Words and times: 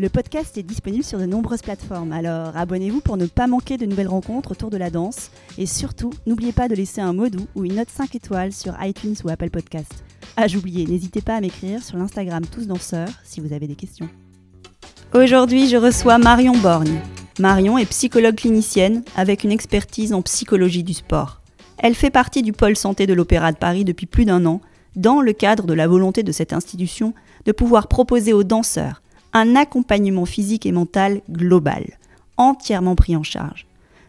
Le 0.00 0.08
podcast 0.08 0.58
est 0.58 0.64
disponible 0.64 1.04
sur 1.04 1.20
de 1.20 1.24
nombreuses 1.24 1.62
plateformes, 1.62 2.10
alors 2.10 2.56
abonnez-vous 2.56 3.00
pour 3.00 3.16
ne 3.16 3.26
pas 3.26 3.46
manquer 3.46 3.76
de 3.76 3.86
nouvelles 3.86 4.08
rencontres 4.08 4.50
autour 4.50 4.68
de 4.68 4.76
la 4.76 4.90
danse. 4.90 5.30
Et 5.56 5.66
surtout, 5.66 6.10
n'oubliez 6.26 6.50
pas 6.50 6.66
de 6.66 6.74
laisser 6.74 7.00
un 7.00 7.12
mot 7.12 7.28
doux 7.28 7.46
ou 7.54 7.64
une 7.64 7.76
note 7.76 7.90
5 7.90 8.12
étoiles 8.16 8.52
sur 8.52 8.74
iTunes 8.82 9.14
ou 9.22 9.28
Apple 9.28 9.50
Podcast. 9.50 10.02
Ah, 10.36 10.48
j'oubliais, 10.48 10.84
n'hésitez 10.84 11.20
pas 11.20 11.36
à 11.36 11.40
m'écrire 11.40 11.80
sur 11.80 11.96
l'Instagram 11.96 12.42
Tous 12.44 12.66
Danseurs 12.66 13.08
si 13.22 13.40
vous 13.40 13.52
avez 13.52 13.68
des 13.68 13.76
questions. 13.76 14.08
Aujourd'hui, 15.14 15.68
je 15.68 15.76
reçois 15.76 16.18
Marion 16.18 16.56
Borgne. 16.56 16.98
Marion 17.38 17.78
est 17.78 17.86
psychologue 17.86 18.34
clinicienne 18.34 19.04
avec 19.14 19.44
une 19.44 19.52
expertise 19.52 20.12
en 20.12 20.22
psychologie 20.22 20.82
du 20.82 20.94
sport. 20.94 21.40
Elle 21.78 21.94
fait 21.94 22.10
partie 22.10 22.42
du 22.42 22.52
pôle 22.52 22.76
santé 22.76 23.06
de 23.06 23.14
l'Opéra 23.14 23.52
de 23.52 23.58
Paris 23.58 23.84
depuis 23.84 24.06
plus 24.06 24.24
d'un 24.24 24.44
an, 24.44 24.60
dans 24.96 25.20
le 25.20 25.32
cadre 25.32 25.68
de 25.68 25.74
la 25.74 25.86
volonté 25.86 26.24
de 26.24 26.32
cette 26.32 26.52
institution 26.52 27.14
de 27.44 27.52
pouvoir 27.52 27.86
proposer 27.86 28.32
aux 28.32 28.42
danseurs 28.42 29.02
un 29.34 29.56
accompagnement 29.56 30.24
physique 30.24 30.64
et 30.64 30.72
mental 30.72 31.20
global, 31.28 31.84
entièrement 32.36 32.94
pris 32.94 33.16
en 33.16 33.22
charge. 33.22 33.66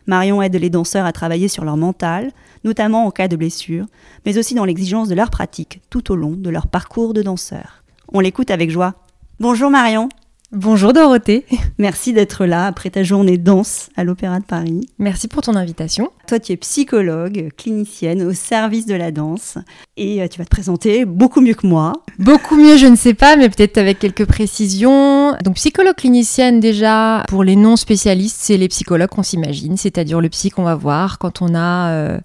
Marion 0.08 0.42
aide 0.42 0.56
les 0.56 0.70
danseurs 0.70 1.06
à 1.06 1.12
travailler 1.12 1.48
sur 1.48 1.66
leur 1.66 1.78
mental, 1.78 2.32
notamment 2.64 3.06
en 3.06 3.12
cas 3.12 3.28
de 3.28 3.36
blessure, 3.36 3.88
mais 4.26 4.38
aussi 4.38 4.54
dans 4.54 4.66
l'exigence 4.66 5.10
de 5.10 5.16
leur 5.16 5.32
pratique 5.32 5.82
tout 5.90 6.12
au 6.12 6.16
long 6.16 6.34
de 6.34 6.50
leur 6.50 6.68
parcours 6.68 7.14
de 7.14 7.24
danseur. 7.24 7.84
On 8.14 8.20
l'écoute 8.20 8.52
avec 8.52 8.70
joie. 8.70 8.94
Bonjour 9.40 9.72
Marion. 9.72 10.10
Bonjour 10.52 10.94
Dorothée. 10.94 11.44
Merci 11.80 12.14
d'être 12.14 12.46
là 12.46 12.68
après 12.68 12.92
ta 12.92 13.02
journée 13.02 13.40
danse 13.40 13.90
à 13.98 14.04
l'Opéra 14.04 14.40
de 14.40 14.46
Paris. 14.46 14.88
Merci 15.00 15.28
pour 15.28 15.42
ton 15.42 15.56
invitation. 15.56 16.12
Toi, 16.28 16.40
tu 16.40 16.52
es 16.52 16.58
psychologue, 16.58 17.50
clinicienne 17.58 18.22
au 18.22 18.32
service 18.32 18.86
de 18.86 18.94
la 18.94 19.12
danse 19.12 19.58
et 19.98 20.22
euh, 20.22 20.28
tu 20.28 20.38
vas 20.38 20.46
te 20.46 20.50
présenter 20.52 21.06
beaucoup 21.06 21.42
mieux 21.42 21.56
que 21.56 21.66
moi. 21.66 21.94
Beaucoup 22.20 22.58
mieux, 22.58 22.78
je 22.78 22.86
ne 22.86 22.96
sais 22.96 23.16
pas, 23.16 23.36
mais 23.38 23.50
peut-être 23.50 23.80
avec 23.80 23.98
quelques 23.98 24.26
précisions. 24.26 25.34
Donc, 25.44 25.56
psychologue 25.56 25.96
clinicienne, 25.96 26.60
déjà, 26.60 27.24
pour 27.28 27.44
les 27.44 27.56
non 27.56 27.76
spécialistes, 27.76 28.38
c'est 28.40 28.58
les 28.58 28.68
psychologues 28.68 29.10
qu'on 29.10 29.24
s'imagine, 29.24 29.78
c'est-à-dire 29.78 30.22
le 30.22 30.30
psy 30.30 30.52
qu'on 30.52 30.64
va 30.64 30.76
voir 30.76 31.18
quand 31.18 31.42
on 31.42 31.56
a 31.56 31.90
euh, 31.90 32.20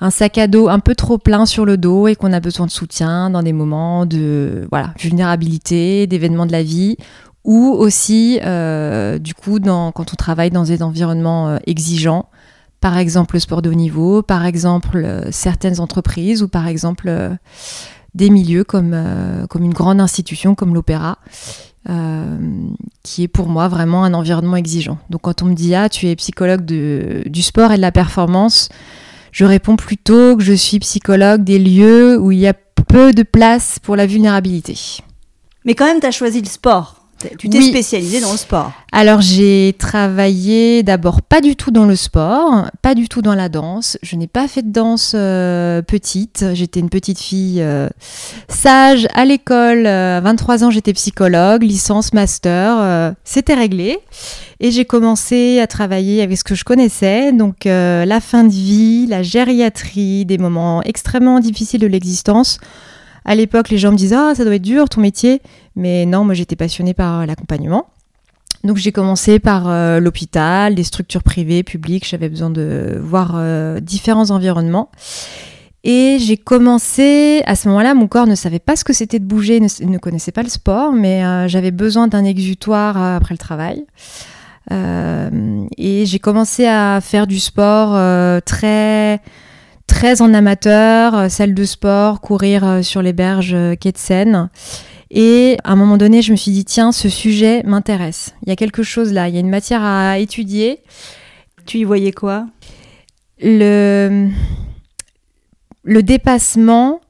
un 0.00 0.10
sac 0.10 0.38
à 0.38 0.46
dos 0.46 0.68
un 0.68 0.80
peu 0.80 0.94
trop 0.94 1.18
plein 1.18 1.44
sur 1.44 1.66
le 1.66 1.76
dos 1.76 2.08
et 2.08 2.16
qu'on 2.16 2.32
a 2.32 2.40
besoin 2.40 2.64
de 2.64 2.70
soutien 2.70 3.28
dans 3.28 3.42
des 3.42 3.52
moments 3.52 4.06
de 4.06 4.66
voilà, 4.70 4.94
vulnérabilité, 4.98 6.06
d'événements 6.06 6.46
de 6.46 6.52
la 6.52 6.62
vie 6.62 6.96
ou 7.44 7.68
aussi 7.70 8.38
euh, 8.44 9.18
du 9.18 9.34
coup 9.34 9.58
quand 9.60 10.12
on 10.12 10.16
travaille 10.16 10.50
dans 10.50 10.64
des 10.64 10.82
environnements 10.82 11.48
euh, 11.48 11.58
exigeants, 11.66 12.28
par 12.80 12.98
exemple 12.98 13.36
le 13.36 13.40
sport 13.40 13.62
de 13.62 13.70
haut 13.70 13.74
niveau, 13.74 14.22
par 14.22 14.44
exemple 14.44 15.02
euh, 15.04 15.30
certaines 15.30 15.80
entreprises 15.80 16.42
ou 16.42 16.48
par 16.48 16.66
exemple 16.66 17.10
des 18.14 18.30
milieux 18.30 18.64
comme, 18.64 18.94
une 18.94 19.72
grande 19.72 20.00
institution 20.00 20.54
comme 20.54 20.74
l'opéra, 20.74 21.18
qui 23.02 23.22
est 23.22 23.28
pour 23.28 23.48
moi 23.48 23.68
vraiment 23.68 24.04
un 24.04 24.14
environnement 24.14 24.56
exigeant. 24.56 24.98
Donc 25.08 25.22
quand 25.22 25.42
on 25.42 25.46
me 25.46 25.54
dit 25.54 25.74
ah 25.74 25.88
tu 25.88 26.08
es 26.08 26.16
psychologue 26.16 26.64
du 26.64 27.42
sport 27.42 27.72
et 27.72 27.76
de 27.76 27.82
la 27.82 27.92
performance, 27.92 28.68
je 29.32 29.44
réponds 29.44 29.76
plutôt 29.76 30.36
que 30.36 30.42
je 30.42 30.52
suis 30.52 30.80
psychologue 30.80 31.44
des 31.44 31.58
lieux 31.58 32.18
où 32.18 32.32
il 32.32 32.40
y 32.40 32.48
a 32.48 32.54
peu 32.90 33.12
de 33.12 33.22
place 33.22 33.78
pour 33.78 33.96
la 33.96 34.06
vulnérabilité. 34.06 34.76
Mais 35.64 35.74
quand 35.74 35.84
même, 35.84 36.00
tu 36.00 36.06
as 36.06 36.10
choisi 36.10 36.40
le 36.40 36.48
sport. 36.48 36.99
Tu 37.38 37.48
t'es 37.48 37.60
spécialisée 37.60 38.20
dans 38.20 38.32
le 38.32 38.38
sport. 38.38 38.72
Alors 38.92 39.20
j'ai 39.20 39.74
travaillé 39.78 40.82
d'abord 40.82 41.22
pas 41.22 41.40
du 41.40 41.54
tout 41.54 41.70
dans 41.70 41.84
le 41.84 41.94
sport, 41.94 42.70
pas 42.82 42.94
du 42.94 43.08
tout 43.08 43.22
dans 43.22 43.34
la 43.34 43.48
danse. 43.48 43.98
Je 44.02 44.16
n'ai 44.16 44.26
pas 44.26 44.48
fait 44.48 44.62
de 44.62 44.72
danse 44.72 45.12
euh, 45.14 45.82
petite. 45.82 46.46
J'étais 46.54 46.80
une 46.80 46.88
petite 46.88 47.20
fille 47.20 47.60
euh, 47.60 47.88
sage 48.48 49.06
à 49.14 49.24
l'école. 49.24 49.86
Euh, 49.86 50.18
à 50.18 50.20
23 50.20 50.64
ans, 50.64 50.70
j'étais 50.70 50.92
psychologue, 50.92 51.62
licence, 51.62 52.12
master. 52.12 53.14
C'était 53.24 53.54
réglé. 53.54 53.98
Et 54.60 54.70
j'ai 54.70 54.84
commencé 54.84 55.60
à 55.60 55.66
travailler 55.66 56.22
avec 56.22 56.38
ce 56.38 56.44
que 56.44 56.54
je 56.54 56.64
connaissais, 56.64 57.32
donc 57.32 57.64
la 57.64 58.20
fin 58.20 58.44
de 58.44 58.52
vie, 58.52 59.06
la 59.06 59.22
gériatrie, 59.22 60.26
des 60.26 60.36
moments 60.36 60.82
extrêmement 60.82 61.40
difficiles 61.40 61.80
de 61.80 61.86
l'existence 61.86 62.58
à 63.24 63.34
l'époque, 63.34 63.68
les 63.70 63.78
gens 63.78 63.92
me 63.92 63.96
disaient 63.96 64.16
Ah, 64.16 64.34
ça 64.34 64.44
doit 64.44 64.54
être 64.54 64.62
dur 64.62 64.88
ton 64.88 65.00
métier. 65.00 65.40
Mais 65.76 66.06
non, 66.06 66.24
moi 66.24 66.34
j'étais 66.34 66.56
passionnée 66.56 66.94
par 66.94 67.20
euh, 67.20 67.26
l'accompagnement. 67.26 67.86
Donc 68.64 68.76
j'ai 68.76 68.92
commencé 68.92 69.38
par 69.38 69.68
euh, 69.68 70.00
l'hôpital, 70.00 70.74
des 70.74 70.84
structures 70.84 71.22
privées, 71.22 71.62
publiques. 71.62 72.06
J'avais 72.06 72.28
besoin 72.28 72.50
de 72.50 72.98
voir 73.02 73.32
euh, 73.34 73.80
différents 73.80 74.30
environnements. 74.30 74.90
Et 75.82 76.18
j'ai 76.20 76.36
commencé, 76.36 77.42
à 77.46 77.56
ce 77.56 77.68
moment-là, 77.68 77.94
mon 77.94 78.06
corps 78.06 78.26
ne 78.26 78.34
savait 78.34 78.58
pas 78.58 78.76
ce 78.76 78.84
que 78.84 78.92
c'était 78.92 79.18
de 79.18 79.24
bouger, 79.24 79.60
ne, 79.60 79.96
connaissait 79.96 80.32
pas 80.32 80.42
le 80.42 80.50
sport, 80.50 80.92
mais 80.92 81.48
j'avais 81.48 81.70
besoin 81.70 82.06
d'un 82.06 82.22
exutoire 82.22 82.98
après 82.98 83.32
le 83.32 83.38
travail. 83.38 83.86
et 84.70 86.04
j'ai 86.04 86.18
commencé 86.18 86.66
à 86.66 87.00
faire 87.00 87.26
du 87.26 87.40
sport 87.40 87.92
très 88.44 89.22
très 89.90 90.22
en 90.22 90.32
amateur, 90.32 91.16
euh, 91.16 91.28
salle 91.28 91.52
de 91.52 91.64
sport, 91.64 92.20
courir 92.20 92.64
euh, 92.64 92.82
sur 92.82 93.02
les 93.02 93.12
berges 93.12 93.54
euh, 93.54 93.74
quai 93.74 93.90
de 93.90 93.98
Seine. 93.98 94.48
Et 95.10 95.56
à 95.64 95.72
un 95.72 95.76
moment 95.76 95.96
donné, 95.96 96.22
je 96.22 96.30
me 96.30 96.36
suis 96.36 96.52
dit, 96.52 96.64
tiens, 96.64 96.92
ce 96.92 97.08
sujet 97.08 97.64
m'intéresse. 97.64 98.32
Il 98.46 98.50
y 98.50 98.52
a 98.52 98.56
quelque 98.56 98.84
chose 98.84 99.12
là, 99.12 99.28
il 99.28 99.34
y 99.34 99.36
a 99.36 99.40
une 99.40 99.50
matière 99.50 99.82
à 99.82 100.18
étudier. 100.18 100.78
Tu 101.66 101.78
y 101.78 101.84
voyais 101.84 102.12
quoi? 102.12 102.46
Le, 103.42 104.28
le 105.82 106.02
dépassement, 106.04 107.00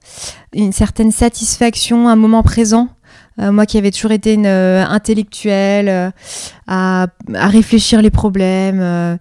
une 0.54 0.72
certaine 0.72 1.12
satisfaction, 1.12 2.08
un 2.08 2.16
moment 2.16 2.42
présent. 2.42 2.88
moi 3.36 3.66
qui 3.66 3.76
avais 3.76 3.90
toujours 3.90 4.12
été 4.12 4.32
une 4.32 4.46
intellectuelle, 4.46 6.12
à, 6.66 7.06
à, 7.34 7.48
réfléchir 7.48 8.00
les 8.00 8.10
problèmes, 8.10 9.18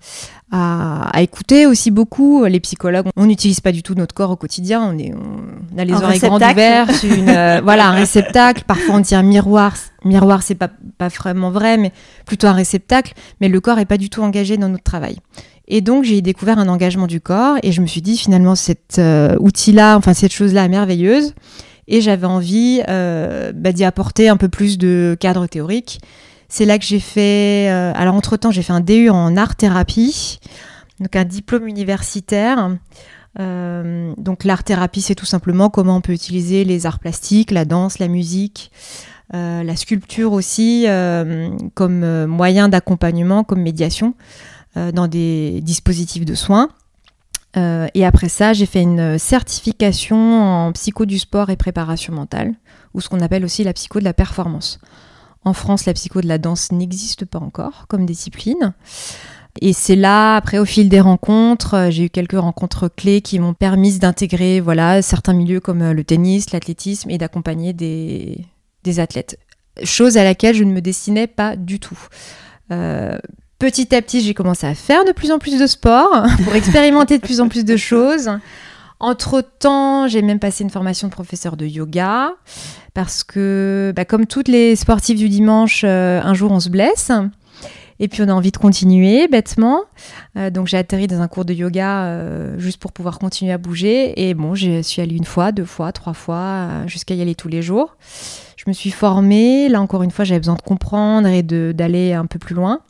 à, 0.51 1.21
écouter 1.21 1.65
aussi 1.65 1.91
beaucoup. 1.91 2.45
Les 2.45 2.59
psychologues, 2.59 3.05
on 3.15 3.25
n'utilise 3.25 3.59
pas 3.61 3.71
du 3.71 3.83
tout 3.83 3.95
notre 3.95 4.15
corps 4.15 4.31
au 4.31 4.35
quotidien. 4.35 4.81
On, 4.81 4.97
est, 4.97 5.13
on 5.13 5.77
a 5.77 5.85
les 5.85 5.93
oreilles 5.93 6.19
grandes 6.19 6.41
ouvertes, 6.41 7.03
une, 7.03 7.29
euh, 7.29 7.61
voilà, 7.63 7.89
un 7.89 7.93
réceptacle. 7.93 8.63
Parfois, 8.65 8.95
on 8.95 8.99
dit 8.99 9.15
un 9.15 9.23
miroir. 9.23 9.75
Miroir, 10.05 10.41
c'est 10.41 10.55
pas, 10.55 10.69
pas 10.97 11.09
vraiment 11.09 11.51
vrai, 11.51 11.77
mais 11.77 11.91
plutôt 12.25 12.47
un 12.47 12.53
réceptacle. 12.53 13.13
Mais 13.41 13.49
le 13.49 13.59
corps 13.61 13.79
est 13.79 13.85
pas 13.85 13.97
du 13.97 14.09
tout 14.09 14.21
engagé 14.21 14.57
dans 14.57 14.69
notre 14.69 14.83
travail. 14.83 15.17
Et 15.67 15.81
donc, 15.81 16.03
j'ai 16.03 16.21
découvert 16.21 16.57
un 16.57 16.67
engagement 16.67 17.05
du 17.05 17.21
corps 17.21 17.57
et 17.61 17.71
je 17.71 17.81
me 17.81 17.87
suis 17.87 18.01
dit, 18.01 18.17
finalement, 18.17 18.55
cet 18.55 18.97
euh, 18.97 19.35
outil-là, 19.39 19.97
enfin, 19.97 20.13
cette 20.13 20.33
chose-là 20.33 20.65
est 20.65 20.69
merveilleuse. 20.69 21.35
Et 21.87 22.01
j'avais 22.01 22.27
envie 22.27 22.81
euh, 22.87 23.51
bah, 23.53 23.71
d'y 23.71 23.83
apporter 23.83 24.29
un 24.29 24.37
peu 24.37 24.47
plus 24.47 24.77
de 24.77 25.15
cadre 25.19 25.47
théorique 25.47 25.99
c'est 26.49 26.65
là 26.65 26.79
que 26.79 26.85
j'ai 26.85 26.99
fait. 26.99 27.69
Euh, 27.69 27.93
alors, 27.95 28.15
entre-temps, 28.15 28.51
j'ai 28.51 28.63
fait 28.63 28.73
un 28.73 28.81
DU 28.81 29.09
en 29.09 29.37
art-thérapie, 29.37 30.39
donc 30.99 31.15
un 31.15 31.23
diplôme 31.23 31.67
universitaire. 31.67 32.75
Euh, 33.39 34.13
donc, 34.17 34.43
l'art-thérapie, 34.43 35.01
c'est 35.01 35.15
tout 35.15 35.27
simplement 35.27 35.69
comment 35.69 35.97
on 35.97 36.01
peut 36.01 36.11
utiliser 36.11 36.65
les 36.65 36.87
arts 36.87 36.99
plastiques, 36.99 37.51
la 37.51 37.65
danse, 37.65 37.99
la 37.99 38.07
musique, 38.07 38.71
euh, 39.35 39.61
la 39.63 39.75
sculpture 39.75 40.33
aussi, 40.33 40.87
comme 41.75 42.25
moyen 42.25 42.67
d'accompagnement, 42.67 43.43
comme 43.43 43.61
médiation 43.61 44.15
dans 44.75 45.07
des 45.07 45.61
dispositifs 45.61 46.25
de 46.25 46.35
soins. 46.35 46.69
et 47.55 48.05
après 48.05 48.29
ça, 48.29 48.53
j'ai 48.53 48.65
fait 48.65 48.81
une 48.81 49.19
certification 49.19 50.17
en 50.43 50.71
psycho 50.71 51.05
du 51.05 51.19
sport 51.19 51.49
et 51.51 51.57
préparation 51.57 52.13
mentale, 52.13 52.53
ou 52.93 53.01
ce 53.01 53.09
qu'on 53.09 53.19
appelle 53.19 53.45
aussi 53.45 53.63
la 53.63 53.73
psycho 53.73 53.99
de 53.99 54.05
la 54.05 54.13
performance. 54.13 54.79
En 55.45 55.53
France, 55.53 55.85
la 55.85 55.93
psycho 55.93 56.21
de 56.21 56.27
la 56.27 56.37
danse 56.37 56.71
n'existe 56.71 57.25
pas 57.25 57.39
encore 57.39 57.85
comme 57.87 58.05
discipline. 58.05 58.73
Et 59.61 59.73
c'est 59.73 59.95
là, 59.95 60.35
après, 60.35 60.59
au 60.59 60.65
fil 60.65 60.89
des 60.89 61.01
rencontres, 61.01 61.73
euh, 61.73 61.89
j'ai 61.89 62.05
eu 62.05 62.09
quelques 62.09 62.39
rencontres 62.39 62.87
clés 62.87 63.21
qui 63.21 63.39
m'ont 63.39 63.53
permis 63.53 63.97
d'intégrer 63.99 64.59
voilà, 64.59 65.01
certains 65.01 65.33
milieux 65.33 65.59
comme 65.59 65.81
euh, 65.81 65.93
le 65.93 66.03
tennis, 66.03 66.51
l'athlétisme 66.51 67.09
et 67.09 67.17
d'accompagner 67.17 67.73
des, 67.73 68.45
athlètes. 68.99 69.37
Chose 69.83 70.17
à 70.17 70.23
laquelle 70.23 70.55
je 70.55 70.63
ne 70.63 70.71
me 70.71 70.81
destinais 70.81 71.27
pas 71.27 71.55
du 71.55 71.79
tout. 71.79 71.99
Euh, 72.71 73.17
petit 73.59 73.93
à 73.93 74.01
petit, 74.01 74.21
j'ai 74.21 74.33
commencé 74.33 74.65
à 74.65 74.75
faire 74.75 75.03
de 75.05 75.11
plus 75.11 75.31
en 75.31 75.39
plus 75.39 75.59
de 75.59 75.67
sport 75.67 76.25
pour 76.43 76.55
expérimenter 76.55 77.17
de 77.17 77.23
plus 77.23 77.41
en 77.41 77.49
plus 77.49 77.65
de 77.65 77.77
choses 77.77 78.29
Entre-temps, 78.99 80.09
j'ai 80.09 80.21
même 80.21 80.39
passé 80.39 80.63
une 80.63 80.69
formation 80.69 81.07
de 81.07 81.13
professeur 81.13 81.55
de 81.55 81.65
yoga 81.65 82.33
parce 82.93 83.23
que, 83.23 83.93
bah, 83.95 84.03
comme 84.03 84.25
toutes 84.25 84.49
les 84.49 84.75
sportifs 84.75 85.17
du 85.17 85.29
dimanche, 85.29 85.83
euh, 85.85 86.21
un 86.21 86.33
jour 86.33 86.51
on 86.51 86.59
se 86.59 86.69
blesse. 86.69 87.11
Et 88.01 88.07
puis 88.07 88.21
on 88.21 88.27
a 88.29 88.33
envie 88.33 88.51
de 88.51 88.57
continuer 88.57 89.27
bêtement. 89.29 89.81
Euh, 90.37 90.49
donc 90.49 90.67
j'ai 90.67 90.77
atterri 90.77 91.07
dans 91.07 91.21
un 91.21 91.27
cours 91.29 91.45
de 91.45 91.53
yoga 91.53 92.03
euh, 92.03 92.59
juste 92.59 92.79
pour 92.81 92.91
pouvoir 92.91 93.19
continuer 93.19 93.53
à 93.53 93.57
bouger. 93.57 94.27
Et 94.27 94.33
bon, 94.33 94.53
je 94.53 94.81
suis 94.81 95.01
allée 95.01 95.15
une 95.15 95.25
fois, 95.25 95.53
deux 95.53 95.65
fois, 95.65 95.93
trois 95.93 96.13
fois, 96.13 96.85
jusqu'à 96.85 97.13
y 97.15 97.21
aller 97.21 97.35
tous 97.35 97.49
les 97.49 97.61
jours. 97.61 97.95
Je 98.57 98.65
me 98.67 98.73
suis 98.73 98.91
formée. 98.91 99.69
Là 99.69 99.81
encore 99.81 100.03
une 100.03 100.11
fois, 100.11 100.25
j'avais 100.25 100.39
besoin 100.39 100.55
de 100.55 100.61
comprendre 100.61 101.27
et 101.29 101.41
d'aller 101.41 102.11
un 102.11 102.25
peu 102.25 102.39
plus 102.39 102.55
loin. 102.55 102.81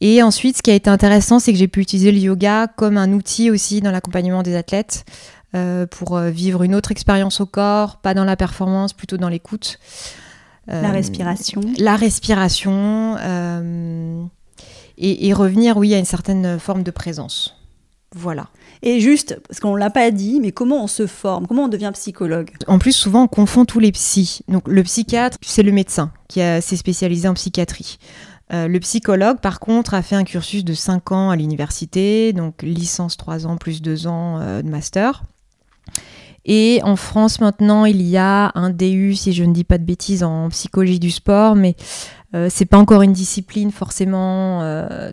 Et 0.00 0.22
ensuite, 0.22 0.56
ce 0.56 0.62
qui 0.62 0.70
a 0.70 0.74
été 0.74 0.90
intéressant, 0.90 1.38
c'est 1.38 1.52
que 1.52 1.58
j'ai 1.58 1.68
pu 1.68 1.80
utiliser 1.80 2.12
le 2.12 2.18
yoga 2.18 2.66
comme 2.66 2.96
un 2.96 3.12
outil 3.12 3.50
aussi 3.50 3.80
dans 3.80 3.90
l'accompagnement 3.90 4.42
des 4.42 4.56
athlètes 4.56 5.04
euh, 5.54 5.86
pour 5.86 6.16
euh, 6.16 6.30
vivre 6.30 6.64
une 6.64 6.74
autre 6.74 6.90
expérience 6.90 7.40
au 7.40 7.46
corps, 7.46 7.98
pas 7.98 8.12
dans 8.12 8.24
la 8.24 8.36
performance, 8.36 8.92
plutôt 8.92 9.16
dans 9.16 9.28
l'écoute. 9.28 9.78
Euh, 10.68 10.82
la 10.82 10.90
respiration. 10.90 11.60
La 11.78 11.96
respiration. 11.96 13.16
Et, 14.96 15.28
et, 15.28 15.32
revenir, 15.32 15.76
oui, 15.76 15.92
à 15.94 15.98
une 15.98 16.04
certaine 16.04 16.58
forme 16.58 16.82
de 16.84 16.90
présence. 16.90 17.56
Voilà. 18.14 18.46
Et 18.82 19.00
juste, 19.00 19.40
parce 19.48 19.58
qu'on 19.58 19.74
ne 19.74 19.78
l'a 19.78 19.90
pas 19.90 20.12
dit, 20.12 20.38
mais 20.40 20.52
comment 20.52 20.84
on 20.84 20.86
se 20.86 21.08
forme? 21.08 21.48
Comment 21.48 21.64
on 21.64 21.68
devient 21.68 21.90
psychologue? 21.94 22.50
En 22.68 22.78
plus, 22.78 22.92
souvent, 22.92 23.24
on 23.24 23.26
confond 23.26 23.64
tous 23.64 23.80
les 23.80 23.90
psys. 23.90 24.42
Donc, 24.46 24.68
le 24.68 24.82
psychiatre, 24.84 25.36
c'est 25.42 25.64
le 25.64 25.72
médecin 25.72 26.12
qui 26.28 26.40
s'est 26.40 26.76
spécialisé 26.76 27.26
en 27.26 27.34
psychiatrie. 27.34 27.98
Euh, 28.54 28.68
le 28.68 28.78
psychologue, 28.80 29.40
par 29.40 29.58
contre, 29.58 29.94
a 29.94 30.02
fait 30.02 30.14
un 30.14 30.24
cursus 30.24 30.64
de 30.64 30.74
5 30.74 31.12
ans 31.12 31.30
à 31.30 31.36
l'université, 31.36 32.32
donc 32.32 32.62
licence 32.62 33.16
3 33.16 33.46
ans 33.46 33.56
plus 33.56 33.82
2 33.82 34.06
ans 34.06 34.38
euh, 34.40 34.62
de 34.62 34.68
master. 34.68 35.24
Et 36.44 36.80
en 36.84 36.94
France, 36.94 37.40
maintenant, 37.40 37.84
il 37.84 38.02
y 38.02 38.16
a 38.16 38.52
un 38.54 38.70
DU, 38.70 39.14
si 39.14 39.32
je 39.32 39.44
ne 39.44 39.52
dis 39.52 39.64
pas 39.64 39.78
de 39.78 39.84
bêtises, 39.84 40.22
en 40.22 40.50
psychologie 40.50 41.00
du 41.00 41.10
sport, 41.10 41.56
mais 41.56 41.74
euh, 42.34 42.48
c'est 42.50 42.66
pas 42.66 42.76
encore 42.76 43.00
une 43.02 43.14
discipline 43.14 43.72
forcément 43.72 44.60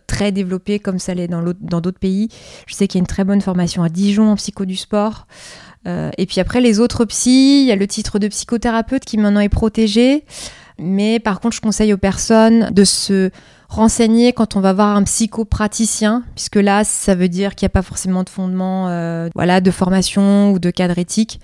très 0.08 0.32
développée 0.32 0.80
comme 0.80 1.00
ça 1.00 1.14
l'est 1.14 1.30
dans 1.30 1.82
d'autres 1.82 2.00
pays. 2.00 2.28
Je 2.68 2.76
sais 2.76 2.88
qu'il 2.88 3.00
y 3.00 3.02
a 3.02 3.04
une 3.04 3.08
très 3.08 3.24
bonne 3.24 3.42
formation 3.42 3.82
à 3.82 3.90
Dijon 3.90 4.30
en 4.30 4.36
psycho 4.36 4.66
du 4.66 4.76
sport. 4.76 5.26
et 5.86 6.26
puis 6.28 6.42
après, 6.42 6.60
les 6.60 6.82
autres 6.82 7.06
psys, 7.06 7.62
il 7.62 7.68
y 7.68 7.72
a 7.72 7.78
le 7.78 7.88
titre 7.88 8.20
de 8.20 8.28
psychothérapeute 8.28 9.06
qui 9.06 9.18
maintenant 9.18 9.40
est 9.40 9.50
protégé. 9.50 10.26
Mais 10.80 11.20
par 11.20 11.40
contre, 11.40 11.56
je 11.56 11.62
conseille 11.62 11.94
aux 11.94 11.98
personnes 11.98 12.70
de 12.72 12.84
se 12.84 13.32
renseigner 13.70 14.34
quand 14.34 14.56
on 14.56 14.62
va 14.62 14.74
voir 14.74 14.96
un 14.96 15.04
psychopraticien, 15.04 16.24
puisque 16.36 16.58
là, 16.58 16.84
ça 16.84 17.16
veut 17.16 17.30
dire 17.30 17.56
qu'il 17.56 17.66
n'y 17.66 17.72
a 17.72 17.74
pas 17.74 17.82
forcément 17.82 18.24
de 18.24 18.30
fondement 18.30 18.90
euh, 18.90 19.30
voilà, 19.34 19.62
de 19.62 19.72
formation 19.72 20.52
ou 20.52 20.60
de 20.60 20.70
cadre 20.70 20.98
éthique, 20.98 21.40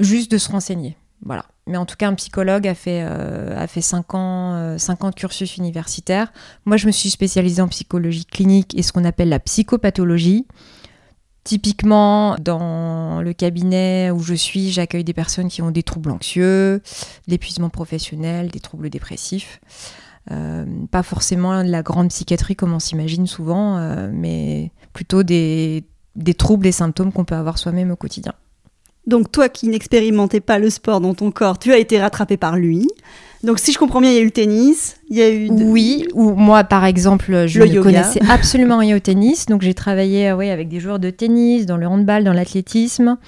juste 0.00 0.30
de 0.30 0.38
se 0.38 0.50
renseigner. 0.50 0.96
Voilà. 1.24 1.44
Mais 1.66 1.78
en 1.78 1.86
tout 1.86 1.96
cas, 1.96 2.08
un 2.08 2.14
psychologue 2.14 2.66
a 2.66 2.74
fait, 2.74 3.02
euh, 3.02 3.58
a 3.58 3.66
fait 3.66 3.80
5 3.80 4.14
ans, 4.14 4.54
euh, 4.54 4.76
ans 5.00 5.10
de 5.10 5.14
cursus 5.14 5.56
universitaire. 5.56 6.32
Moi, 6.66 6.76
je 6.76 6.86
me 6.86 6.92
suis 6.92 7.10
spécialisée 7.10 7.62
en 7.62 7.68
psychologie 7.68 8.26
clinique 8.26 8.76
et 8.76 8.82
ce 8.82 8.92
qu'on 8.92 9.04
appelle 9.04 9.30
la 9.30 9.40
psychopathologie. 9.40 10.46
Typiquement, 11.44 12.36
dans 12.40 13.20
le 13.20 13.32
cabinet 13.34 14.10
où 14.10 14.20
je 14.20 14.32
suis, 14.32 14.70
j'accueille 14.70 15.04
des 15.04 15.12
personnes 15.12 15.48
qui 15.48 15.60
ont 15.60 15.70
des 15.70 15.82
troubles 15.82 16.10
anxieux, 16.10 16.80
l'épuisement 17.28 17.68
professionnel, 17.68 18.48
des 18.48 18.60
troubles 18.60 18.88
dépressifs. 18.88 19.60
Euh, 20.30 20.64
pas 20.90 21.02
forcément 21.02 21.62
de 21.62 21.68
la 21.68 21.82
grande 21.82 22.08
psychiatrie 22.08 22.56
comme 22.56 22.72
on 22.72 22.78
s'imagine 22.78 23.26
souvent, 23.26 23.76
euh, 23.76 24.10
mais 24.10 24.70
plutôt 24.94 25.22
des, 25.22 25.84
des 26.16 26.32
troubles 26.32 26.66
et 26.66 26.72
symptômes 26.72 27.12
qu'on 27.12 27.26
peut 27.26 27.34
avoir 27.34 27.58
soi-même 27.58 27.90
au 27.90 27.96
quotidien. 27.96 28.32
Donc 29.06 29.30
toi 29.30 29.50
qui 29.50 29.68
n'expérimentais 29.68 30.40
pas 30.40 30.58
le 30.58 30.70
sport 30.70 31.02
dans 31.02 31.12
ton 31.12 31.30
corps, 31.30 31.58
tu 31.58 31.72
as 31.72 31.78
été 31.78 32.00
rattrapé 32.00 32.38
par 32.38 32.56
lui. 32.56 32.88
Donc 33.44 33.58
si 33.58 33.72
je 33.72 33.78
comprends 33.78 34.00
bien, 34.00 34.10
il 34.10 34.14
y 34.14 34.18
a 34.18 34.22
eu 34.22 34.26
le 34.26 34.30
tennis, 34.30 34.96
il 35.10 35.18
y 35.18 35.22
a 35.22 35.30
eu... 35.30 35.50
Oui, 35.50 36.06
ou 36.14 36.34
moi 36.34 36.64
par 36.64 36.84
exemple, 36.84 37.46
je 37.46 37.60
ne 37.60 37.82
connaissais 37.82 38.20
absolument 38.28 38.78
rien 38.78 38.96
au 38.96 39.00
tennis, 39.00 39.46
donc 39.46 39.62
j'ai 39.62 39.74
travaillé 39.74 40.30
euh, 40.30 40.52
avec 40.52 40.68
des 40.68 40.80
joueurs 40.80 40.98
de 40.98 41.10
tennis, 41.10 41.66
dans 41.66 41.76
le 41.76 41.86
handball, 41.86 42.24
dans 42.24 42.32
l'athlétisme. 42.32 43.18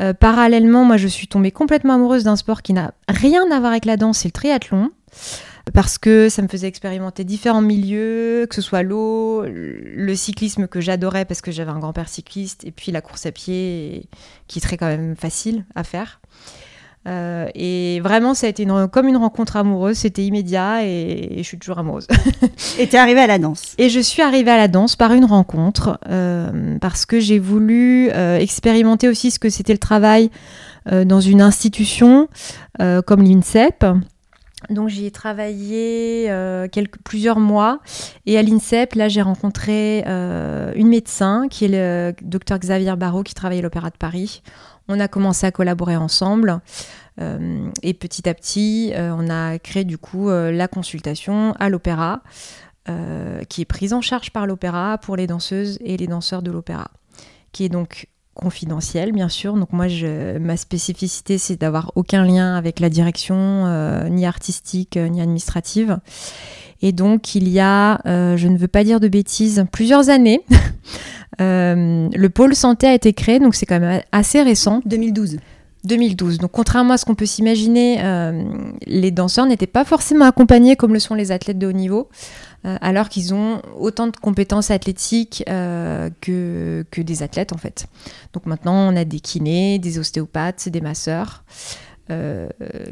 Euh, 0.00 0.12
parallèlement, 0.12 0.84
moi 0.84 0.96
je 0.96 1.06
suis 1.06 1.28
tombée 1.28 1.52
complètement 1.52 1.94
amoureuse 1.94 2.24
d'un 2.24 2.36
sport 2.36 2.62
qui 2.62 2.72
n'a 2.72 2.92
rien 3.08 3.50
à 3.50 3.60
voir 3.60 3.70
avec 3.70 3.84
la 3.84 3.96
danse, 3.96 4.18
c'est 4.18 4.28
le 4.28 4.32
triathlon 4.32 4.90
parce 5.72 5.98
que 5.98 6.28
ça 6.28 6.42
me 6.42 6.48
faisait 6.48 6.68
expérimenter 6.68 7.24
différents 7.24 7.60
milieux, 7.60 8.46
que 8.48 8.54
ce 8.54 8.62
soit 8.62 8.82
l'eau, 8.82 9.42
le 9.44 10.14
cyclisme 10.14 10.68
que 10.68 10.80
j'adorais 10.80 11.24
parce 11.24 11.40
que 11.40 11.50
j'avais 11.50 11.70
un 11.70 11.80
grand-père 11.80 12.08
cycliste, 12.08 12.64
et 12.64 12.70
puis 12.70 12.92
la 12.92 13.00
course 13.00 13.26
à 13.26 13.32
pied 13.32 14.08
qui 14.46 14.60
très 14.60 14.76
quand 14.76 14.86
même 14.86 15.16
facile 15.16 15.64
à 15.74 15.82
faire. 15.82 16.20
Euh, 17.06 17.46
et 17.54 18.00
vraiment, 18.00 18.34
ça 18.34 18.46
a 18.46 18.50
été 18.50 18.66
comme 18.90 19.08
une 19.08 19.16
rencontre 19.16 19.56
amoureuse, 19.56 19.96
c'était 19.96 20.24
immédiat 20.24 20.84
et, 20.84 21.34
je 21.38 21.42
suis 21.42 21.58
toujours 21.58 21.78
amoureuse. 21.78 22.06
et 22.78 22.88
tu 22.88 22.96
es 22.96 22.98
arrivée 22.98 23.20
à 23.20 23.26
la 23.26 23.38
danse 23.38 23.74
Et 23.78 23.88
je 23.88 24.00
suis 24.00 24.22
arrivée 24.22 24.50
à 24.50 24.56
la 24.56 24.68
danse 24.68 24.96
par 24.96 25.12
une 25.12 25.24
rencontre, 25.24 26.00
euh, 26.08 26.76
parce 26.80 27.06
que 27.06 27.20
j'ai 27.20 27.38
voulu 27.38 28.10
euh, 28.10 28.38
expérimenter 28.38 29.08
aussi 29.08 29.30
ce 29.30 29.38
que 29.38 29.50
c'était 29.50 29.72
le 29.72 29.78
travail 29.78 30.30
dans 30.88 31.20
une 31.20 31.42
institution 31.42 32.28
comme 32.78 33.20
l'INSEP. 33.20 33.84
Donc 34.70 34.88
j'y 34.88 35.06
ai 35.06 35.10
travaillé 35.10 36.30
quelques, 36.70 36.98
plusieurs 37.02 37.40
mois 37.40 37.80
et 38.24 38.38
à 38.38 38.42
l'INSEP, 38.42 38.94
là 38.94 39.08
j'ai 39.08 39.20
rencontré 39.20 40.04
une 40.06 40.86
médecin 40.86 41.48
qui 41.50 41.64
est 41.64 41.68
le 41.68 42.14
docteur 42.22 42.60
Xavier 42.60 42.94
Barrault 42.94 43.24
qui 43.24 43.34
travaille 43.34 43.58
à 43.58 43.62
l'Opéra 43.62 43.90
de 43.90 43.96
Paris. 43.96 44.42
On 44.88 45.00
a 45.00 45.08
commencé 45.08 45.46
à 45.46 45.50
collaborer 45.50 45.96
ensemble 45.96 46.60
euh, 47.20 47.70
et 47.82 47.94
petit 47.94 48.28
à 48.28 48.34
petit, 48.34 48.92
euh, 48.94 49.14
on 49.16 49.30
a 49.30 49.58
créé 49.58 49.84
du 49.84 49.98
coup 49.98 50.28
euh, 50.28 50.52
la 50.52 50.68
consultation 50.68 51.54
à 51.58 51.68
l'opéra, 51.68 52.22
qui 53.48 53.62
est 53.62 53.64
prise 53.64 53.92
en 53.92 54.00
charge 54.00 54.30
par 54.30 54.46
l'opéra 54.46 54.96
pour 54.98 55.16
les 55.16 55.26
danseuses 55.26 55.76
et 55.80 55.96
les 55.96 56.06
danseurs 56.06 56.40
de 56.40 56.52
l'opéra, 56.52 56.92
qui 57.50 57.64
est 57.64 57.68
donc 57.68 58.06
confidentielle 58.34 59.10
bien 59.10 59.28
sûr. 59.28 59.54
Donc 59.54 59.72
moi, 59.72 59.88
je, 59.88 60.38
ma 60.38 60.56
spécificité, 60.56 61.36
c'est 61.36 61.56
d'avoir 61.56 61.90
aucun 61.96 62.24
lien 62.24 62.54
avec 62.54 62.78
la 62.78 62.88
direction, 62.88 63.66
ni 64.08 64.24
artistique, 64.24 64.96
ni 64.96 65.20
administrative. 65.20 65.98
Et 66.82 66.92
donc, 66.92 67.34
il 67.34 67.48
y 67.48 67.60
a, 67.60 68.00
je 68.04 68.48
ne 68.48 68.56
veux 68.56 68.68
pas 68.68 68.84
dire 68.84 69.00
de 69.00 69.08
bêtises, 69.08 69.64
plusieurs 69.72 70.10
années, 70.10 70.42
Euh, 71.40 72.08
le 72.14 72.28
pôle 72.30 72.54
santé 72.54 72.86
a 72.86 72.94
été 72.94 73.12
créé, 73.12 73.38
donc 73.38 73.54
c'est 73.54 73.66
quand 73.66 73.80
même 73.80 74.00
assez 74.12 74.42
récent. 74.42 74.80
2012. 74.86 75.38
2012. 75.84 76.38
Donc 76.38 76.50
contrairement 76.52 76.94
à 76.94 76.96
ce 76.96 77.04
qu'on 77.04 77.14
peut 77.14 77.26
s'imaginer, 77.26 77.98
euh, 78.02 78.42
les 78.86 79.10
danseurs 79.10 79.46
n'étaient 79.46 79.66
pas 79.66 79.84
forcément 79.84 80.24
accompagnés 80.24 80.74
comme 80.74 80.92
le 80.92 80.98
sont 80.98 81.14
les 81.14 81.30
athlètes 81.30 81.58
de 81.58 81.66
haut 81.66 81.72
niveau, 81.72 82.08
euh, 82.64 82.76
alors 82.80 83.08
qu'ils 83.08 83.34
ont 83.34 83.62
autant 83.78 84.08
de 84.08 84.16
compétences 84.16 84.72
athlétiques 84.72 85.44
que, 85.46 86.84
que 86.90 87.00
des 87.00 87.22
athlètes 87.22 87.52
en 87.52 87.58
fait. 87.58 87.86
Donc 88.32 88.46
maintenant 88.46 88.92
on 88.92 88.96
a 88.96 89.04
des 89.04 89.20
kinés, 89.20 89.78
des 89.78 89.98
ostéopathes, 89.98 90.68
des 90.68 90.80
masseurs. 90.80 91.44
Euh, 92.10 92.48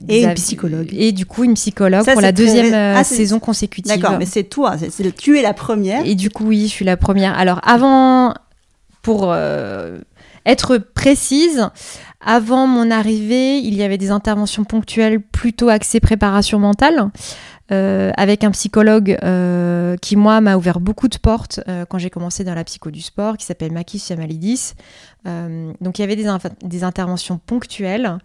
et 0.08 0.24
une 0.24 0.34
psychologue. 0.34 0.88
Et 0.92 1.12
du 1.12 1.24
coup, 1.24 1.44
une 1.44 1.54
psychologue 1.54 2.04
pour 2.04 2.20
la 2.20 2.32
deuxième 2.32 2.74
euh, 2.74 2.94
ah, 2.96 3.04
saison 3.04 3.38
consécutive. 3.38 3.92
D'accord, 3.92 4.18
mais 4.18 4.26
c'est 4.26 4.44
toi, 4.44 4.76
tu 5.16 5.38
es 5.38 5.42
la 5.42 5.54
première. 5.54 6.04
Et 6.04 6.14
du 6.14 6.30
coup, 6.30 6.46
oui, 6.46 6.62
je 6.66 6.72
suis 6.72 6.84
la 6.84 6.96
première. 6.96 7.38
Alors, 7.38 7.60
avant, 7.62 8.34
pour 9.02 9.30
euh, 9.32 9.98
être 10.46 10.78
précise, 10.78 11.68
avant 12.20 12.66
mon 12.66 12.90
arrivée, 12.90 13.58
il 13.58 13.74
y 13.74 13.82
avait 13.82 13.98
des 13.98 14.10
interventions 14.10 14.64
ponctuelles 14.64 15.20
plutôt 15.20 15.68
axées 15.68 16.00
préparation 16.00 16.58
mentale. 16.58 17.10
Avec 17.70 18.44
un 18.44 18.50
psychologue 18.50 19.18
qui, 20.00 20.16
moi, 20.16 20.40
m'a 20.40 20.56
ouvert 20.56 20.80
beaucoup 20.80 21.08
de 21.08 21.16
portes 21.18 21.60
quand 21.88 21.98
j'ai 21.98 22.10
commencé 22.10 22.44
dans 22.44 22.54
la 22.54 22.64
psycho 22.64 22.90
du 22.90 23.02
sport, 23.02 23.36
qui 23.36 23.46
s'appelle 23.46 23.72
Makis 23.72 24.06
Yamalidis. 24.10 24.74
donc, 25.24 25.98
il 25.98 26.02
y 26.02 26.04
avait 26.04 26.16
des, 26.16 26.84
interventions 26.84 27.38
ponctuelles. 27.38 28.18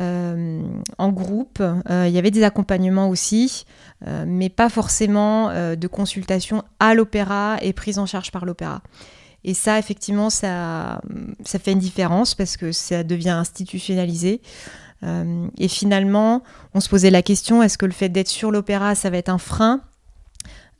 Euh, 0.00 0.62
en 0.98 1.10
groupe. 1.10 1.60
Euh, 1.60 2.04
il 2.06 2.12
y 2.12 2.18
avait 2.18 2.30
des 2.30 2.44
accompagnements 2.44 3.08
aussi, 3.08 3.64
euh, 4.06 4.24
mais 4.28 4.48
pas 4.48 4.68
forcément 4.68 5.48
de 5.48 5.86
consultation 5.88 6.62
à 6.78 6.94
l'opéra 6.94 7.56
et 7.62 7.72
prise 7.72 7.98
en 7.98 8.06
charge 8.06 8.30
par 8.30 8.44
l'opéra. 8.44 8.82
Et 9.44 9.54
ça, 9.54 9.78
effectivement, 9.78 10.30
ça 10.30 11.00
fait 11.44 11.72
une 11.72 11.78
différence 11.78 12.34
parce 12.34 12.56
que 12.56 12.70
ça 12.70 13.02
devient 13.02 13.30
institutionnalisé. 13.30 14.40
Et 15.02 15.68
finalement, 15.68 16.42
on 16.74 16.80
se 16.80 16.88
posait 16.88 17.10
la 17.10 17.22
question, 17.22 17.62
est-ce 17.62 17.78
que 17.78 17.86
le 17.86 17.92
fait 17.92 18.08
d'être 18.08 18.28
sur 18.28 18.50
l'opéra, 18.50 18.94
ça 18.94 19.10
va 19.10 19.18
être 19.18 19.28
un 19.28 19.38
frein? 19.38 19.80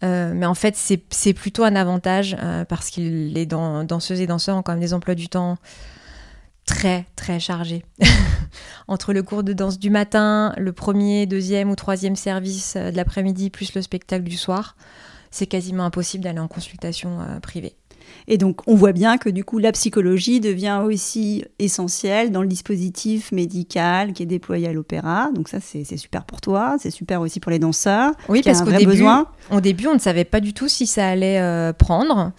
Mais 0.02 0.46
en 0.46 0.54
fait, 0.54 0.76
c'est 0.76 1.32
plutôt 1.34 1.64
un 1.64 1.76
avantage 1.76 2.36
parce 2.68 2.90
que 2.90 3.00
les 3.00 3.46
danseuses 3.46 4.20
et 4.20 4.26
danseurs 4.26 4.56
ont 4.56 4.62
quand 4.62 4.72
même 4.72 4.80
des 4.80 4.94
emplois 4.94 5.14
du 5.14 5.28
temps 5.28 5.58
très 6.68 7.06
très 7.16 7.40
chargé. 7.40 7.84
Entre 8.88 9.12
le 9.12 9.22
cours 9.22 9.42
de 9.42 9.52
danse 9.52 9.78
du 9.78 9.90
matin, 9.90 10.52
le 10.56 10.72
premier, 10.72 11.26
deuxième 11.26 11.70
ou 11.70 11.74
troisième 11.74 12.14
service 12.14 12.74
euh, 12.76 12.90
de 12.92 12.96
l'après-midi, 12.96 13.50
plus 13.50 13.74
le 13.74 13.82
spectacle 13.82 14.24
du 14.24 14.36
soir, 14.36 14.76
c'est 15.30 15.46
quasiment 15.46 15.84
impossible 15.84 16.22
d'aller 16.22 16.38
en 16.38 16.48
consultation 16.48 17.20
euh, 17.20 17.40
privée. 17.40 17.74
Et 18.30 18.36
donc, 18.36 18.60
on 18.66 18.74
voit 18.74 18.92
bien 18.92 19.16
que 19.16 19.30
du 19.30 19.42
coup, 19.42 19.58
la 19.58 19.72
psychologie 19.72 20.38
devient 20.38 20.82
aussi 20.84 21.46
essentielle 21.58 22.30
dans 22.30 22.42
le 22.42 22.46
dispositif 22.46 23.32
médical 23.32 24.12
qui 24.12 24.22
est 24.22 24.26
déployé 24.26 24.68
à 24.68 24.72
l'opéra. 24.74 25.30
Donc 25.34 25.48
ça, 25.48 25.60
c'est 25.60 25.96
super 25.96 26.24
pour 26.24 26.42
toi, 26.42 26.76
c'est 26.78 26.90
super 26.90 27.22
aussi 27.22 27.40
pour 27.40 27.50
les 27.50 27.58
danseurs. 27.58 28.12
Oui, 28.28 28.42
parce 28.44 28.60
qu'au 28.60 28.70
début, 28.70 29.02
au 29.50 29.60
début, 29.62 29.86
on 29.86 29.94
ne 29.94 29.98
savait 29.98 30.26
pas 30.26 30.40
du 30.40 30.52
tout 30.52 30.68
si 30.68 30.86
ça 30.86 31.08
allait 31.08 31.40
euh, 31.40 31.72
prendre. 31.72 32.32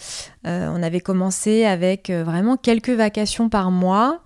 Euh, 0.46 0.72
on 0.72 0.84
avait 0.84 1.00
commencé 1.00 1.66
avec 1.66 2.12
euh, 2.12 2.24
vraiment 2.24 2.56
quelques 2.56 2.92
vacations 2.92 3.50
par 3.50 3.72
mois. 3.72 4.22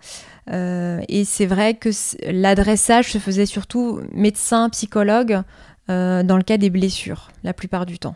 et 0.51 1.23
c'est 1.23 1.45
vrai 1.45 1.75
que 1.75 1.89
l'adressage 2.29 3.13
se 3.13 3.19
faisait 3.19 3.45
surtout 3.45 4.01
médecin, 4.11 4.67
psychologue, 4.69 5.41
dans 5.87 6.37
le 6.37 6.43
cas 6.43 6.57
des 6.57 6.69
blessures, 6.69 7.31
la 7.43 7.53
plupart 7.53 7.85
du 7.85 7.99
temps. 7.99 8.15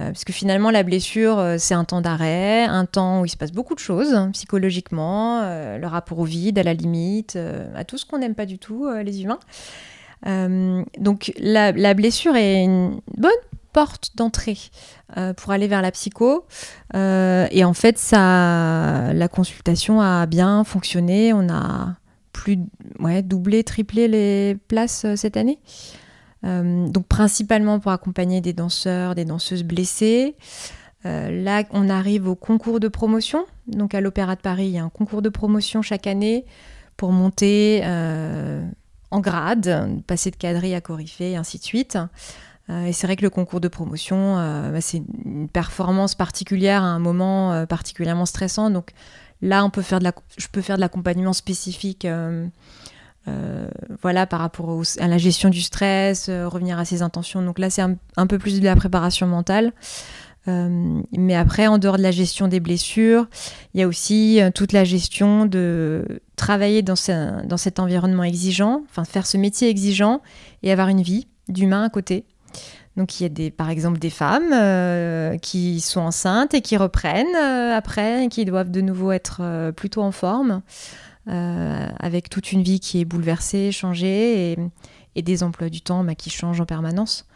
Euh, 0.00 0.06
parce 0.06 0.24
que 0.24 0.32
finalement, 0.32 0.70
la 0.70 0.82
blessure, 0.82 1.38
euh, 1.38 1.56
c'est 1.58 1.74
un 1.74 1.84
temps 1.84 2.00
d'arrêt, 2.00 2.64
un 2.64 2.84
temps 2.84 3.20
où 3.20 3.26
il 3.26 3.28
se 3.28 3.36
passe 3.36 3.52
beaucoup 3.52 3.74
de 3.74 3.80
choses, 3.80 4.12
hein, 4.12 4.30
psychologiquement, 4.32 5.40
euh, 5.42 5.78
le 5.78 5.86
rapport 5.86 6.18
au 6.18 6.24
vide, 6.24 6.58
à 6.58 6.64
la 6.64 6.74
limite, 6.74 7.38
à 7.74 7.84
tout 7.84 7.96
ce 7.96 8.04
qu'on 8.04 8.18
n'aime 8.18 8.34
pas 8.34 8.46
du 8.46 8.58
tout, 8.58 8.88
les 9.04 9.22
humains. 9.22 9.38
donc 10.98 11.32
la, 11.38 11.94
blessure 11.94 12.34
est 12.34 12.64
une 12.64 13.00
bonne 13.16 13.30
porte 13.72 14.12
d'entrée 14.16 14.58
pour 15.36 15.52
aller 15.52 15.68
vers 15.68 15.82
la 15.82 15.90
psycho. 15.92 16.44
et 16.94 17.64
en 17.64 17.74
fait, 17.74 17.98
ça, 17.98 19.12
la 19.12 19.28
consultation 19.28 20.00
a 20.00 20.26
bien 20.26 20.64
fonctionné. 20.64 21.32
On 21.32 21.48
a 21.48 21.94
plus 22.32 22.58
ouais, 22.98 23.22
doublé, 23.22 23.62
triplé 23.62 24.08
les 24.08 24.56
places 24.68 25.06
cette 25.14 25.36
année. 25.36 25.60
Euh, 26.44 26.88
donc 26.88 27.06
principalement 27.06 27.80
pour 27.80 27.92
accompagner 27.92 28.40
des 28.40 28.52
danseurs, 28.52 29.14
des 29.14 29.24
danseuses 29.24 29.64
blessées. 29.64 30.36
Euh, 31.06 31.42
là, 31.42 31.64
on 31.70 31.88
arrive 31.88 32.28
au 32.28 32.34
concours 32.34 32.80
de 32.80 32.88
promotion. 32.88 33.46
Donc 33.66 33.94
à 33.94 34.00
l'Opéra 34.00 34.36
de 34.36 34.40
Paris, 34.40 34.66
il 34.66 34.72
y 34.72 34.78
a 34.78 34.84
un 34.84 34.90
concours 34.90 35.22
de 35.22 35.28
promotion 35.28 35.82
chaque 35.82 36.06
année 36.06 36.44
pour 36.96 37.12
monter 37.12 37.80
euh, 37.84 38.62
en 39.10 39.20
grade, 39.20 40.02
passer 40.06 40.30
de 40.30 40.36
quadrille 40.36 40.74
à 40.74 40.80
coryphée, 40.80 41.32
et 41.32 41.36
ainsi 41.36 41.58
de 41.58 41.64
suite. 41.64 41.98
et 42.68 42.92
c'est 42.92 43.06
vrai 43.06 43.16
que 43.16 43.22
le 43.22 43.30
concours 43.30 43.60
de 43.60 43.68
promotion, 43.68 44.36
bah, 44.36 44.80
c'est 44.80 45.02
une 45.24 45.48
performance 45.48 46.14
particulière 46.14 46.82
à 46.82 46.86
un 46.86 46.98
moment 46.98 47.66
particulièrement 47.66 48.26
stressant. 48.26 48.70
Donc 48.70 48.90
là, 49.42 49.64
on 49.64 49.70
peut 49.70 49.82
faire 49.82 49.98
de 49.98 50.04
la, 50.04 50.12
je 50.36 50.46
peux 50.48 50.62
faire 50.62 50.76
de 50.76 50.80
l'accompagnement 50.80 51.32
spécifique 51.32 52.06
euh, 53.26 53.68
voilà, 54.02 54.26
par 54.26 54.40
rapport 54.40 54.82
à 55.00 55.08
la 55.08 55.18
gestion 55.18 55.48
du 55.48 55.62
stress, 55.62 56.28
euh, 56.28 56.46
revenir 56.46 56.78
à 56.78 56.84
ses 56.84 57.00
intentions. 57.02 57.40
Donc 57.42 57.58
là, 57.58 57.70
c'est 57.70 57.82
un, 57.82 58.26
peu 58.26 58.38
plus 58.38 58.60
de 58.60 58.64
la 58.64 58.76
préparation 58.76 59.26
mentale. 59.26 59.72
Euh, 60.46 61.00
mais 61.16 61.34
après, 61.34 61.66
en 61.66 61.78
dehors 61.78 61.96
de 61.96 62.02
la 62.02 62.10
gestion 62.10 62.48
des 62.48 62.60
blessures, 62.60 63.26
il 63.72 63.80
y 63.80 63.82
a 63.82 63.88
aussi 63.88 64.40
toute 64.54 64.72
la 64.72 64.84
gestion 64.84 65.46
de 65.46 66.20
travailler 66.36 66.82
dans, 66.82 66.96
cet 66.96 67.78
environnement 67.78 68.24
exigeant, 68.24 68.82
enfin 68.90 69.04
faire 69.04 69.26
ce 69.26 69.38
métier 69.38 69.70
exigeant 69.70 70.20
et 70.62 70.70
avoir 70.70 70.88
une 70.88 71.00
vie 71.00 71.26
d'humain 71.48 71.82
à 71.82 71.88
côté. 71.88 72.26
Donc 72.98 73.18
il 73.18 73.22
y 73.22 73.26
a 73.26 73.30
des, 73.30 73.50
par 73.50 73.70
exemple 73.70 73.98
des 73.98 74.10
femmes 74.10 75.38
qui 75.40 75.80
sont 75.80 76.02
enceintes 76.02 76.52
et 76.52 76.60
qui 76.60 76.76
reprennent 76.76 77.34
après, 77.34 78.26
et 78.26 78.28
qui 78.28 78.44
doivent 78.44 78.70
de 78.70 78.82
nouveau 78.82 79.12
être 79.12 79.70
plutôt 79.74 80.02
en 80.02 80.12
forme. 80.12 80.60
Euh, 81.26 81.88
avec 81.98 82.28
toute 82.28 82.52
une 82.52 82.62
vie 82.62 82.80
qui 82.80 83.00
est 83.00 83.06
bouleversée, 83.06 83.72
changée, 83.72 84.58
et, 85.14 85.22
des 85.22 85.42
emplois 85.42 85.70
du 85.70 85.80
temps 85.80 86.04
bah, 86.04 86.14
qui 86.14 86.28
changent 86.28 86.60
en 86.60 86.66
permanence. 86.66 87.26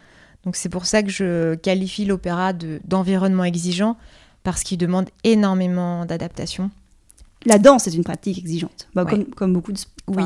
Donc 0.45 0.55
c'est 0.55 0.69
pour 0.69 0.85
ça 0.85 1.01
que 1.01 1.09
je 1.09 1.55
qualifie 1.55 2.05
l'opéra 2.05 2.53
d'environnement 2.53 3.43
exigeant, 3.43 3.97
parce 4.43 4.61
qu'il 4.61 4.77
demande 4.77 5.09
énormément 5.23 6.05
d'adaptation. 6.05 6.69
La 7.45 7.57
danse 7.57 7.87
est 7.87 7.95
une 7.95 8.03
pratique 8.03 8.37
exigeante, 8.37 8.89
bah, 8.93 9.05
comme, 9.35 9.53
beaucoup 9.53 9.71
de... 9.71 9.79
Oui. 10.07 10.23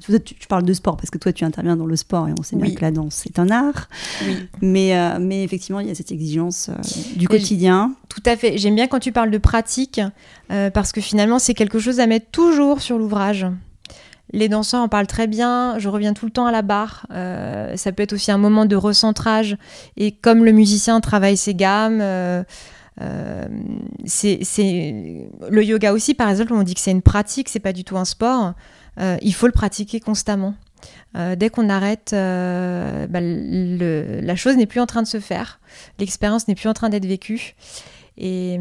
Tu, 0.00 0.34
parles 0.48 0.64
de 0.64 0.72
sport 0.72 0.96
parce 0.96 1.10
que 1.10 1.18
toi 1.18 1.32
tu 1.32 1.44
interviens 1.44 1.76
dans 1.76 1.84
le 1.84 1.96
sport 1.96 2.26
et 2.28 2.32
on 2.38 2.42
sait 2.42 2.56
bien 2.56 2.74
que 2.74 2.80
la 2.80 2.90
danse 2.90 3.14
c'est 3.14 3.38
un 3.38 3.50
art. 3.50 3.88
Mais, 4.62 4.96
euh, 4.96 5.18
mais 5.20 5.44
effectivement, 5.44 5.80
il 5.80 5.88
y 5.88 5.90
a 5.90 5.94
cette 5.94 6.12
exigence 6.12 6.70
euh, 6.70 7.16
du 7.16 7.28
quotidien. 7.28 7.94
Tout 8.08 8.22
à 8.24 8.36
fait. 8.36 8.56
J'aime 8.56 8.76
bien 8.76 8.86
quand 8.86 8.98
tu 8.98 9.12
parles 9.12 9.30
de 9.30 9.38
pratique 9.38 10.00
euh, 10.50 10.70
parce 10.70 10.92
que 10.92 11.00
finalement 11.00 11.38
c'est 11.38 11.54
quelque 11.54 11.78
chose 11.78 12.00
à 12.00 12.06
mettre 12.06 12.30
toujours 12.30 12.80
sur 12.80 12.98
l'ouvrage. 12.98 13.46
Les 14.32 14.48
danseurs 14.48 14.80
en 14.80 14.88
parlent 14.88 15.06
très 15.06 15.26
bien. 15.26 15.78
Je 15.78 15.88
reviens 15.88 16.14
tout 16.14 16.24
le 16.24 16.30
temps 16.30 16.46
à 16.46 16.52
la 16.52 16.62
barre. 16.62 17.06
ça 17.10 17.92
peut 17.92 18.02
être 18.02 18.12
aussi 18.12 18.30
un 18.30 18.38
moment 18.38 18.64
de 18.64 18.76
recentrage. 18.76 19.56
Et 19.96 20.12
comme 20.12 20.44
le 20.44 20.52
musicien 20.52 21.00
travaille 21.00 21.36
ses 21.36 21.54
gammes. 21.54 22.02
c'est 24.06 24.38
le 25.50 25.64
yoga 25.64 25.92
aussi 25.92 26.14
par 26.14 26.30
exemple 26.30 26.52
on 26.52 26.62
dit 26.62 26.74
que 26.74 26.80
c'est 26.80 26.90
une 26.92 27.02
pratique 27.02 27.48
c'est 27.48 27.58
pas 27.58 27.72
du 27.72 27.82
tout 27.82 27.96
un 27.96 28.04
sport 28.04 28.54
il 28.98 29.34
faut 29.34 29.46
le 29.46 29.52
pratiquer 29.52 30.00
constamment. 30.00 30.54
Euh, 31.16 31.34
dès 31.34 31.50
qu'on 31.50 31.68
arrête, 31.68 32.12
euh, 32.12 33.06
bah, 33.08 33.20
la 33.20 34.36
chose 34.36 34.56
n'est 34.56 34.66
plus 34.66 34.80
en 34.80 34.86
train 34.86 35.02
de 35.02 35.08
se 35.08 35.18
faire, 35.18 35.60
l'expérience 35.98 36.46
n'est 36.46 36.54
plus 36.54 36.68
en 36.68 36.74
train 36.74 36.88
d'être 36.88 37.06
vécue. 37.06 37.56
Et, 38.16 38.60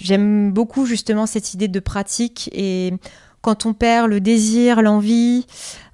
j'aime 0.00 0.52
beaucoup 0.52 0.86
justement 0.86 1.26
cette 1.26 1.54
idée 1.54 1.68
de 1.68 1.80
pratique. 1.80 2.48
Et 2.52 2.94
quand 3.42 3.66
on 3.66 3.74
perd 3.74 4.08
le 4.08 4.20
désir, 4.20 4.80
l'envie, 4.80 5.46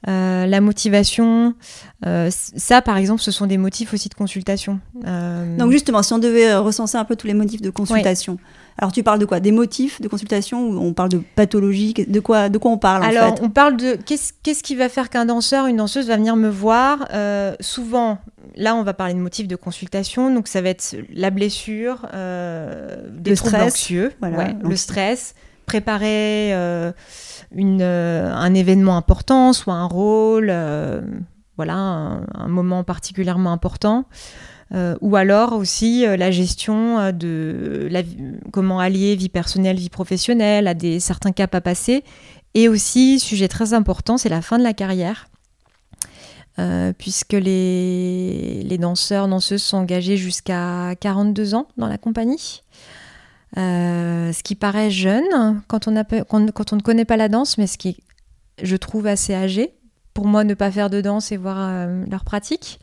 la 0.06 0.60
motivation, 0.60 1.54
ça 2.02 2.82
par 2.82 2.98
exemple, 2.98 3.22
ce 3.22 3.30
sont 3.30 3.46
des 3.46 3.56
motifs 3.56 3.94
aussi 3.94 4.10
de 4.10 4.14
consultation. 4.14 4.78
Donc 5.02 5.72
justement, 5.72 6.02
si 6.02 6.12
on 6.12 6.18
devait 6.18 6.54
recenser 6.54 6.98
un 6.98 7.04
peu 7.04 7.16
tous 7.16 7.26
les 7.26 7.34
motifs 7.34 7.62
de 7.62 7.70
consultation. 7.70 8.38
Alors 8.78 8.92
tu 8.92 9.02
parles 9.02 9.18
de 9.18 9.24
quoi? 9.24 9.40
Des 9.40 9.52
motifs 9.52 10.00
de 10.00 10.08
consultation 10.08 10.68
ou 10.68 10.78
on 10.78 10.92
parle 10.92 11.08
de 11.08 11.22
pathologie? 11.34 11.94
De 11.94 12.20
quoi, 12.20 12.48
de 12.48 12.58
quoi 12.58 12.70
on 12.70 12.78
parle 12.78 13.04
Alors 13.04 13.34
on 13.42 13.48
parle 13.48 13.76
de 13.76 13.96
qu'est-ce 13.96 14.62
qui 14.62 14.76
va 14.76 14.88
faire 14.88 15.08
qu'un 15.08 15.26
danseur, 15.26 15.66
une 15.66 15.76
danseuse 15.76 16.08
va 16.08 16.16
venir 16.16 16.36
me 16.36 16.48
voir? 16.48 17.06
Euh, 17.12 17.54
Souvent, 17.60 18.18
là 18.54 18.74
on 18.74 18.82
va 18.82 18.92
parler 18.92 19.14
de 19.14 19.18
motifs 19.18 19.48
de 19.48 19.56
consultation, 19.56 20.32
donc 20.32 20.46
ça 20.48 20.60
va 20.60 20.68
être 20.68 20.96
la 21.12 21.30
blessure, 21.30 22.06
euh, 22.12 23.08
des 23.10 23.30
le 23.30 23.36
troubles 23.36 23.56
stress, 23.56 23.72
anxieux, 23.72 24.12
le 24.20 24.76
stress, 24.76 25.34
préparer 25.64 26.54
euh, 26.54 26.92
une, 27.54 27.82
un 27.82 28.54
événement 28.54 28.96
important, 28.98 29.54
soit 29.54 29.74
un 29.74 29.86
rôle, 29.86 30.52
voilà, 31.56 31.74
un, 31.74 32.48
moment 32.48 32.84
particulièrement 32.84 33.52
important. 33.52 34.04
Euh, 34.74 34.96
ou 35.00 35.14
alors 35.14 35.52
aussi 35.52 36.04
euh, 36.04 36.16
la 36.16 36.32
gestion 36.32 36.98
euh, 36.98 37.12
de 37.12 37.88
comment 38.52 38.80
allier 38.80 39.14
vie 39.14 39.28
personnelle, 39.28 39.76
vie 39.76 39.90
professionnelle 39.90 40.66
à 40.66 40.74
des 40.74 40.98
certains 40.98 41.32
caps 41.32 41.54
à 41.54 41.60
passer. 41.60 42.02
Et 42.54 42.68
aussi, 42.68 43.20
sujet 43.20 43.48
très 43.48 43.74
important, 43.74 44.18
c'est 44.18 44.28
la 44.28 44.42
fin 44.42 44.58
de 44.58 44.64
la 44.64 44.72
carrière. 44.72 45.28
puisque 46.98 47.34
les, 47.34 48.62
les, 48.62 48.78
danseurs, 48.78 49.28
danseuses 49.28 49.62
sont 49.62 49.76
engagés 49.76 50.16
jusqu'à 50.16 50.94
42 51.00 51.54
ans 51.54 51.68
dans 51.76 51.86
la 51.86 51.98
compagnie. 51.98 52.62
ce 53.56 54.42
qui 54.42 54.54
paraît 54.54 54.90
jeune 54.90 55.62
quand 55.68 55.86
on, 55.86 56.02
quand 56.26 56.72
on 56.72 56.76
ne 56.76 56.80
connaît 56.80 57.04
pas 57.04 57.18
la 57.18 57.28
danse, 57.28 57.58
mais 57.58 57.66
ce 57.66 57.76
qui, 57.76 57.98
je 58.62 58.76
trouve, 58.76 59.06
assez 59.06 59.34
âgé. 59.34 59.74
Pour 60.14 60.26
moi, 60.26 60.44
ne 60.44 60.54
pas 60.54 60.70
faire 60.70 60.88
de 60.88 61.02
danse 61.02 61.30
et 61.30 61.36
voir 61.36 61.86
leur 62.08 62.24
pratique. 62.24 62.80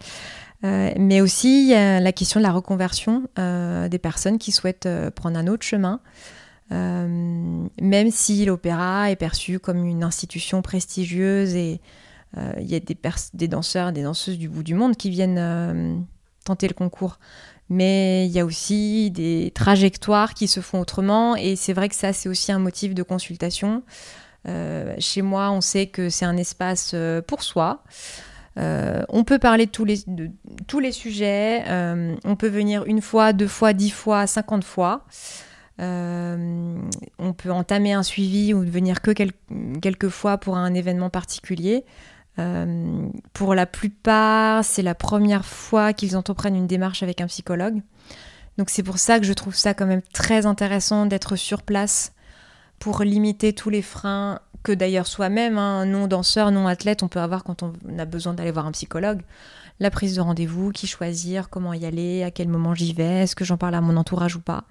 Euh, 0.64 0.92
mais 0.98 1.22
aussi, 1.22 1.64
il 1.64 1.70
y 1.70 1.74
a 1.74 2.00
la 2.00 2.12
question 2.12 2.40
de 2.40 2.44
la 2.44 2.52
reconversion 2.52 3.24
euh, 3.38 3.90
des 3.90 4.00
personnes 4.00 4.38
qui 4.38 4.52
souhaitent 4.52 4.86
euh, 4.86 5.12
prendre 5.12 5.38
un 5.38 5.48
autre 5.48 5.64
chemin. 5.64 6.00
même 6.72 8.10
si 8.10 8.46
l'opéra 8.46 9.12
est 9.12 9.16
perçu 9.16 9.60
comme 9.60 9.86
une 9.86 10.04
institution 10.04 10.64
prestigieuse 10.64 11.54
et 11.56 11.82
il 12.60 12.66
y 12.66 12.74
a 12.74 12.80
des, 12.80 12.98
des 13.36 13.48
danseurs 13.48 13.92
des 13.92 14.02
danseuses 14.02 14.40
du 14.40 14.50
bout 14.50 14.64
du 14.64 14.74
monde 14.74 14.98
qui 14.98 15.12
viennent 15.12 16.08
tenter 16.46 16.68
le 16.68 16.74
concours. 16.74 17.20
Mais 17.70 18.26
il 18.26 18.32
y 18.32 18.40
a 18.40 18.46
aussi 18.46 19.12
des 19.12 19.52
trajectoires 19.54 20.34
qui 20.34 20.48
se 20.48 20.62
font 20.62 20.80
autrement 20.80 21.36
et 21.36 21.56
c'est 21.56 21.74
vrai 21.74 21.90
que 21.90 21.96
ça, 21.96 22.12
c'est 22.12 22.28
aussi 22.28 22.52
un 22.52 22.58
motif 22.58 22.96
de 22.96 23.04
consultation. 23.04 23.84
chez 24.98 25.22
moi, 25.22 25.52
on 25.52 25.62
sait 25.62 25.86
que 25.86 26.10
c'est 26.10 26.26
un 26.26 26.38
espace 26.38 26.96
pour 27.28 27.44
soi. 27.44 27.84
Euh, 28.58 29.04
on 29.10 29.24
peut 29.24 29.40
parler 29.40 29.66
de 29.66 29.72
tous 29.72 29.86
les, 29.86 30.00
tous 30.68 30.80
les 30.80 30.92
sujets. 30.92 31.64
Euh, 31.68 32.16
on 32.24 32.36
peut 32.36 32.48
venir 32.48 32.84
une 32.86 33.02
fois, 33.02 33.34
deux 33.34 33.48
fois, 33.48 33.74
dix 33.74 33.90
fois, 33.90 34.28
cinquante 34.28 34.64
fois. 34.64 35.06
Euh, 35.82 36.78
on 37.18 37.34
peut 37.34 37.52
entamer 37.52 37.94
un 37.94 38.04
suivi 38.04 38.54
ou 38.54 38.62
venir 38.62 39.02
que 39.02 39.12
quelques 39.12 40.10
fois 40.10 40.38
pour 40.38 40.58
un 40.58 40.74
événement 40.74 41.10
particulier. 41.10 41.84
pour 43.34 43.56
la 43.56 43.66
plupart, 43.66 44.64
c'est 44.64 44.82
la 44.82 44.96
première 44.96 45.46
fois 45.46 45.94
qu'ils 45.94 46.16
entreprennent 46.16 46.56
une 46.56 46.68
démarche 46.68 47.04
avec 47.04 47.22
un 47.22 47.28
psychologue. 47.28 47.82
Donc 48.58 48.70
c'est 48.70 48.84
pour 48.84 49.00
ça 49.00 49.20
que 49.20 49.26
je 49.26 49.34
trouve 49.34 49.56
ça 49.56 49.74
quand 49.74 49.88
même 49.88 50.04
très 50.14 50.46
intéressant 50.46 51.08
d'être 51.08 51.36
sur 51.36 51.64
place 51.64 52.14
pour 52.84 53.02
limiter 53.04 53.54
tous 53.54 53.70
les 53.70 53.82
freins 53.82 54.40
que 54.62 54.74
d'ailleurs 54.74 55.08
soi-même, 55.08 55.58
hein, 55.58 55.86
non-danseur, 55.86 56.52
non-athlète, 56.52 57.02
on 57.02 57.08
peut 57.08 57.22
avoir 57.22 57.46
quand 57.46 57.64
on 57.64 57.72
a 57.98 58.04
besoin 58.04 58.34
d'aller 58.34 58.52
voir 58.52 58.66
un 58.66 58.74
psychologue. 58.74 59.22
La 59.80 59.90
prise 59.90 60.16
de 60.18 60.22
rendez-vous, 60.22 60.72
qui 60.72 60.86
choisir, 60.86 61.50
comment 61.50 61.74
y 61.74 61.86
aller, 61.86 62.24
à 62.24 62.32
quel 62.32 62.50
moment 62.50 62.76
j'y 62.76 62.92
vais, 62.92 63.24
est-ce 63.24 63.38
que 63.38 63.46
j'en 63.46 63.56
parle 63.56 63.76
à 63.76 63.80
mon 63.80 63.96
entourage 63.96 64.36
ou 64.36 64.42
pas. 64.42 64.66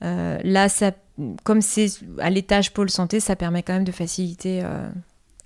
là, 0.00 0.68
ça, 0.68 0.90
comme 1.44 1.62
c'est 1.62 1.86
à 2.18 2.30
l'étage 2.30 2.72
pôle 2.72 2.90
santé, 2.90 3.20
ça 3.20 3.36
permet 3.36 3.62
quand 3.62 3.74
même 3.74 3.84
de 3.84 3.92
faciliter 3.92 4.64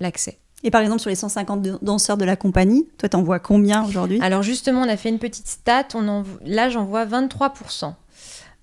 l'accès. 0.00 0.38
Et 0.62 0.70
par 0.70 0.80
exemple, 0.80 1.00
sur 1.00 1.10
les 1.10 1.16
150 1.16 1.84
danseurs 1.84 2.16
de 2.16 2.24
la 2.24 2.36
compagnie, 2.36 2.88
toi, 2.96 3.10
t'en 3.10 3.22
vois 3.22 3.40
combien 3.40 3.84
aujourd'hui? 3.84 4.18
Alors 4.22 4.42
justement, 4.42 4.80
on 4.80 4.88
a 4.88 4.96
fait 4.96 5.10
une 5.10 5.18
petite 5.18 5.48
stat. 5.48 5.88
On 5.94 6.08
en... 6.08 6.24
Là, 6.44 6.70
j'en 6.70 6.84
vois 6.84 7.04
23%. 7.04 7.92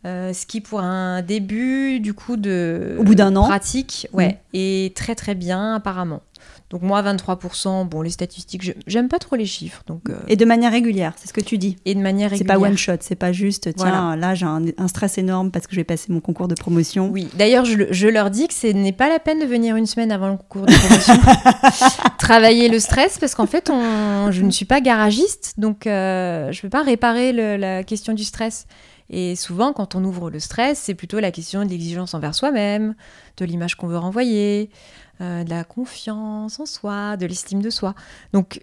Euh, 0.07 0.31
ce 0.31 0.45
qui 0.45 0.61
pour 0.61 0.79
un 0.79 1.21
début 1.21 1.99
du 1.99 2.13
coup 2.13 2.37
de 2.37 2.95
Au 2.97 3.03
bout 3.03 3.15
d'un 3.15 3.35
an. 3.35 3.45
pratique 3.45 4.07
ouais, 4.13 4.29
mm. 4.29 4.37
est 4.53 4.95
très 4.95 5.15
très 5.15 5.35
bien 5.35 5.75
apparemment. 5.75 6.21
Donc 6.69 6.81
moi 6.81 7.01
23%, 7.01 7.87
bon 7.87 8.01
les 8.01 8.09
statistiques, 8.09 8.73
j'aime 8.87 9.07
pas 9.07 9.19
trop 9.19 9.35
les 9.35 9.45
chiffres. 9.45 9.83
Donc, 9.87 10.09
euh. 10.09 10.15
Et 10.27 10.35
de 10.35 10.43
manière 10.43 10.71
régulière, 10.71 11.13
c'est 11.15 11.27
ce 11.27 11.33
que 11.33 11.41
tu 11.41 11.57
dis. 11.57 11.77
Et 11.85 11.95
de 11.95 12.01
manière 12.01 12.29
régulière. 12.29 12.55
C'est 12.55 12.61
pas 12.61 12.67
one 12.67 12.77
shot, 12.77 12.97
c'est 13.01 13.15
pas 13.15 13.31
juste 13.31 13.73
tiens 13.75 14.15
là 14.15 14.35
j'ai 14.35 14.45
un, 14.45 14.87
stress 14.87 15.17
énorme 15.17 15.51
parce 15.51 15.67
que 15.67 15.73
je 15.73 15.79
vais 15.79 15.85
passer 15.85 16.11
mon 16.11 16.19
concours 16.21 16.47
de 16.47 16.55
promotion. 16.55 17.09
Oui, 17.09 17.27
d'ailleurs 17.37 17.65
je, 17.65 17.83
je, 17.91 18.07
leur 18.07 18.29
dis 18.29 18.47
que 18.47 18.53
ce 18.53 18.67
n'est 18.67 18.93
pas 18.93 19.09
la 19.09 19.19
peine 19.19 19.39
de 19.39 19.45
venir 19.45 19.75
une 19.75 19.85
semaine 19.85 20.11
avant 20.11 20.29
le 20.29 20.37
concours 20.37 20.65
de 20.65 20.73
promotion. 20.73 21.15
Travailler 22.17 22.69
le 22.69 22.79
stress 22.79 23.17
parce 23.17 23.35
qu'en 23.35 23.47
fait 23.47 23.69
on, 23.69 24.31
je 24.31 24.41
ne 24.41 24.51
suis 24.51 24.65
pas 24.65 24.79
garagiste 24.79 25.55
donc 25.57 25.87
euh, 25.87 26.51
je 26.51 26.59
ne 26.59 26.61
peux 26.63 26.69
pas 26.69 26.83
réparer 26.83 27.33
la 27.33 27.83
question 27.83 28.13
du 28.13 28.23
stress. 28.23 28.67
Et 29.09 29.35
souvent, 29.35 29.73
quand 29.73 29.95
on 29.95 30.03
ouvre 30.03 30.29
le 30.29 30.39
stress, 30.39 30.79
c'est 30.79 30.95
plutôt 30.95 31.19
la 31.19 31.31
question 31.31 31.63
de 31.63 31.69
l'exigence 31.69 32.13
envers 32.13 32.35
soi-même, 32.35 32.95
de 33.37 33.45
l'image 33.45 33.75
qu'on 33.75 33.87
veut 33.87 33.97
renvoyer, 33.97 34.69
euh, 35.21 35.43
de 35.43 35.49
la 35.49 35.63
confiance 35.63 36.59
en 36.59 36.65
soi, 36.65 37.17
de 37.17 37.25
l'estime 37.25 37.61
de 37.61 37.69
soi. 37.69 37.95
Donc, 38.33 38.61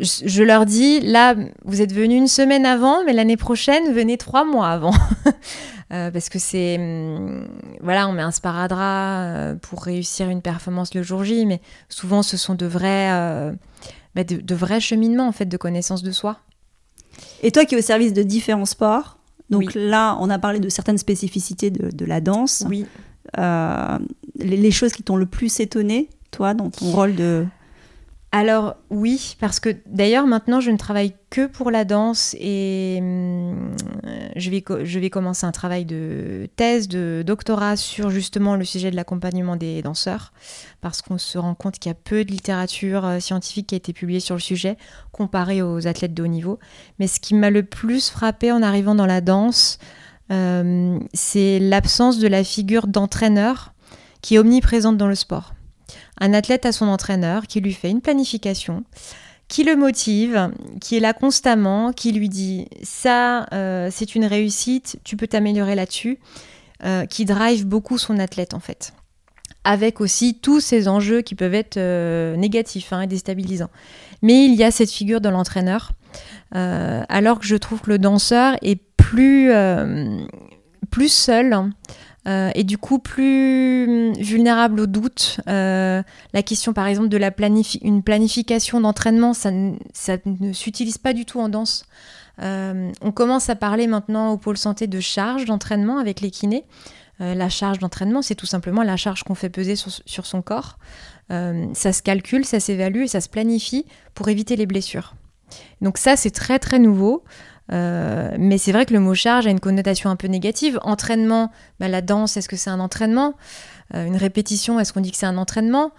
je 0.00 0.42
leur 0.42 0.66
dis, 0.66 1.00
là, 1.00 1.36
vous 1.64 1.82
êtes 1.82 1.92
venu 1.92 2.16
une 2.16 2.26
semaine 2.26 2.66
avant, 2.66 3.04
mais 3.04 3.12
l'année 3.12 3.36
prochaine, 3.36 3.92
venez 3.92 4.16
trois 4.18 4.44
mois 4.44 4.68
avant. 4.68 4.94
Euh, 5.92 6.10
parce 6.10 6.30
que 6.30 6.38
c'est. 6.38 6.78
Hum, 6.78 7.46
voilà, 7.82 8.08
on 8.08 8.12
met 8.12 8.22
un 8.22 8.30
sparadrap 8.30 8.80
euh, 8.80 9.54
pour 9.56 9.84
réussir 9.84 10.30
une 10.30 10.40
performance 10.40 10.94
le 10.94 11.02
jour 11.02 11.22
J, 11.22 11.44
mais 11.44 11.60
souvent, 11.90 12.22
ce 12.22 12.38
sont 12.38 12.54
de 12.54 12.64
vrais, 12.64 13.10
bah, 14.14 14.24
de, 14.24 14.36
de, 14.36 14.54
vrais 14.54 14.80
cheminements, 14.80 15.28
en 15.28 15.32
fait, 15.32 15.44
de 15.44 15.56
connaissance 15.58 16.02
de 16.02 16.10
soi. 16.10 16.38
Et 17.42 17.52
toi 17.52 17.66
qui 17.66 17.74
es 17.74 17.78
au 17.78 17.82
service 17.82 18.14
de 18.14 18.22
différents 18.22 18.64
sports, 18.64 19.18
donc 19.52 19.74
là, 19.74 20.16
on 20.20 20.30
a 20.30 20.38
parlé 20.38 20.58
de 20.60 20.68
certaines 20.68 20.98
spécificités 20.98 21.70
de, 21.70 22.04
la 22.04 22.20
danse. 22.20 22.64
Oui. 22.68 22.86
Euh, 23.38 23.98
les, 24.36 24.70
choses 24.70 24.92
qui 24.92 25.02
t'ont 25.02 25.16
le 25.16 25.26
plus 25.26 25.60
étonné, 25.60 26.08
toi, 26.30 26.54
dans 26.54 26.70
ton 26.70 26.86
rôle 26.86 27.14
de 27.14 27.46
alors 28.34 28.76
oui, 28.88 29.36
parce 29.40 29.60
que 29.60 29.76
d'ailleurs 29.84 30.26
maintenant 30.26 30.60
je 30.60 30.70
ne 30.70 30.78
travaille 30.78 31.12
que 31.28 31.46
pour 31.46 31.70
la 31.70 31.84
danse 31.84 32.34
et 32.40 32.96
hum, 32.98 33.76
je, 34.36 34.48
vais, 34.48 34.64
je 34.84 34.98
vais 34.98 35.10
commencer 35.10 35.44
un 35.44 35.52
travail 35.52 35.84
de 35.84 36.48
thèse, 36.56 36.88
de 36.88 37.22
doctorat 37.26 37.76
sur 37.76 38.08
justement 38.08 38.56
le 38.56 38.64
sujet 38.64 38.90
de 38.90 38.96
l'accompagnement 38.96 39.56
des 39.56 39.82
danseurs, 39.82 40.32
parce 40.80 41.02
qu'on 41.02 41.18
se 41.18 41.36
rend 41.36 41.54
compte 41.54 41.78
qu'il 41.78 41.90
y 41.90 41.92
a 41.92 41.94
peu 41.94 42.24
de 42.24 42.30
littérature 42.30 43.04
euh, 43.04 43.20
scientifique 43.20 43.66
qui 43.66 43.74
a 43.74 43.76
été 43.76 43.92
publiée 43.92 44.20
sur 44.20 44.34
le 44.34 44.40
sujet 44.40 44.78
comparé 45.12 45.60
aux 45.60 45.86
athlètes 45.86 46.14
de 46.14 46.22
haut 46.22 46.26
niveau. 46.26 46.58
Mais 46.98 47.08
ce 47.08 47.20
qui 47.20 47.34
m'a 47.34 47.50
le 47.50 47.64
plus 47.64 48.08
frappé 48.08 48.50
en 48.50 48.62
arrivant 48.62 48.94
dans 48.94 49.04
la 49.04 49.20
danse, 49.20 49.78
euh, 50.30 50.98
c'est 51.12 51.58
l'absence 51.58 52.18
de 52.18 52.28
la 52.28 52.44
figure 52.44 52.86
d'entraîneur 52.86 53.74
qui 54.22 54.36
est 54.36 54.38
omniprésente 54.38 54.96
dans 54.96 55.08
le 55.08 55.16
sport 55.16 55.52
un 56.22 56.34
athlète 56.34 56.66
a 56.66 56.72
son 56.72 56.86
entraîneur 56.86 57.48
qui 57.48 57.60
lui 57.60 57.72
fait 57.72 57.90
une 57.90 58.00
planification, 58.00 58.84
qui 59.48 59.64
le 59.64 59.74
motive, 59.74 60.52
qui 60.80 60.96
est 60.96 61.00
là 61.00 61.14
constamment, 61.14 61.92
qui 61.92 62.12
lui 62.12 62.28
dit 62.28 62.68
ça, 62.84 63.46
euh, 63.52 63.88
c'est 63.90 64.14
une 64.14 64.24
réussite, 64.24 65.00
tu 65.02 65.16
peux 65.16 65.26
t'améliorer 65.26 65.74
là-dessus, 65.74 66.20
euh, 66.84 67.06
qui 67.06 67.24
drive 67.24 67.66
beaucoup 67.66 67.98
son 67.98 68.20
athlète 68.20 68.54
en 68.54 68.60
fait. 68.60 68.94
Avec 69.64 70.00
aussi 70.00 70.38
tous 70.38 70.60
ces 70.60 70.86
enjeux 70.86 71.22
qui 71.22 71.34
peuvent 71.34 71.54
être 71.54 71.76
euh, 71.76 72.36
négatifs 72.36 72.92
hein, 72.92 73.00
et 73.00 73.08
déstabilisants. 73.08 73.70
Mais 74.22 74.44
il 74.44 74.54
y 74.54 74.62
a 74.62 74.70
cette 74.70 74.92
figure 74.92 75.20
de 75.20 75.28
l'entraîneur, 75.28 75.90
alors 76.52 77.40
que 77.40 77.46
je 77.46 77.56
trouve 77.56 77.80
que 77.80 77.90
le 77.90 77.98
danseur 77.98 78.56
est 78.62 78.80
plus, 78.96 79.50
plus 80.90 81.08
seul. 81.12 81.72
Euh, 82.28 82.52
et 82.54 82.62
du 82.62 82.78
coup 82.78 83.00
plus 83.00 83.84
hum, 83.88 84.12
vulnérable 84.14 84.80
au 84.80 84.86
doute. 84.86 85.40
Euh, 85.48 86.02
la 86.32 86.42
question 86.42 86.72
par 86.72 86.86
exemple 86.86 87.08
de 87.08 87.16
la 87.16 87.32
une 87.82 88.02
planification 88.02 88.80
d'entraînement, 88.80 89.34
ça, 89.34 89.50
ne 89.50 90.52
s'utilise 90.52 90.98
pas 90.98 91.12
du 91.12 91.24
tout 91.24 91.40
en 91.40 91.48
danse. 91.48 91.84
Euh, 92.40 92.90
on 93.02 93.12
commence 93.12 93.50
à 93.50 93.56
parler 93.56 93.86
maintenant 93.86 94.30
au 94.30 94.36
pôle 94.36 94.56
santé 94.56 94.86
de 94.86 95.00
charge 95.00 95.44
d'entraînement 95.44 95.98
avec 95.98 96.20
les 96.20 96.30
kinés. 96.30 96.64
la 97.18 97.48
charge 97.48 97.78
d'entraînement, 97.78 98.22
c'est 98.22 98.34
tout 98.34 98.46
simplement 98.46 98.82
la 98.82 98.96
charge 98.96 99.22
qu'on 99.22 99.34
fait 99.34 99.50
peser 99.50 99.74
sur 99.76 100.26
son 100.26 100.42
corps. 100.42 100.78
ça 101.28 101.92
se 101.92 102.02
calcule, 102.02 102.44
ça 102.44 102.60
s'évalue 102.60 103.02
et 103.02 103.08
ça 103.08 103.20
se 103.20 103.28
planifie 103.28 103.84
pour 104.14 104.28
éviter 104.28 104.56
les 104.56 104.66
blessures. 104.66 105.14
Donc 105.80 105.98
ça, 105.98 106.16
c'est 106.16 106.30
très 106.30 106.58
très 106.58 106.78
nouveau. 106.78 107.24
Euh, 107.72 108.30
mais 108.38 108.58
c'est 108.58 108.72
vrai 108.72 108.86
que 108.86 108.92
le 108.92 109.00
mot 109.00 109.14
charge 109.14 109.46
a 109.46 109.50
une 109.50 109.60
connotation 109.60 110.10
un 110.10 110.16
peu 110.16 110.28
négative. 110.28 110.78
Entraînement, 110.82 111.50
bah, 111.80 111.88
la 111.88 112.02
danse, 112.02 112.36
est-ce 112.36 112.48
que 112.48 112.56
c'est 112.56 112.70
un 112.70 112.80
entraînement? 112.80 113.34
Euh, 113.94 114.06
Une 114.06 114.16
répétition, 114.16 114.78
est-ce 114.78 114.92
qu'on 114.92 115.00
dit 115.00 115.10
que 115.10 115.16
c'est 115.16 115.26
un 115.26 115.38
entraînement? 115.38 115.92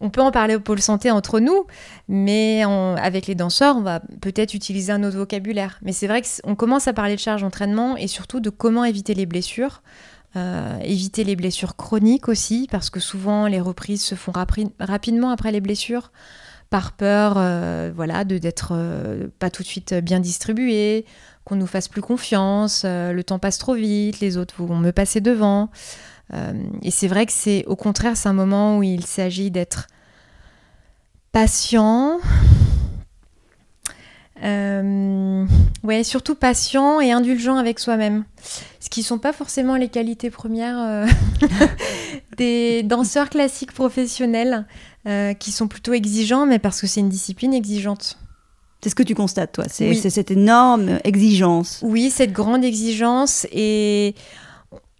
On 0.00 0.10
peut 0.10 0.22
en 0.22 0.30
parler 0.30 0.54
au 0.54 0.60
pôle 0.60 0.80
santé 0.80 1.10
entre 1.10 1.40
nous, 1.40 1.66
mais 2.06 2.62
avec 2.62 3.26
les 3.26 3.34
danseurs, 3.34 3.76
on 3.76 3.80
va 3.80 3.98
peut-être 4.20 4.54
utiliser 4.54 4.92
un 4.92 5.02
autre 5.02 5.16
vocabulaire. 5.16 5.80
Mais 5.82 5.90
c'est 5.90 6.06
vrai 6.06 6.22
qu'on 6.22 6.54
commence 6.54 6.86
à 6.86 6.92
parler 6.92 7.16
de 7.16 7.20
charge 7.20 7.42
d'entraînement 7.42 7.96
et 7.96 8.06
surtout 8.06 8.38
de 8.38 8.48
comment 8.48 8.84
éviter 8.84 9.14
les 9.14 9.26
blessures. 9.26 9.82
Euh, 10.36 10.78
éviter 10.82 11.24
les 11.24 11.34
blessures 11.34 11.74
chroniques 11.74 12.28
aussi, 12.28 12.68
parce 12.70 12.90
que 12.90 13.00
souvent 13.00 13.46
les 13.46 13.60
reprises 13.60 14.04
se 14.04 14.14
font 14.14 14.32
rapidement 14.78 15.30
après 15.30 15.50
les 15.50 15.60
blessures 15.60 16.12
par 16.70 16.92
peur 16.92 17.34
euh, 17.36 17.90
voilà, 17.94 18.24
de 18.24 18.38
d'être 18.38 18.72
euh, 18.72 19.28
pas 19.38 19.50
tout 19.50 19.62
de 19.62 19.68
suite 19.68 19.94
bien 19.94 20.20
distribué, 20.20 21.06
qu'on 21.44 21.56
nous 21.56 21.66
fasse 21.66 21.88
plus 21.88 22.02
confiance, 22.02 22.82
euh, 22.84 23.12
le 23.12 23.24
temps 23.24 23.38
passe 23.38 23.58
trop 23.58 23.74
vite, 23.74 24.20
les 24.20 24.36
autres 24.36 24.62
vont 24.62 24.76
me 24.76 24.92
passer 24.92 25.20
devant. 25.20 25.70
et 26.82 26.90
c'est 26.90 27.08
vrai 27.08 27.24
que 27.24 27.32
c'est 27.32 27.64
au 27.66 27.76
contraire, 27.76 28.16
c'est 28.16 28.28
un 28.28 28.34
moment 28.34 28.78
où 28.78 28.82
il 28.82 29.06
s'agit 29.06 29.50
d'être 29.50 29.86
patient. 31.32 32.18
ouais, 34.42 36.04
surtout 36.04 36.34
patient 36.34 37.00
et 37.00 37.12
indulgent 37.12 37.56
avec 37.56 37.78
soi-même. 37.78 38.24
Ce 38.78 38.90
qui 38.90 39.00
ne 39.00 39.06
sont 39.06 39.18
pas 39.18 39.32
forcément 39.32 39.76
les 39.76 39.88
qualités 39.88 40.30
premières 40.30 41.06
des 42.36 42.82
danseurs 42.82 43.30
classiques 43.30 43.72
professionnels. 43.72 44.66
Euh, 45.06 45.32
qui 45.32 45.52
sont 45.52 45.68
plutôt 45.68 45.92
exigeants, 45.92 46.44
mais 46.44 46.58
parce 46.58 46.80
que 46.80 46.88
c'est 46.88 46.98
une 46.98 47.08
discipline 47.08 47.54
exigeante. 47.54 48.18
C'est 48.82 48.90
ce 48.90 48.96
que 48.96 49.04
tu 49.04 49.14
constates, 49.14 49.52
toi, 49.52 49.64
c'est 49.68 49.94
cette 49.94 50.32
énorme 50.32 50.98
exigence. 51.04 51.80
Oui, 51.82 52.10
cette 52.10 52.32
grande 52.32 52.64
exigence. 52.64 53.46
Et 53.52 54.16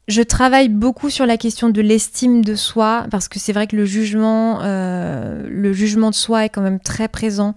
je 0.07 0.23
travaille 0.23 0.69
beaucoup 0.69 1.11
sur 1.11 1.27
la 1.27 1.37
question 1.37 1.69
de 1.69 1.81
l'estime 1.81 2.45
de 2.45 2.55
soi, 2.55 3.07
parce 3.11 3.27
que 3.27 3.41
c'est 3.41 3.53
vrai 3.53 3.67
que 3.67 3.75
le 3.75 3.85
jugement, 3.85 4.61
euh, 4.63 5.45
le 5.49 5.73
jugement 5.73 6.11
de 6.11 6.15
soi 6.15 6.45
est 6.45 6.49
quand 6.49 6.63
même 6.63 6.81
très 6.81 7.09
présent 7.09 7.55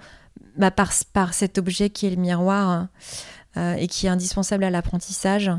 bah, 0.57 0.71
par, 0.71 0.91
par, 1.13 1.35
cet 1.35 1.59
objet 1.59 1.91
qui 1.91 2.07
est 2.07 2.11
le 2.11 2.21
miroir 2.21 2.87
euh, 3.55 3.75
et 3.75 3.87
qui 3.87 4.07
est 4.07 4.09
indispensable 4.09 4.63
à 4.63 4.71
l'apprentissage. 4.71 5.51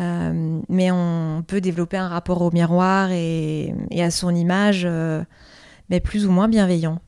mais 0.00 0.90
on 0.90 1.44
peut 1.46 1.60
développer 1.60 1.96
un 1.96 2.08
rapport 2.08 2.42
au 2.42 2.50
miroir 2.50 3.12
et, 3.12 3.72
et 3.92 4.02
à 4.02 4.10
son 4.10 4.34
image 4.34 4.86
mais 5.90 6.00
plus 6.00 6.26
ou 6.26 6.30
moins 6.30 6.48
bienveillant. 6.48 7.00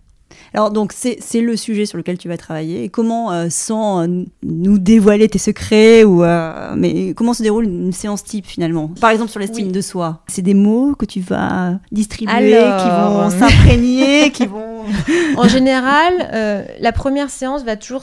Alors 0.54 0.70
donc 0.70 0.92
c'est 0.92 1.40
le 1.40 1.56
sujet 1.56 1.86
sur 1.86 1.96
lequel 1.98 2.18
tu 2.18 2.28
vas 2.28 2.36
travailler. 2.36 2.84
Et 2.84 2.88
comment, 2.88 3.32
euh, 3.32 3.46
sans 3.50 4.02
euh, 4.02 4.24
nous 4.42 4.78
dévoiler 4.78 5.28
tes 5.28 5.38
secrets, 5.38 6.04
ou 6.04 6.24
euh, 6.24 6.74
mais 6.76 7.14
comment 7.14 7.34
se 7.34 7.42
déroule 7.42 7.64
une 7.64 7.92
séance 7.92 8.24
type 8.24 8.46
finalement? 8.46 8.88
Par 9.00 9.10
exemple 9.10 9.30
sur 9.30 9.40
l'estime 9.40 9.72
de 9.72 9.80
soi. 9.80 10.22
C'est 10.26 10.42
des 10.42 10.54
mots 10.54 10.94
que 10.94 11.04
tu 11.04 11.20
vas 11.20 11.78
distribuer, 11.92 12.50
qui 12.52 12.88
vont 12.88 13.30
s'imprégner, 13.30 14.30
qui 14.32 14.46
vont... 14.46 14.60
En 15.36 15.46
général, 15.46 16.68
la 16.80 16.92
première 16.92 17.30
séance 17.30 17.64
va 17.64 17.76
toujours 17.76 18.02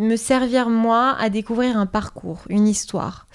me 0.00 0.16
servir 0.16 0.68
moi 0.68 1.14
à 1.20 1.28
découvrir 1.28 1.76
un 1.76 1.86
parcours, 1.86 2.40
une 2.48 2.66
histoire. 2.66 3.26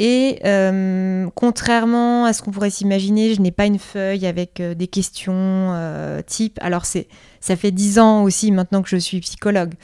Et 0.00 0.38
euh, 0.44 1.28
contrairement 1.34 2.24
à 2.24 2.32
ce 2.32 2.40
qu'on 2.40 2.52
pourrait 2.52 2.70
s'imaginer, 2.70 3.34
je 3.34 3.42
n'ai 3.42 3.50
pas 3.50 3.66
une 3.66 3.80
feuille 3.80 4.26
avec 4.26 4.60
euh, 4.60 4.72
des 4.74 4.86
questions 4.86 5.34
euh, 5.34 6.22
type. 6.24 6.56
Alors 6.62 6.84
c'est, 6.84 7.08
ça 7.40 7.56
fait 7.56 7.72
dix 7.72 7.98
ans 7.98 8.22
aussi 8.22 8.52
maintenant 8.52 8.80
que 8.80 8.88
je 8.88 8.96
suis 8.96 9.18
psychologue. 9.20 9.74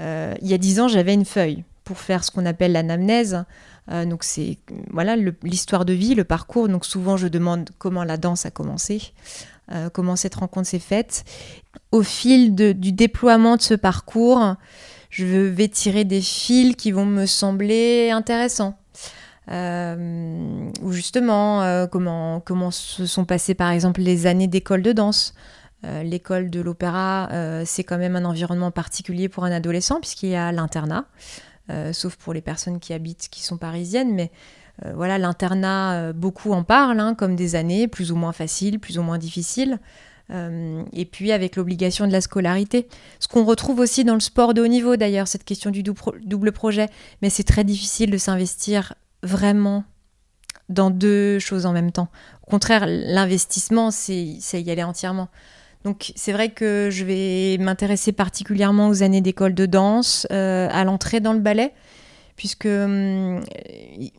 il 0.00 0.48
y 0.48 0.54
a 0.54 0.58
dix 0.58 0.80
ans, 0.80 0.88
j'avais 0.88 1.12
une 1.12 1.26
feuille 1.26 1.64
pour 1.84 1.98
faire 1.98 2.24
ce 2.24 2.30
qu'on 2.30 2.46
appelle 2.46 2.72
l'anamnèse. 2.72 3.44
donc 4.06 4.24
c'est 4.24 4.58
voilà 4.90 5.16
l'histoire 5.42 5.84
de 5.84 5.92
vie, 5.92 6.14
le 6.14 6.24
parcours. 6.24 6.68
Donc 6.68 6.86
souvent 6.86 7.18
je 7.18 7.28
demande 7.28 7.68
comment 7.78 8.04
la 8.04 8.16
danse 8.16 8.46
a 8.46 8.50
commencé, 8.50 9.12
comment 9.92 10.16
cette 10.16 10.36
rencontre 10.36 10.68
s'est 10.68 10.78
faite. 10.78 11.24
Au 11.92 12.02
fil 12.02 12.54
du 12.54 12.92
déploiement 12.92 13.56
de 13.56 13.62
ce 13.62 13.74
parcours, 13.74 14.54
je 15.10 15.24
vais 15.26 15.68
tirer 15.68 16.04
des 16.04 16.20
fils 16.20 16.76
qui 16.76 16.92
vont 16.92 17.06
me 17.06 17.26
sembler 17.26 18.10
intéressants. 18.10 18.78
Ou 19.50 20.92
justement 20.92 21.86
comment, 21.88 22.40
comment 22.40 22.70
se 22.70 23.06
sont 23.06 23.24
passées 23.24 23.54
par 23.54 23.70
exemple 23.70 24.00
les 24.00 24.26
années 24.26 24.46
d'école 24.46 24.82
de 24.82 24.92
danse. 24.92 25.34
L'école 25.82 26.50
de 26.50 26.60
l'opéra, 26.60 27.28
c'est 27.64 27.84
quand 27.84 27.98
même 27.98 28.16
un 28.16 28.24
environnement 28.24 28.70
particulier 28.70 29.28
pour 29.28 29.44
un 29.44 29.52
adolescent 29.52 30.00
puisqu'il 30.00 30.30
y 30.30 30.34
a 30.34 30.52
l'internat, 30.52 31.06
sauf 31.92 32.16
pour 32.16 32.34
les 32.34 32.42
personnes 32.42 32.80
qui 32.80 32.92
habitent, 32.92 33.28
qui 33.30 33.42
sont 33.42 33.56
parisiennes, 33.56 34.12
mais 34.14 34.30
voilà, 34.94 35.18
l'internat, 35.18 36.12
beaucoup 36.12 36.52
en 36.52 36.64
parlent, 36.64 37.00
hein, 37.00 37.14
comme 37.14 37.36
des 37.36 37.54
années 37.54 37.88
plus 37.88 38.12
ou 38.12 38.16
moins 38.16 38.32
faciles, 38.32 38.80
plus 38.80 38.98
ou 38.98 39.02
moins 39.02 39.18
difficiles. 39.18 39.78
Euh, 40.30 40.82
et 40.92 41.06
puis 41.06 41.32
avec 41.32 41.56
l'obligation 41.56 42.06
de 42.06 42.12
la 42.12 42.20
scolarité. 42.20 42.88
Ce 43.18 43.28
qu'on 43.28 43.44
retrouve 43.44 43.80
aussi 43.80 44.04
dans 44.04 44.14
le 44.14 44.20
sport 44.20 44.52
de 44.54 44.60
haut 44.60 44.66
niveau 44.66 44.96
d'ailleurs, 44.96 45.28
cette 45.28 45.44
question 45.44 45.70
du 45.70 45.82
double 45.82 46.52
projet. 46.52 46.88
Mais 47.22 47.30
c'est 47.30 47.44
très 47.44 47.64
difficile 47.64 48.10
de 48.10 48.18
s'investir 48.18 48.94
vraiment 49.22 49.84
dans 50.68 50.90
deux 50.90 51.38
choses 51.38 51.66
en 51.66 51.72
même 51.72 51.92
temps. 51.92 52.08
Au 52.46 52.50
contraire, 52.50 52.84
l'investissement, 52.86 53.90
c'est 53.90 54.62
y 54.62 54.70
aller 54.70 54.82
entièrement. 54.82 55.28
Donc 55.84 56.12
c'est 56.16 56.32
vrai 56.32 56.50
que 56.50 56.88
je 56.90 57.04
vais 57.04 57.56
m'intéresser 57.58 58.12
particulièrement 58.12 58.88
aux 58.88 59.02
années 59.02 59.20
d'école 59.20 59.54
de 59.54 59.66
danse, 59.66 60.26
euh, 60.32 60.68
à 60.70 60.84
l'entrée 60.84 61.20
dans 61.20 61.32
le 61.32 61.38
ballet, 61.38 61.72
puisque 62.36 62.66
hum, 62.66 63.40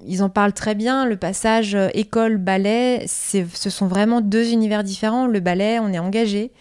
ils 0.05 0.23
en 0.23 0.29
parlent 0.29 0.53
très 0.53 0.73
bien. 0.73 1.05
Le 1.05 1.17
passage 1.17 1.75
euh, 1.75 1.89
école-ballet, 1.93 3.05
ce 3.07 3.69
sont 3.69 3.87
vraiment 3.87 4.21
deux 4.21 4.51
univers 4.51 4.83
différents. 4.83 5.27
Le 5.27 5.39
ballet, 5.39 5.79
on 5.79 5.91
est 5.91 5.99
engagé 5.99 6.51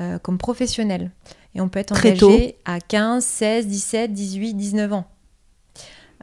euh, 0.00 0.18
comme 0.18 0.38
professionnel. 0.38 1.10
Et 1.54 1.60
on 1.60 1.68
peut 1.68 1.80
être 1.80 1.92
engagé 1.92 2.56
à 2.64 2.80
15, 2.80 3.24
16, 3.24 3.66
17, 3.66 4.12
18, 4.12 4.54
19 4.54 4.92
ans. 4.92 5.04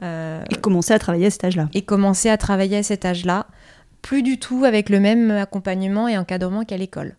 Euh, 0.02 0.42
et 0.50 0.56
commencer 0.56 0.94
à 0.94 0.98
travailler 0.98 1.26
à 1.26 1.30
cet 1.30 1.44
âge-là. 1.44 1.68
Et 1.74 1.82
commencer 1.82 2.30
à 2.30 2.36
travailler 2.36 2.78
à 2.78 2.82
cet 2.82 3.04
âge-là. 3.04 3.46
Plus 4.02 4.22
du 4.22 4.38
tout 4.38 4.64
avec 4.64 4.88
le 4.88 4.98
même 4.98 5.30
accompagnement 5.30 6.08
et 6.08 6.16
encadrement 6.16 6.64
qu'à 6.64 6.76
l'école. 6.76 7.16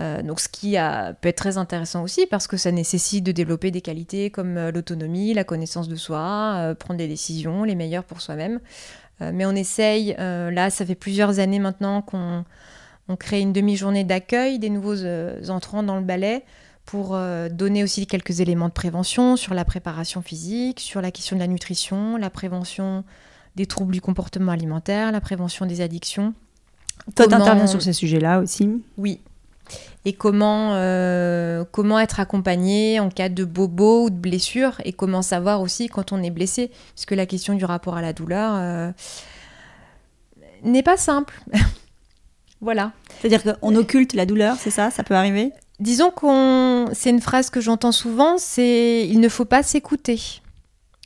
Euh, 0.00 0.22
donc 0.22 0.40
ce 0.40 0.48
qui 0.48 0.72
peut 1.20 1.28
être 1.28 1.36
très 1.36 1.56
intéressant 1.56 2.02
aussi 2.02 2.26
parce 2.26 2.48
que 2.48 2.56
ça 2.56 2.72
nécessite 2.72 3.22
de 3.22 3.30
développer 3.30 3.70
des 3.70 3.80
qualités 3.80 4.28
comme 4.30 4.56
euh, 4.56 4.72
l'autonomie, 4.72 5.32
la 5.34 5.44
connaissance 5.44 5.88
de 5.88 5.94
soi, 5.94 6.54
euh, 6.56 6.74
prendre 6.74 6.98
des 6.98 7.06
décisions 7.06 7.62
les 7.62 7.76
meilleures 7.76 8.04
pour 8.04 8.20
soi-même. 8.20 8.60
mais 9.20 9.46
on 9.46 9.54
essaye, 9.54 10.16
là 10.18 10.70
ça 10.70 10.84
fait 10.84 10.96
plusieurs 10.96 11.38
années 11.38 11.60
maintenant 11.60 12.02
qu'on 12.02 12.44
crée 13.16 13.40
une 13.40 13.52
demi-journée 13.52 14.02
d'accueil 14.02 14.58
des 14.58 14.70
nouveaux 14.70 15.06
entrants 15.48 15.84
dans 15.84 15.96
le 15.96 16.02
ballet 16.02 16.42
pour 16.84 17.18
donner 17.50 17.82
aussi 17.82 18.06
quelques 18.06 18.40
éléments 18.40 18.68
de 18.68 18.74
prévention 18.74 19.36
sur 19.36 19.54
la 19.54 19.64
préparation 19.64 20.20
physique, 20.20 20.80
sur 20.80 21.00
la 21.00 21.10
question 21.10 21.34
de 21.34 21.40
la 21.40 21.46
nutrition, 21.46 22.16
la 22.16 22.30
prévention 22.30 23.04
des 23.56 23.66
troubles 23.66 23.92
du 23.92 24.00
comportement 24.00 24.52
alimentaire, 24.52 25.10
la 25.10 25.20
prévention 25.20 25.64
des 25.64 25.80
addictions. 25.80 26.34
Toi, 27.16 27.26
tu 27.26 27.34
interviens 27.34 27.66
sur 27.66 27.82
ces 27.82 27.94
sujets-là 27.94 28.40
aussi 28.40 28.82
Oui, 28.98 29.20
et 30.04 30.12
comment, 30.12 30.74
euh, 30.74 31.64
comment 31.70 31.98
être 31.98 32.20
accompagné 32.20 33.00
en 33.00 33.08
cas 33.08 33.28
de 33.28 33.44
bobo 33.44 34.04
ou 34.04 34.10
de 34.10 34.16
blessure 34.16 34.80
et 34.84 34.92
comment 34.92 35.22
savoir 35.22 35.62
aussi 35.62 35.88
quand 35.88 36.12
on 36.12 36.22
est 36.22 36.30
blessé, 36.30 36.70
puisque 36.94 37.12
la 37.12 37.26
question 37.26 37.54
du 37.54 37.64
rapport 37.64 37.96
à 37.96 38.02
la 38.02 38.12
douleur 38.12 38.54
euh, 38.54 38.92
n'est 40.62 40.82
pas 40.82 40.98
simple. 40.98 41.40
voilà. 42.60 42.92
C'est-à-dire 43.20 43.58
qu'on 43.58 43.74
occulte 43.76 44.12
la 44.12 44.26
douleur, 44.26 44.56
c'est 44.58 44.70
ça? 44.70 44.90
Ça 44.90 45.04
peut 45.04 45.14
arriver? 45.14 45.52
Disons 45.80 46.10
qu'on, 46.10 46.86
c'est 46.92 47.10
une 47.10 47.20
phrase 47.20 47.50
que 47.50 47.60
j'entends 47.60 47.92
souvent, 47.92 48.38
c'est 48.38 49.06
il 49.08 49.20
ne 49.20 49.28
faut 49.28 49.44
pas 49.44 49.62
s'écouter. 49.62 50.20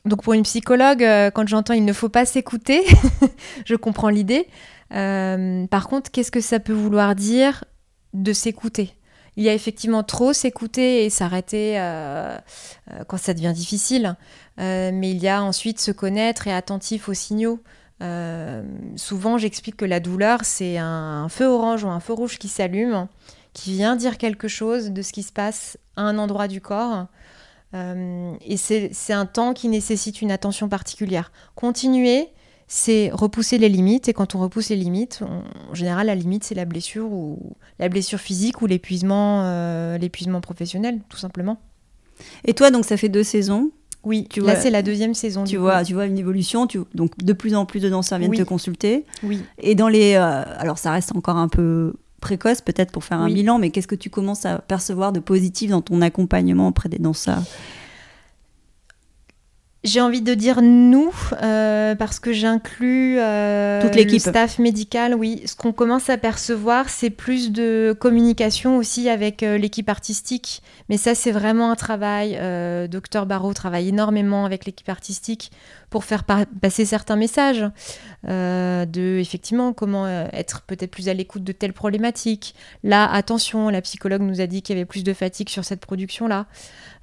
Donc 0.05 0.23
pour 0.23 0.33
une 0.33 0.43
psychologue, 0.43 1.03
euh, 1.03 1.31
quand 1.31 1.47
j'entends 1.47 1.73
il 1.73 1.85
ne 1.85 1.93
faut 1.93 2.09
pas 2.09 2.25
s'écouter, 2.25 2.83
je 3.65 3.75
comprends 3.75 4.09
l'idée. 4.09 4.47
par 4.89 5.87
contre, 5.87 6.11
qu'est-ce 6.11 6.31
que 6.31 6.41
ça 6.41 6.59
peut 6.59 6.73
vouloir 6.73 7.15
dire 7.15 7.63
de 8.13 8.33
s'écouter? 8.33 8.93
Il 9.39 9.43
y 9.43 9.47
a 9.47 9.53
effectivement 9.53 10.03
trop 10.03 10.33
s'écouter 10.33 11.05
et 11.05 11.09
s'arrêter 11.09 11.79
euh, 11.79 12.37
euh, 12.91 13.03
quand 13.07 13.15
ça 13.15 13.33
devient 13.33 13.53
difficile, 13.55 14.17
euh, 14.59 14.91
mais 14.93 15.11
il 15.11 15.17
y 15.17 15.29
a 15.29 15.41
ensuite 15.41 15.79
se 15.79 15.91
connaître 15.91 16.47
et 16.47 16.53
attentif 16.53 17.07
aux 17.07 17.13
signaux. 17.13 17.61
souvent, 18.97 19.37
j'explique 19.37 19.77
que 19.77 19.85
la 19.85 20.01
douleur, 20.01 20.39
c'est 20.43 20.77
un, 20.77 21.29
feu 21.29 21.45
orange 21.45 21.85
ou 21.85 21.87
un 21.87 22.01
feu 22.01 22.11
rouge 22.11 22.37
qui 22.37 22.49
s'allume, 22.49 23.07
qui 23.53 23.73
vient 23.73 23.95
dire 23.95 24.17
quelque 24.17 24.47
chose 24.47 24.91
de 24.91 25.01
ce 25.01 25.11
qui 25.11 25.23
se 25.23 25.31
passe 25.31 25.77
à 25.95 26.03
un 26.03 26.17
endroit 26.17 26.47
du 26.47 26.61
corps. 26.61 27.07
et 27.73 28.57
c'est 28.57 29.13
un 29.13 29.25
temps 29.25 29.53
qui 29.53 29.67
nécessite 29.69 30.21
une 30.21 30.31
attention 30.31 30.69
particulière. 30.69 31.31
Continuer, 31.55 32.29
c'est 32.69 33.09
repousser 33.11 33.57
les 33.57 33.67
limites. 33.67 34.07
Et 34.07 34.13
quand 34.13 34.35
on 34.35 34.39
repousse 34.39 34.69
les 34.69 34.75
limites, 34.75 35.21
en 35.69 35.73
général, 35.73 36.07
la 36.07 36.15
limite, 36.15 36.45
c'est 36.45 36.55
la 36.55 36.65
blessure 36.65 37.11
ou 37.11 37.39
la 37.79 37.89
blessure 37.89 38.19
physique 38.19 38.61
ou 38.61 38.67
l'épuisement, 38.67 39.41
euh, 39.43 39.97
l'épuisement 39.97 40.39
professionnel, 40.39 40.99
tout 41.09 41.17
simplement. 41.17 41.57
Et 42.45 42.53
toi, 42.53 42.69
donc, 42.69 42.85
ça 42.85 42.95
fait 42.95 43.09
deux 43.09 43.23
saisons. 43.23 43.71
Oui, 44.05 44.27
tu 44.29 44.39
là 44.39 44.55
c'est 44.55 44.69
la 44.69 44.81
deuxième 44.81 45.13
saison. 45.13 45.43
Tu 45.43 45.57
vois, 45.57 45.83
tu 45.83 45.93
vois 45.93 46.05
une 46.05 46.17
évolution. 46.17 46.67
Tu, 46.67 46.79
donc 46.93 47.17
de 47.17 47.33
plus 47.33 47.53
en 47.53 47.65
plus 47.65 47.81
de 47.81 47.89
danseurs 47.89 48.17
viennent 48.17 48.31
te 48.31 48.43
consulter. 48.43 49.03
Oui. 49.23 49.43
Et 49.57 49.75
dans 49.75 49.89
les, 49.89 50.13
euh, 50.13 50.43
alors 50.57 50.77
ça 50.77 50.93
reste 50.93 51.13
encore 51.15 51.35
un 51.35 51.49
peu 51.49 51.95
précoce 52.19 52.61
peut-être 52.61 52.91
pour 52.91 53.03
faire 53.03 53.19
un 53.19 53.27
bilan, 53.27 53.59
mais 53.59 53.71
qu'est-ce 53.71 53.87
que 53.87 53.95
tu 53.95 54.09
commences 54.09 54.45
à 54.45 54.59
percevoir 54.59 55.11
de 55.11 55.19
positif 55.19 55.71
dans 55.71 55.81
ton 55.81 56.01
accompagnement 56.01 56.67
auprès 56.67 56.89
des 56.89 56.99
danseurs? 56.99 57.43
J'ai 59.85 60.01
envie 60.01 60.21
de 60.21 60.33
dire 60.33 60.61
nous, 60.61 61.13
euh, 61.41 61.95
parce 61.95 62.19
que 62.19 62.33
j'inclus 62.33 63.17
euh, 63.17 63.81
toute 63.81 63.95
l'équipe. 63.95 64.25
Le 64.25 64.31
staff 64.31 64.59
médical, 64.59 65.15
oui. 65.15 65.41
Ce 65.45 65.55
qu'on 65.55 65.71
commence 65.71 66.09
à 66.09 66.17
percevoir, 66.17 66.89
c'est 66.89 67.09
plus 67.09 67.53
de 67.53 67.95
communication 67.97 68.75
aussi 68.75 69.07
avec 69.07 69.41
euh, 69.41 69.57
l'équipe 69.57 69.87
artistique. 69.87 70.61
Mais 70.89 70.97
ça, 70.97 71.15
c'est 71.15 71.31
vraiment 71.31 71.71
un 71.71 71.75
travail. 71.75 72.37
Docteur 72.89 73.25
Barrault 73.25 73.53
travaille 73.53 73.87
énormément 73.87 74.43
avec 74.43 74.65
l'équipe 74.65 74.89
artistique 74.89 75.51
pour 75.89 76.03
faire 76.03 76.23
passer 76.23 76.85
certains 76.85 77.15
messages 77.15 77.65
de, 78.23 79.17
effectivement, 79.19 79.73
comment 79.73 80.07
être 80.07 80.61
peut-être 80.61 80.91
plus 80.91 81.09
à 81.09 81.13
l'écoute 81.13 81.43
de 81.43 81.51
telles 81.51 81.73
problématiques. 81.73 82.53
Là, 82.83 83.11
attention, 83.11 83.69
la 83.69 83.81
psychologue 83.81 84.21
nous 84.21 84.41
a 84.41 84.47
dit 84.47 84.61
qu'il 84.61 84.75
y 84.75 84.79
avait 84.79 84.85
plus 84.85 85.03
de 85.03 85.13
fatigue 85.13 85.49
sur 85.49 85.65
cette 85.65 85.81
production-là. 85.81 86.45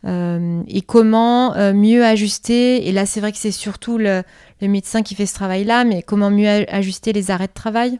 Euh, 0.07 0.63
et 0.69 0.83
comment 0.83 1.57
euh, 1.57 1.73
mieux 1.73 2.05
ajuster, 2.05 2.87
et 2.87 2.93
là 2.93 3.07
c'est 3.07 3.19
vrai 3.21 3.33
que 3.33 3.39
c'est 3.39 3.51
surtout 3.51 3.99
le, 3.99 4.23
médecin 4.61 5.03
qui 5.03 5.15
fait 5.15 5.27
ce 5.27 5.35
travail-là, 5.35 5.85
mais 5.85 6.03
comment 6.03 6.31
mieux 6.31 6.49
ajuster 6.73 7.13
les 7.13 7.31
arrêts 7.31 7.49
de 7.49 7.53
travail 7.53 7.99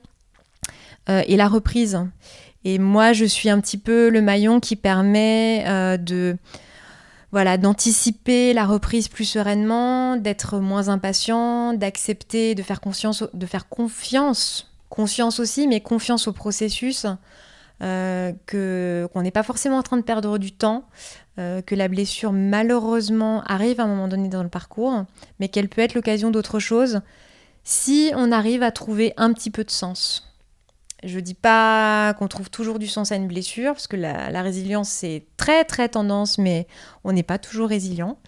euh, 1.09 1.23
et 1.27 1.37
la 1.37 1.49
reprise. 1.49 1.99
Et 2.65 2.79
moi, 2.79 3.13
je 3.13 3.25
suis 3.25 3.49
un 3.49 3.61
petit 3.61 3.79
peu 3.79 4.09
le 4.09 4.23
maillon 4.23 4.59
qui 4.59 4.75
permet 4.75 5.65
de 5.99 6.37
voilà, 7.33 7.59
d'anticiper 7.59 8.53
la 8.53 8.65
reprise 8.65 9.09
plus 9.09 9.25
sereinement, 9.25 10.17
d'être 10.17 10.59
moins 10.59 10.89
impatient, 10.89 11.75
d'accepter, 11.75 12.55
de 12.55 12.63
faire 12.63 12.81
conscience, 12.81 13.25
de 13.35 13.47
faire 13.47 13.69
confiance, 13.69 14.73
conscience 14.89 15.41
aussi, 15.41 15.67
mais 15.67 15.81
confiance 15.81 16.29
au 16.29 16.33
processus, 16.33 17.07
que 17.81 19.09
qu'on 19.13 19.23
n'est 19.23 19.31
pas 19.31 19.43
forcément 19.43 19.77
en 19.77 19.83
train 19.83 19.99
de 19.99 20.03
perdre 20.03 20.39
du 20.39 20.53
temps, 20.53 20.85
euh, 21.39 21.61
que 21.61 21.75
la 21.75 21.89
blessure 21.89 22.33
malheureusement 22.33 23.43
arrive 23.45 23.79
à 23.79 23.85
un 23.85 23.89
moment 23.89 24.09
donné 24.09 24.31
dans 24.31 24.43
le 24.43 24.49
parcours, 24.49 25.05
mais 25.39 25.49
qu'elle 25.49 25.69
peut 25.69 25.83
être 25.83 25.93
l'occasion 25.93 26.31
d'autre 26.31 26.59
chose 26.59 27.03
si 27.63 28.11
on 28.15 28.33
arrive 28.33 28.63
à 28.63 28.71
trouver 28.71 29.13
un 29.19 29.35
petit 29.35 29.51
peu 29.51 29.63
de 29.63 29.71
sens. 29.71 30.35
Je 31.07 31.21
dis 31.21 31.35
pas 31.35 32.15
qu'on 32.15 32.27
trouve 32.27 32.51
toujours 32.51 32.81
du 32.81 32.89
sens 32.89 33.13
à 33.13 33.17
une 33.17 33.29
blessure, 33.29 33.73
parce 33.73 33.87
que 33.87 33.97
la, 33.97 34.43
résilience 34.43 34.89
c'est 34.89 35.25
très 35.37 35.65
très 35.65 35.89
tendance, 35.89 36.37
mais 36.37 36.67
on 37.05 37.13
n'est 37.13 37.23
pas 37.23 37.39
toujours 37.39 37.69
résilient. 37.69 38.19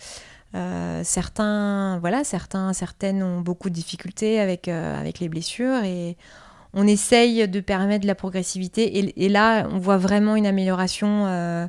Euh, 0.54 1.02
certains, 1.04 1.98
voilà, 1.98 2.24
certains, 2.24 2.72
certaines 2.72 3.22
ont 3.22 3.40
beaucoup 3.40 3.68
de 3.68 3.74
difficultés 3.74 4.40
avec, 4.40 4.68
euh, 4.68 4.98
avec 4.98 5.18
les 5.18 5.28
blessures 5.28 5.84
et 5.84 6.16
on 6.72 6.86
essaye 6.86 7.48
de 7.48 7.60
permettre 7.60 8.02
de 8.02 8.06
la 8.06 8.14
progressivité. 8.14 9.22
Et, 9.22 9.28
là, 9.28 9.66
on 9.70 9.78
voit 9.78 9.98
vraiment 9.98 10.36
une 10.36 10.46
amélioration 10.46 11.26
euh, 11.26 11.66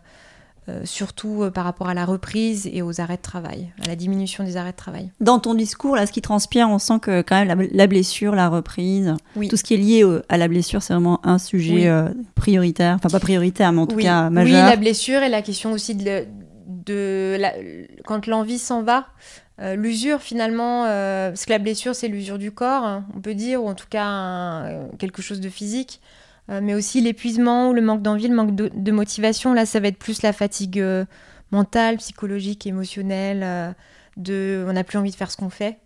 surtout 0.84 1.44
euh, 1.44 1.52
par 1.52 1.64
rapport 1.64 1.88
à 1.88 1.94
la 1.94 2.06
reprise 2.06 2.70
et 2.72 2.82
aux 2.82 3.02
arrêts 3.02 3.18
de 3.18 3.22
travail, 3.22 3.72
à 3.84 3.88
la 3.88 3.96
diminution 3.96 4.44
des 4.44 4.58
arrêts 4.58 4.72
de 4.72 4.78
travail. 4.78 5.12
Dans 5.20 5.40
ton 5.40 5.54
discours, 5.54 5.96
là, 5.96 6.06
ce 6.06 6.12
qui 6.12 6.22
transpire, 6.22 6.70
on 6.70 6.80
sent 6.80 7.00
que 7.02 7.22
quand 7.22 7.44
même 7.44 7.68
la, 7.72 7.88
blessure, 7.88 8.36
la 8.36 8.50
reprise, 8.50 9.16
tout 9.50 9.58
ce 9.58 9.64
qui 9.64 9.74
est 9.74 9.78
lié 9.78 10.06
à 10.30 10.38
la 10.38 10.48
blessure, 10.48 10.82
c'est 10.82 10.94
vraiment 10.94 11.26
un 11.26 11.38
sujet 11.38 11.88
euh, 11.88 12.10
prioritaire, 12.36 12.96
enfin 12.96 13.10
pas 13.10 13.20
prioritaire, 13.20 13.72
mais 13.72 13.82
en 13.82 13.88
tout 13.88 13.98
cas 13.98 14.30
majeur. 14.30 14.64
Oui, 14.64 14.70
la 14.70 14.78
blessure 14.78 15.22
et 15.22 15.30
la 15.30 15.42
question 15.42 15.72
aussi 15.72 15.96
de, 15.96 16.26
de 16.68 17.40
quand 18.06 18.28
l'envie 18.28 18.60
s'en 18.60 18.84
va. 18.84 19.08
l'usure 19.76 20.22
finalement, 20.22 20.84
parce 20.84 21.46
que 21.46 21.52
la 21.52 21.60
blessure 21.60 21.96
c'est 21.96 22.08
l'usure 22.08 22.38
du 22.38 22.52
corps, 22.52 22.84
hein, 22.84 23.06
on 23.16 23.22
peut 23.22 23.36
dire, 23.36 23.64
ou 23.64 23.68
en 23.68 23.76
tout 23.76 23.88
cas 23.90 24.66
quelque 24.98 25.22
chose 25.22 25.40
de 25.40 25.50
physique. 25.50 26.02
Euh, 26.50 26.62
mais 26.64 26.74
aussi 26.74 27.02
l'épuisement 27.02 27.70
ou 27.70 27.74
le 27.74 27.82
manque 27.82 28.02
d'envie, 28.02 28.28
le 28.28 28.36
manque 28.36 28.56
de, 28.56 28.92
motivation. 28.92 29.54
Là, 29.54 29.66
ça 29.66 29.80
va 29.80 29.90
être 29.90 30.00
plus 30.00 30.22
la 30.24 30.34
fatigue 30.34 30.80
euh, 30.80 31.06
mentale, 31.52 31.98
psychologique, 31.98 32.66
émotionnelle. 32.66 33.44
Euh, 33.44 33.72
de, 34.18 34.66
on 34.68 34.74
n'a 34.74 34.84
plus 34.84 34.98
envie 34.98 35.12
de 35.12 35.16
faire 35.16 35.32
ce 35.32 35.38
qu'on 35.38 35.50
fait. 35.50 35.78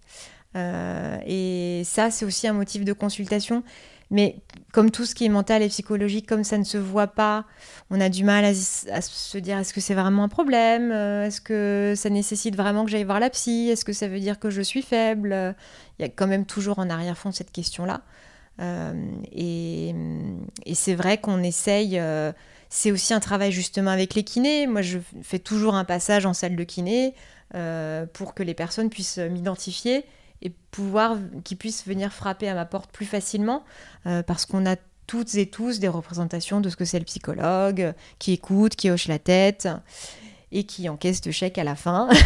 et 0.55 1.81
ça, 1.85 2.09
c'est 2.09 2.25
aussi 2.25 2.47
un 2.47 2.53
motif 2.53 2.83
de 2.85 2.93
consultation. 2.93 3.63
Mais 4.09 4.37
comme 4.71 4.91
tout 4.91 5.05
ce 5.05 5.15
qui 5.15 5.25
est 5.25 5.29
mental 5.29 5.61
et 5.61 5.67
psychologique, 5.67 6.27
comme 6.27 6.43
ça 6.43 6.57
ne 6.57 6.63
se 6.63 6.77
voit 6.77 7.07
pas, 7.07 7.45
on 7.89 7.99
a 7.99 8.09
du 8.09 8.23
mal 8.23 8.45
à, 8.45 8.53
se 8.53 9.37
dire 9.37 9.57
est-ce 9.57 9.73
que 9.73 9.81
c'est 9.81 9.93
vraiment 9.93 10.23
un 10.23 10.29
problème? 10.29 10.91
Est-ce 10.91 11.41
que 11.41 11.93
ça 11.95 12.09
nécessite 12.09 12.55
vraiment 12.55 12.85
que 12.85 12.91
j'aille 12.91 13.03
voir 13.03 13.19
la 13.19 13.29
psy? 13.29 13.69
Est-ce 13.69 13.85
que 13.85 13.93
ça 13.93 14.07
veut 14.07 14.19
dire 14.19 14.39
que 14.39 14.49
je 14.49 14.61
suis 14.61 14.81
faible? 14.81 15.55
Il 15.99 16.03
y 16.03 16.05
a 16.05 16.09
quand 16.09 16.27
même 16.27 16.45
toujours 16.45 16.79
en 16.79 16.89
arrière-fond 16.89 17.31
cette 17.31 17.51
question-là. 17.51 18.01
Euh, 18.59 18.93
et, 19.31 19.93
c'est 20.73 20.95
vrai 20.95 21.17
qu'on 21.17 21.41
essaye. 21.43 21.99
Euh, 21.99 22.31
c'est 22.69 22.91
aussi 22.91 23.13
un 23.13 23.19
travail 23.19 23.51
justement 23.51 23.91
avec 23.91 24.15
les 24.15 24.23
kinés. 24.23 24.67
Moi, 24.67 24.81
je 24.81 24.99
fais 25.21 25.39
toujours 25.39 25.75
un 25.75 25.85
passage 25.85 26.25
en 26.25 26.33
salle 26.33 26.55
de 26.55 26.63
kiné 26.63 27.13
euh, 27.55 28.05
pour 28.11 28.33
que 28.33 28.41
les 28.41 28.53
personnes 28.53 28.89
puissent 28.89 29.19
m'identifier 29.19 30.05
et 30.41 30.51
pouvoir 30.71 31.17
qu'ils 31.43 31.57
puissent 31.57 31.85
venir 31.85 32.11
frapper 32.11 32.49
à 32.49 32.55
ma 32.55 32.65
porte 32.65 32.91
plus 32.91 33.05
facilement 33.05 33.63
parce 34.03 34.45
qu'on 34.45 34.65
a 34.65 34.75
toutes 35.07 35.35
et 35.35 35.45
tous 35.45 35.79
des 35.79 35.87
représentations 35.87 36.59
de 36.59 36.69
ce 36.69 36.75
que 36.75 36.83
c'est 36.83 36.99
le 36.99 37.05
psychologue, 37.05 37.93
qui 38.19 38.33
écoute, 38.33 38.75
qui 38.75 38.89
hoche 38.89 39.07
la 39.07 39.19
tête 39.19 39.69
et 40.53 40.63
qui 40.63 40.87
encaisse 40.87 41.21
de 41.21 41.31
chèque 41.31 41.57
à 41.57 41.63
la 41.63 41.75
fin. 41.75 42.07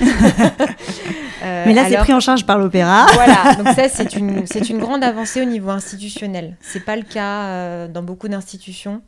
Euh, 1.44 1.64
Mais 1.68 1.76
là, 1.76 1.88
c'est 1.88 1.98
pris 1.98 2.14
en 2.14 2.20
charge 2.20 2.48
par 2.48 2.58
l'opéra. 2.58 3.06
voilà, 3.14 3.54
donc 3.64 3.68
ça, 3.76 3.88
c'est 3.90 4.16
une, 4.16 4.48
c'est 4.48 4.72
une 4.72 4.80
grande 4.80 5.04
avancée 5.04 5.40
au 5.40 5.46
niveau 5.46 5.70
institutionnel. 5.70 6.58
C'est 6.62 6.84
pas 6.84 6.96
le 6.96 7.04
cas 7.04 7.44
euh, 7.44 7.88
dans 7.88 8.02
beaucoup 8.02 8.28
d'institutions. 8.28 9.04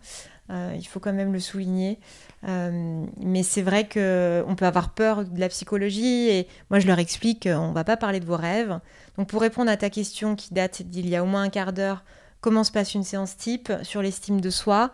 Euh, 0.51 0.71
il 0.77 0.85
faut 0.85 0.99
quand 0.99 1.11
même 1.11 1.33
le 1.33 1.39
souligner. 1.39 1.97
mais 2.43 3.41
c'est 3.41 3.63
vrai 3.63 3.85
qu'on 3.85 4.55
peut 4.55 4.65
avoir 4.65 4.89
peur 4.89 5.25
de 5.25 5.39
la 5.39 5.49
psychologie 5.49 6.29
et 6.29 6.47
moi 6.69 6.79
je 6.79 6.85
leur 6.85 6.99
explique 6.99 7.49
on 7.51 7.71
va 7.71 7.83
pas 7.83 7.97
parler 7.97 8.19
de 8.19 8.25
vos 8.25 8.37
rêves. 8.37 8.79
Donc 9.17 9.27
pour 9.27 9.41
répondre 9.41 9.71
à 9.71 9.75
ta 9.75 9.89
question 9.89 10.35
qui 10.35 10.53
date 10.53 10.83
d'il 10.83 11.09
y 11.09 11.15
a 11.15 11.23
au 11.23 11.25
moins 11.25 11.41
un 11.41 11.49
quart 11.49 11.73
d'heure, 11.73 12.03
comment 12.41 12.63
se 12.63 12.71
passe 12.71 12.93
une 12.93 13.03
séance 13.03 13.37
type 13.37 13.71
sur 13.83 14.01
l'estime 14.01 14.41
de 14.41 14.49
soi. 14.49 14.91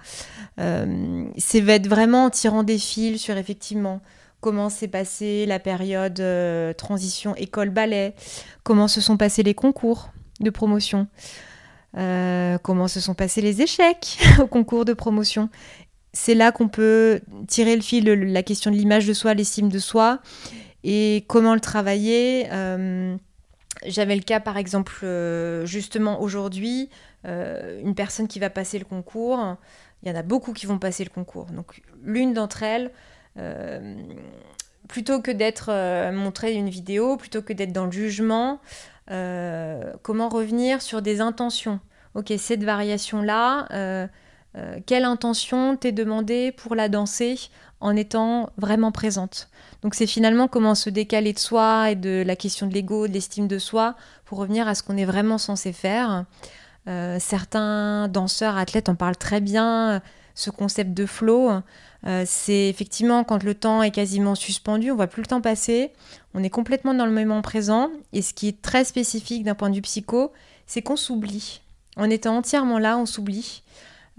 Euh, 0.59 1.25
c'est 1.37 1.65
être 1.67 1.87
vraiment 1.87 2.25
en 2.25 2.29
tirant 2.29 2.63
des 2.63 2.77
fils 2.77 3.21
sur 3.21 3.37
effectivement 3.37 4.01
comment 4.41 4.69
s'est 4.69 4.87
passée 4.87 5.45
la 5.45 5.59
période 5.59 6.19
euh, 6.19 6.73
transition 6.73 7.35
école-ballet, 7.35 8.13
comment 8.63 8.87
se 8.87 9.01
sont 9.01 9.17
passés 9.17 9.43
les 9.43 9.53
concours 9.53 10.09
de 10.39 10.49
promotion, 10.49 11.07
euh, 11.97 12.57
comment 12.59 12.87
se 12.87 12.99
sont 12.99 13.15
passés 13.15 13.41
les 13.41 13.61
échecs 13.61 14.19
au 14.39 14.47
concours 14.47 14.85
de 14.85 14.93
promotion. 14.93 15.49
C'est 16.13 16.35
là 16.35 16.51
qu'on 16.51 16.69
peut 16.69 17.21
tirer 17.47 17.75
le 17.75 17.81
fil 17.81 18.05
la 18.05 18.43
question 18.43 18.71
de 18.71 18.75
l'image 18.75 19.05
de 19.05 19.13
soi, 19.13 19.33
l'estime 19.33 19.69
de 19.69 19.79
soi, 19.79 20.19
et 20.83 21.25
comment 21.27 21.53
le 21.53 21.59
travailler. 21.59 22.47
J'avais 23.85 24.15
le 24.15 24.21
cas, 24.21 24.39
par 24.39 24.55
exemple, 24.55 25.05
justement 25.65 26.21
aujourd'hui, 26.21 26.89
euh, 27.25 27.81
une 27.81 27.95
personne 27.95 28.27
qui 28.27 28.39
va 28.39 28.49
passer 28.49 28.77
le 28.77 28.85
concours. 28.85 29.57
Il 30.03 30.09
y 30.09 30.11
en 30.11 30.15
a 30.15 30.21
beaucoup 30.21 30.53
qui 30.53 30.65
vont 30.65 30.77
passer 30.77 31.03
le 31.03 31.09
concours. 31.09 31.45
Donc 31.45 31.81
l'une 32.03 32.33
d'entre 32.33 32.63
elles, 32.63 32.91
euh, 33.37 33.95
plutôt 34.87 35.21
que 35.21 35.31
d'être 35.31 35.69
euh, 35.71 36.11
montrée 36.11 36.53
une 36.53 36.69
vidéo, 36.69 37.17
plutôt 37.17 37.41
que 37.41 37.53
d'être 37.53 37.73
dans 37.73 37.85
le 37.85 37.91
jugement, 37.91 38.59
comment 39.07 40.29
revenir 40.29 40.81
sur 40.81 41.01
des 41.01 41.21
intentions? 41.21 41.79
Ok, 42.15 42.33
cette 42.37 42.63
variation-là, 42.63 44.07
quelle 44.87 45.03
intention 45.03 45.77
t'est 45.77 45.91
demandée 45.91 46.51
pour 46.51 46.73
la 46.73 46.89
danser 46.89 47.37
en 47.81 47.95
étant 47.95 48.49
vraiment 48.57 48.91
présente? 48.91 49.49
Donc 49.83 49.93
c'est 49.93 50.07
finalement 50.07 50.47
comment 50.47 50.73
se 50.73 50.89
décaler 50.89 51.33
de 51.33 51.39
soi 51.39 51.91
et 51.91 51.95
de 51.95 52.23
la 52.25 52.35
question 52.35 52.65
de 52.65 52.73
l'ego, 52.73 53.07
de 53.07 53.13
l'estime 53.13 53.47
de 53.47 53.59
soi, 53.59 53.95
pour 54.25 54.39
revenir 54.39 54.67
à 54.67 54.73
ce 54.73 54.81
qu'on 54.81 54.97
est 54.97 55.05
vraiment 55.05 55.37
censé 55.37 55.71
faire. 55.71 56.25
Euh, 56.87 57.17
certains 57.19 58.07
danseurs, 58.07 58.57
athlètes 58.57 58.89
en 58.89 58.95
parlent 58.95 59.15
très 59.15 59.41
bien. 59.41 60.01
Ce 60.35 60.49
concept 60.49 60.93
de 60.93 61.05
flow, 61.05 61.49
euh, 62.05 62.23
c'est 62.25 62.67
effectivement 62.67 63.23
quand 63.23 63.43
le 63.43 63.55
temps 63.55 63.81
est 63.81 63.91
quasiment 63.91 64.35
suspendu, 64.35 64.91
on 64.91 64.95
voit 64.95 65.07
plus 65.07 65.21
le 65.21 65.27
temps 65.27 65.39
passer, 65.39 65.91
on 66.33 66.43
est 66.43 66.49
complètement 66.49 66.93
dans 66.93 67.05
le 67.05 67.13
moment 67.13 67.41
présent. 67.41 67.89
Et 68.11 68.21
ce 68.21 68.33
qui 68.33 68.49
est 68.49 68.61
très 68.61 68.83
spécifique 68.83 69.43
d'un 69.45 69.55
point 69.55 69.69
de 69.69 69.75
vue 69.75 69.81
psycho, 69.81 70.33
c'est 70.67 70.81
qu'on 70.81 70.97
s'oublie. 70.97 71.61
En 71.95 72.09
étant 72.09 72.35
entièrement 72.35 72.79
là, 72.79 72.97
on 72.97 73.05
s'oublie. 73.05 73.63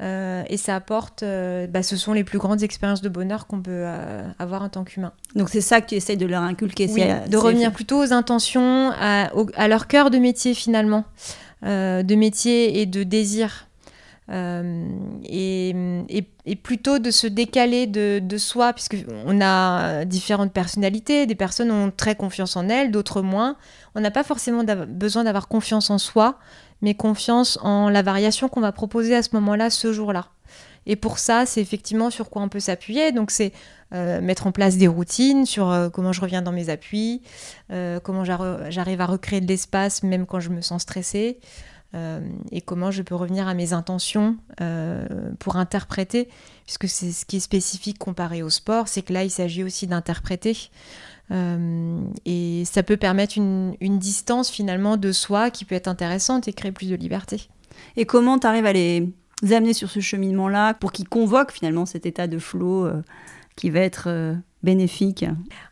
Euh, 0.01 0.43
et 0.49 0.57
ça 0.59 0.75
apporte, 0.75 1.23
bah, 1.23 1.83
ce 1.83 1.97
sont 1.97 2.15
les 2.15 2.25
plus 2.25 2.39
grandes 2.39 2.63
expériences 2.63 3.03
de 3.03 3.09
bonheur 3.11 3.47
qu'on 3.47 3.61
peut 3.61 3.87
avoir 4.39 4.63
en 4.63 4.71
tant 4.71 4.85
qu'humain. 4.85 5.13
Donc 5.35 5.51
c'est 5.51 5.61
ça 5.61 5.83
que 5.83 5.89
tu 5.89 5.97
essayes 5.97 6.17
de 6.17 6.27
leur 6.27 6.43
inculquer, 6.43 6.87
de 6.87 7.37
revenir 7.37 7.73
plutôt 7.73 8.03
aux 8.03 8.15
intentions, 8.15 8.91
à 8.91 9.69
leur 9.69 9.87
cœur 9.87 10.09
de 10.11 10.17
métier 10.17 10.55
finalement. 10.55 11.05
Euh, 11.65 12.03
de 12.03 12.15
métier 12.15 12.81
et 12.81 12.87
de 12.87 13.03
désir. 13.03 13.67
Euh, 14.29 14.89
et, 15.25 15.75
plutôt 16.63 16.99
de 16.99 17.11
se 17.11 17.27
décaler 17.27 17.87
de, 17.87 18.21
de 18.23 18.39
soi, 18.39 18.73
puisqu'on 18.73 19.41
a 19.41 20.05
différentes 20.05 20.53
personnalités, 20.53 21.27
des 21.27 21.35
personnes 21.35 21.71
ont 21.71 21.91
très 21.91 22.15
confiance 22.15 22.57
en 22.57 22.69
elles, 22.69 22.91
d'autres 22.91 23.23
moins. 23.23 23.57
On 23.95 24.01
n'a 24.01 24.11
pas 24.11 24.25
forcément 24.25 24.65
besoin 24.65 25.25
d'avoir 25.25 25.49
confiance 25.49 25.91
en 25.91 25.99
soi, 25.99 26.39
mais 26.83 26.95
confiance 26.95 27.59
en 27.63 27.89
la 27.89 28.03
variation 28.03 28.49
qu'on 28.49 28.61
va 28.61 28.73
proposer 28.73 29.15
à 29.15 29.23
ce 29.23 29.31
moment-là, 29.35 29.71
ce 29.71 29.93
jour-là. 29.93 30.27
Et 30.87 30.97
pour 30.97 31.19
ça, 31.19 31.47
c'est 31.47 31.61
effectivement 31.61 32.11
sur 32.11 32.31
quoi 32.31 32.43
on 32.43 32.49
peut 32.49 32.61
s'appuyer. 32.61 33.13
Donc 33.13 33.31
c'est 33.31 33.53
euh, 33.95 34.21
mettre 34.21 34.47
en 34.47 34.53
place 34.53 34.77
des 34.77 34.89
routines 34.89 35.47
sur 35.47 35.91
comment 35.93 36.13
je 36.13 36.21
reviens 36.21 36.43
dans 36.43 36.53
mes 36.53 36.71
appuis, 36.71 37.23
comment 38.03 38.25
j'arrive 38.25 39.01
à 39.01 39.07
recréer 39.07 39.41
de 39.41 39.47
l'espace 39.47 40.03
même 40.03 40.27
quand 40.27 40.41
je 40.41 40.51
me 40.51 40.61
sens 40.61 40.83
stressée. 40.83 41.39
Euh, 41.95 42.21
et 42.51 42.61
comment 42.61 42.91
je 42.91 43.03
peux 43.03 43.15
revenir 43.15 43.49
à 43.49 43.55
mes 43.55 43.73
intentions 43.73 44.37
euh, 44.61 45.07
pour 45.39 45.57
interpréter, 45.57 46.29
puisque 46.65 46.89
c'est 46.89 47.13
ce 47.13 47.25
qui 47.25 47.37
est 47.37 47.41
spécifique 47.41 47.99
comparé 47.99 48.43
au 48.43 48.51
sport, 48.51 48.89
c'est 48.89 49.03
que 49.03 49.13
là, 49.13 49.25
il 49.25 49.31
s'agit 49.31 49.63
aussi 49.63 49.87
d'interpréter. 49.87 50.71
Euh, 51.31 52.01
et 52.25 52.65
ça 52.67 52.83
peut 52.83 52.97
permettre 52.97 53.39
une, 53.39 53.99
distance 53.99 54.51
finalement 54.51 54.97
de 54.97 55.11
soi 55.13 55.51
qui 55.51 55.65
peut 55.65 55.75
être 55.75 55.89
intéressante 55.89 56.49
et 56.49 56.53
créer 56.53 56.73
plus 56.73 56.91
de 56.91 56.97
liberté. 56.97 57.49
Et 57.97 58.05
comment 58.05 58.39
tu 58.39 58.47
arrives 58.47 58.67
à 58.67 58.73
les 58.73 59.09
amener 59.51 59.73
sur 59.73 59.91
ce 59.91 60.01
cheminement-là 60.01 60.75
pour 60.75 60.93
qu'ils 60.93 61.09
convoquent 61.09 61.53
finalement 61.53 61.87
cet 61.87 62.05
état 62.05 62.27
de 62.27 62.39
flow 62.39 62.91
qui 63.57 63.71
va 63.71 63.81
être 63.81 64.37
bénéfique 64.67 65.25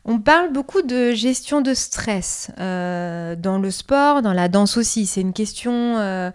On 0.05 0.19
parle 0.19 0.51
beaucoup 0.53 0.81
de 0.81 1.11
gestion 1.11 1.61
de 1.61 1.73
stress 1.73 2.49
euh, 2.59 3.35
dans 3.35 3.59
le 3.59 3.69
sport, 3.69 4.21
dans 4.21 4.33
la 4.33 4.47
danse 4.47 4.77
aussi. 4.77 5.05
C'est 5.05 5.21
une 5.21 5.33
question, 5.33 5.97
euh, 5.97 6.31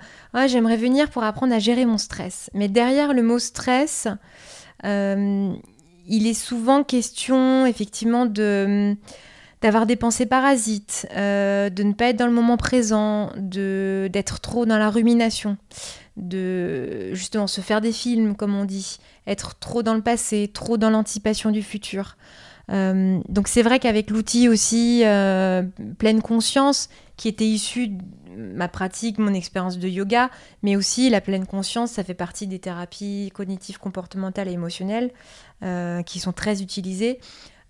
j'aimerais 0.46 0.76
venir 0.76 1.08
pour 1.10 1.24
apprendre 1.24 1.54
à 1.54 1.58
gérer 1.58 1.86
mon 1.86 1.98
stress. 1.98 2.50
Mais 2.54 2.68
derrière 2.68 3.14
le 3.14 3.22
mot 3.22 3.38
stress, 3.38 4.08
euh, 4.84 5.52
il 6.06 6.26
est 6.26 6.34
souvent 6.34 6.84
question 6.84 7.66
effectivement 7.66 8.26
de 8.26 8.94
d'avoir 9.62 9.86
des 9.86 9.96
pensées 9.96 10.26
parasites, 10.26 11.06
de 11.14 11.82
ne 11.82 11.92
pas 11.92 12.06
être 12.06 12.16
dans 12.16 12.26
le 12.26 12.32
moment 12.32 12.56
présent, 12.56 13.30
de 13.36 14.08
d'être 14.12 14.40
trop 14.40 14.64
dans 14.64 14.78
la 14.78 14.90
rumination, 14.90 15.58
de 16.16 17.12
justement 17.12 17.46
se 17.46 17.60
faire 17.60 17.80
des 17.80 17.92
films 17.92 18.36
comme 18.36 18.54
on 18.54 18.64
dit, 18.64 18.98
être 19.26 19.58
trop 19.58 19.82
dans 19.82 19.94
le 19.94 20.02
passé, 20.02 20.50
trop 20.52 20.76
dans 20.76 20.90
l'anticipation 20.90 21.50
du 21.50 21.62
futur. 21.62 22.16
Euh, 22.70 23.20
donc 23.28 23.48
c'est 23.48 23.62
vrai 23.62 23.78
qu'avec 23.78 24.10
l'outil 24.10 24.48
aussi 24.48 25.02
euh, 25.04 25.62
pleine 25.98 26.22
conscience, 26.22 26.88
qui 27.16 27.28
était 27.28 27.46
issu 27.46 27.88
de 27.88 28.02
ma 28.36 28.68
pratique, 28.68 29.18
mon 29.18 29.34
expérience 29.34 29.78
de 29.78 29.88
yoga, 29.88 30.30
mais 30.62 30.76
aussi 30.76 31.10
la 31.10 31.20
pleine 31.20 31.46
conscience, 31.46 31.92
ça 31.92 32.04
fait 32.04 32.14
partie 32.14 32.46
des 32.46 32.58
thérapies 32.58 33.30
cognitives, 33.34 33.78
comportementales 33.78 34.48
et 34.48 34.52
émotionnelles 34.52 35.10
euh, 35.62 36.02
qui 36.02 36.20
sont 36.20 36.32
très 36.32 36.62
utilisées. 36.62 37.18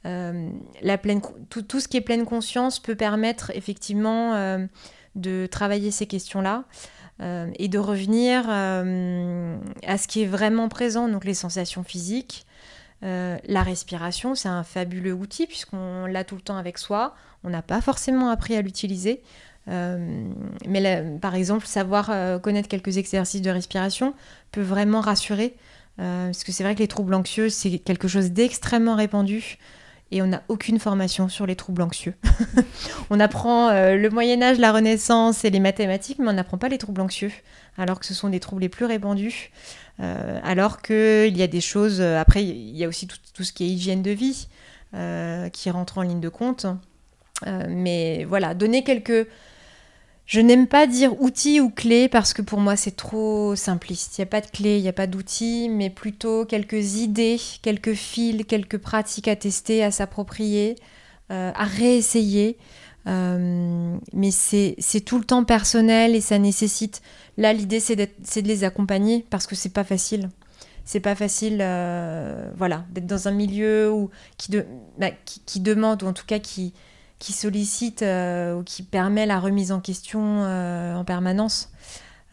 La 0.05 0.99
pleine, 0.99 1.21
tout, 1.51 1.63
tout, 1.63 1.81
ce 1.81 1.89
qui 1.89 1.97
est 1.97 2.03
pleine 2.03 2.25
conscience 2.25 2.79
peut 2.79 2.95
permettre 2.95 3.51
effectivement 3.55 4.59
de 5.15 5.47
travailler 5.47 5.91
ces 5.91 6.07
questions-là. 6.07 6.65
et 7.21 7.69
de 7.69 7.79
revenir 7.79 8.49
à 8.49 9.99
ce 9.99 10.09
qui 10.09 10.23
est 10.23 10.27
vraiment 10.27 10.69
présent, 10.69 11.09
donc 11.09 11.25
les 11.25 11.35
sensations 11.35 11.85
physiques, 11.85 12.47
euh, 13.03 13.39
la 13.47 13.63
respiration, 13.63 14.35
c'est 14.35 14.49
un 14.49 14.63
fabuleux 14.63 15.15
outil 15.15 15.47
puisqu'on 15.47 16.07
l'a 16.07 16.25
tout 16.25 16.37
le 16.37 16.43
temps 16.43 16.57
avec 16.57 16.79
soi. 16.79 17.15
On 17.45 17.51
n'a 17.51 17.63
pas 17.63 17.81
forcément 17.81 18.29
appris 18.29 18.57
à 18.57 18.63
l'utiliser. 18.63 19.23
Euh, 19.69 20.29
mais 20.67 21.19
par 21.21 21.35
exemple, 21.35 21.67
savoir 21.67 22.11
euh, 22.11 22.39
connaître 22.39 22.69
quelques 22.69 22.99
exercices 22.99 23.43
de 23.43 23.51
respiration 23.51 24.15
peut 24.53 24.63
vraiment 24.63 25.01
rassurer. 25.01 25.57
parce 25.97 26.45
que 26.45 26.53
c'est 26.53 26.63
vrai 26.63 26.75
que 26.75 26.81
les 26.81 26.89
troubles 26.89 27.15
anxieux, 27.15 27.49
c'est 27.49 27.79
quelque 27.79 28.09
chose 28.09 28.33
d'extrêmement 28.33 28.97
répandu. 28.97 29.59
Et 30.13 30.23
on 30.23 30.27
n'a 30.27 30.43
aucune 30.49 30.79
formation 30.79 31.29
sur 31.29 31.47
les 31.47 31.55
troubles 31.55 31.83
anxieux. 31.83 32.15
on 33.11 33.21
apprend 33.21 33.71
le 33.71 34.09
Moyen 34.09 34.43
Âge, 34.43 34.59
la 34.59 34.73
Renaissance 34.73 35.45
et 35.45 35.51
les 35.51 35.61
mathématiques, 35.61 36.19
mais 36.19 36.29
on 36.29 36.33
n'apprend 36.33 36.59
pas 36.59 36.69
les 36.69 36.79
troubles 36.79 37.01
anxieux, 37.01 37.31
alors 37.79 38.01
que 38.01 38.07
ce 38.07 38.15
sont 38.15 38.29
des 38.29 38.41
troubles 38.41 38.63
les 38.63 38.69
plus 38.69 38.87
répandus. 38.87 39.51
Euh, 40.01 40.41
alors 40.43 40.81
qu'il 40.81 41.37
y 41.37 41.43
a 41.43 41.47
des 41.47 41.61
choses. 41.61 42.01
Euh, 42.01 42.19
après, 42.19 42.45
il 42.45 42.77
y 42.77 42.85
a 42.85 42.89
aussi 42.89 43.07
tout, 43.07 43.45
ce 43.45 43.53
qui 43.53 43.65
est 43.65 43.69
hygiène 43.69 44.03
de 44.03 44.11
vie 44.11 44.49
euh, 44.95 45.49
qui 45.51 45.71
rentre 45.71 45.99
en 45.99 46.03
ligne 46.03 46.21
de 46.21 46.29
compte. 46.29 46.67
mais 47.69 48.25
voilà, 48.25 48.55
donner 48.55 48.85
quelques 48.85 49.27
Je 50.31 50.41
n'aime 50.41 50.69
pas 50.69 50.87
dire 50.87 51.21
outils 51.21 51.61
ou 51.61 51.71
clés 51.71 52.09
parce 52.09 52.35
que 52.35 52.41
pour 52.41 52.61
moi 52.61 52.77
c'est 52.77 52.95
trop 52.95 53.57
simpliste. 53.57 54.17
Il 54.17 54.21
n'y 54.21 54.23
a 54.23 54.27
pas 54.27 54.41
de 54.41 54.47
clés, 54.47 54.77
il 54.77 54.83
n'y 54.83 54.89
a 54.89 54.93
pas 54.93 55.09
d'outils, 55.09 55.69
mais 55.69 55.91
plutôt 55.91 56.45
quelques 56.45 56.99
idées, 56.99 57.37
quelques 57.63 57.95
fils, 57.95 58.45
quelques 58.45 58.79
pratiques 58.79 59.27
à 59.27 59.35
tester, 59.35 59.83
à 59.83 59.91
s'approprier, 59.91 60.77
euh, 61.33 61.51
à 61.53 61.65
réessayer. 61.65 62.59
Euh, 63.09 63.97
mais 64.13 64.31
c'est 64.31 65.01
tout 65.05 65.19
le 65.19 65.25
temps 65.25 65.43
personnel 65.43 66.15
et 66.15 66.21
ça 66.21 66.39
nécessite. 66.39 67.03
Là, 67.37 67.53
l'idée 67.53 67.81
c'est 67.81 67.97
de 67.97 68.47
les 68.47 68.63
accompagner 68.63 69.27
parce 69.31 69.49
que 69.49 69.57
c'est 69.57 69.73
pas 69.73 69.83
facile. 69.83 70.29
C'est 70.85 71.01
pas 71.01 71.17
facile, 71.17 71.59
euh, 71.61 72.53
voilà, 72.57 72.85
d'être 72.93 73.07
dans 73.07 73.27
un 73.27 73.33
milieu 73.33 73.91
où, 73.91 74.11
qui, 74.37 74.53
bah, 74.97 75.11
qui 75.25 75.59
demande 75.59 76.05
ou 76.05 76.07
en 76.07 76.13
tout 76.13 76.25
cas 76.25 76.39
qui, 76.39 76.73
qui 77.21 77.33
sollicite 77.33 78.03
euh, 78.03 78.57
ou 78.57 78.65
qui 78.65 78.83
permet 78.83 79.27
la 79.27 79.39
remise 79.39 79.71
en 79.71 79.81
question 79.81 80.43
euh, 80.43 80.97
en 80.97 81.05
permanence, 81.05 81.71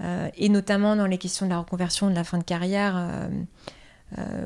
euh, 0.01 0.29
et 0.35 0.49
notamment 0.49 0.95
dans 0.95 1.05
les 1.05 1.19
questions 1.19 1.45
de 1.45 1.51
la 1.51 1.59
reconversion, 1.59 2.09
de 2.09 2.15
la 2.15 2.23
fin 2.23 2.39
de 2.39 2.43
carrière. 2.43 3.29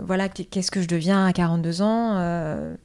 voilà, 0.04 0.28
qu'est-ce 0.28 0.72
que 0.72 0.82
je 0.82 0.88
deviens 0.88 1.26
à 1.26 1.32
42 1.32 1.82
ans 1.84 2.76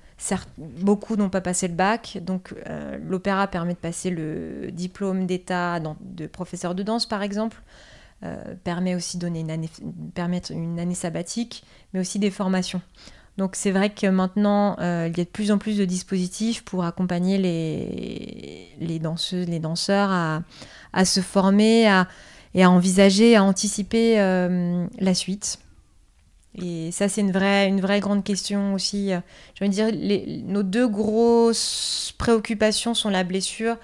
beaucoup 0.59 1.17
n'ont 1.17 1.29
pas 1.31 1.41
passé 1.41 1.69
le 1.69 1.75
bac, 1.75 2.19
donc 2.23 2.55
l'opéra 3.03 3.47
permet 3.49 3.73
de 3.73 3.79
passer 3.79 4.11
le 4.11 4.71
diplôme 4.71 5.27
d'état 5.27 5.81
de 5.81 6.27
professeur 6.27 6.75
de 6.75 6.83
danse, 6.83 7.07
par 7.07 7.23
exemple. 7.23 7.63
permet 8.65 8.95
aussi 8.95 9.17
de 9.17 9.23
donner 9.23 9.41
une 9.41 9.51
année, 9.51 9.71
permettre 10.15 10.53
une 10.53 10.79
année 10.79 10.95
sabbatique, 10.95 11.65
mais 11.95 12.01
aussi 12.01 12.19
des 12.19 12.31
formations. 12.31 12.83
Donc 13.37 13.55
c'est 13.55 13.71
vrai 13.71 13.91
que 13.91 14.07
maintenant, 14.07 14.77
euh, 14.81 15.09
il 15.11 15.19
y 15.19 15.21
a 15.21 15.25
de 15.25 15.29
plus 15.29 15.51
en 15.51 15.59
plus 15.59 15.77
de 15.77 15.85
dispositifs 15.85 16.65
pour 16.65 16.85
accompagner 16.85 17.37
les, 17.37 18.69
les 18.81 18.99
danseuses, 18.99 19.47
les 19.47 19.59
danseurs 19.59 20.11
à, 20.11 21.05
se 21.05 21.21
former 21.21 21.83
et 22.55 22.63
à 22.65 22.71
envisager, 22.71 23.37
à 23.37 23.45
anticiper 23.45 24.19
euh, 24.19 24.87
la 24.99 25.15
suite. 25.15 25.59
Et 26.55 26.91
ça, 26.91 27.11
c'est 27.11 27.21
une 27.21 27.33
vraie, 27.33 27.69
une 27.69 27.83
vraie 27.83 28.01
grande 28.01 28.25
question 28.25 28.73
aussi. 28.73 29.11
Je 29.55 29.65
veux 29.65 29.69
dire, 29.69 29.91
nos 30.47 30.63
deux 30.63 30.89
grosses 30.89 32.15
préoccupations 32.17 32.95
sont 32.95 33.11
la 33.11 33.25
blessure 33.25 33.77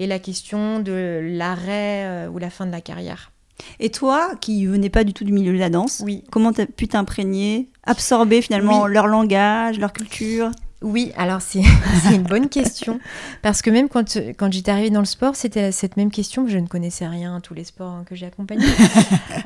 et 0.00 0.06
la 0.06 0.18
question 0.18 0.80
de 0.80 1.20
l'arrêt 1.22 2.06
euh, 2.06 2.28
ou 2.28 2.38
la 2.38 2.48
fin 2.48 2.66
de 2.66 2.72
la 2.72 2.80
carrière. 2.80 3.29
Et 3.78 3.90
toi, 3.90 4.32
qui 4.40 4.66
venais 4.66 4.90
pas 4.90 5.04
du 5.04 5.12
tout 5.12 5.24
du 5.24 5.32
milieu 5.32 5.52
de 5.52 5.58
la 5.58 5.70
danse, 5.70 6.02
oui. 6.04 6.24
comment 6.30 6.52
tu 6.52 6.62
as 6.62 6.66
pu 6.66 6.88
t'imprégner, 6.88 7.68
absorber 7.84 8.42
finalement 8.42 8.86
leur 8.86 9.06
langage, 9.06 9.78
leur 9.78 9.92
culture? 9.92 10.50
Oui, 10.82 11.12
alors 11.16 11.40
c'est 11.42 11.60
une 12.10 12.22
bonne 12.22 12.48
question. 12.48 13.00
Parce 13.42 13.60
que 13.62 13.70
même 13.70 13.88
quand, 13.88 14.16
quand 14.38 14.52
j'étais 14.52 14.70
arrivée 14.70 14.90
dans 14.90 15.00
le 15.00 15.06
sport, 15.06 15.36
c'était 15.36 15.72
cette 15.72 15.96
même 15.96 16.10
question. 16.10 16.46
Je 16.48 16.58
ne 16.58 16.66
connaissais 16.66 17.06
rien 17.06 17.36
à 17.36 17.40
tous 17.40 17.54
les 17.54 17.64
sports 17.64 17.90
hein, 17.90 18.04
que 18.08 18.14
j'ai 18.14 18.26
accompagnés. 18.26 18.66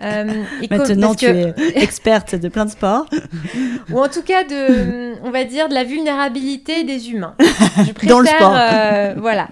Euh, 0.02 0.44
Maintenant, 0.70 1.14
tu 1.14 1.24
es 1.24 1.54
experte 1.76 2.34
de 2.34 2.48
plein 2.48 2.66
de 2.66 2.70
sports. 2.70 3.06
Ou 3.90 3.98
en 3.98 4.08
tout 4.08 4.22
cas, 4.22 4.44
de, 4.44 5.14
on 5.24 5.30
va 5.30 5.44
dire, 5.44 5.68
de 5.68 5.74
la 5.74 5.84
vulnérabilité 5.84 6.84
des 6.84 7.10
humains. 7.10 7.34
Je 7.38 7.92
préfère, 7.92 8.08
dans 8.08 8.20
le 8.20 8.26
sport. 8.26 8.54
Euh, 8.54 9.14
voilà. 9.16 9.48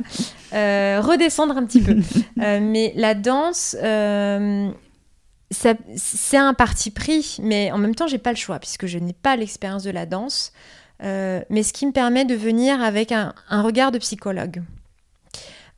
Euh, 0.52 1.00
redescendre 1.00 1.56
un 1.56 1.64
petit 1.64 1.80
peu. 1.80 1.96
Euh, 2.40 2.58
mais 2.60 2.92
la 2.96 3.14
danse, 3.14 3.76
euh, 3.80 4.68
c'est 5.50 6.36
un 6.36 6.54
parti 6.54 6.90
pris, 6.90 7.36
mais 7.40 7.70
en 7.70 7.78
même 7.78 7.94
temps, 7.94 8.08
j'ai 8.08 8.18
pas 8.18 8.30
le 8.30 8.36
choix 8.36 8.58
puisque 8.58 8.86
je 8.86 8.98
n'ai 8.98 9.12
pas 9.12 9.36
l'expérience 9.36 9.84
de 9.84 9.90
la 9.90 10.06
danse. 10.06 10.52
mais 11.00 11.62
ce 11.62 11.72
qui 11.72 11.86
me 11.86 11.92
permet 11.92 12.24
de 12.24 12.34
venir 12.34 12.82
avec 12.82 13.12
un, 13.12 13.32
regard 13.50 13.92
de 13.92 13.98
psychologue 13.98 14.62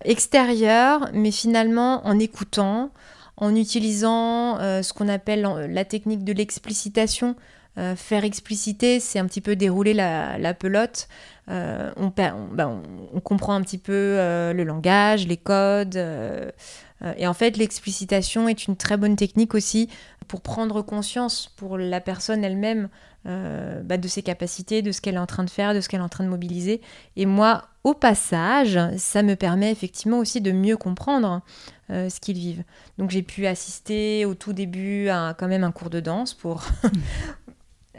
extérieur, 0.05 1.11
mais 1.13 1.33
finalement 1.33 2.07
en 2.07 2.19
écoutant, 2.19 2.91
en 3.37 3.55
utilisant 3.55 4.59
ce 4.59 4.93
qu'on 4.95 5.09
appelle 5.09 5.43
la 5.71 5.85
technique 5.85 6.25
de 6.25 6.33
l'explicitation. 6.33 7.37
Faire 7.97 8.25
expliciter, 8.25 9.01
c'est 9.01 9.19
un 9.19 9.27
petit 9.27 9.41
peu 9.41 9.57
dérouler 9.57 9.95
la 9.95 10.55
pelote. 10.55 11.09
Euh, 11.51 11.91
ben, 12.17 12.83
on, 13.13 13.21
comprend 13.21 13.55
un 13.55 13.61
petit 13.61 13.79
peu 13.79 13.93
euh, 13.93 14.53
le 14.53 14.65
langage, 14.65 15.27
les 15.27 15.37
codes. 15.37 15.97
Euh, 15.97 16.51
et 17.17 17.27
en 17.27 17.35
fait, 17.35 17.57
l'explicitation 17.57 18.49
est 18.49 18.67
une 18.67 18.77
très 18.77 18.97
bonne 18.97 19.17
technique 19.17 19.55
aussi 19.55 19.89
pour 20.27 20.41
prendre 20.41 20.81
conscience 20.81 21.53
pour 21.57 21.77
la 21.77 22.01
personne 22.01 22.45
elle-même 22.45 22.89
bah, 23.27 23.97
de 23.97 24.07
ses 24.07 24.23
capacités, 24.23 24.83
de 24.83 24.93
ce 24.93 25.01
qu'elle 25.01 25.15
est 25.15 25.19
en 25.19 25.27
train 25.27 25.45
de 25.45 25.51
faire, 25.51 25.75
de 25.75 25.81
ce 25.81 25.89
qu'elle 25.89 26.01
est 26.01 26.05
en 26.05 26.11
train 26.11 26.25
de 26.25 26.29
mobiliser. 26.29 26.83
Et 27.17 27.25
moi, 27.25 27.65
au 27.83 27.95
passage, 27.95 28.79
ça 28.99 29.23
me 29.23 29.35
permet 29.35 29.71
effectivement 29.71 30.19
aussi 30.19 30.43
de 30.43 30.53
mieux 30.53 30.77
comprendre 30.77 31.41
ce 31.89 32.21
qu'ils 32.21 32.37
vivent. 32.37 32.65
Donc 32.99 33.11
j'ai 33.11 33.23
pu 33.23 33.47
assister 33.47 34.27
au 34.27 34.35
tout 34.35 34.53
début 34.53 35.09
à 35.09 35.35
quand 35.39 35.49
même 35.49 35.65
un 35.65 35.73
cours 35.73 35.89
de 35.89 36.01
danse 36.01 36.35
pour, 36.35 36.65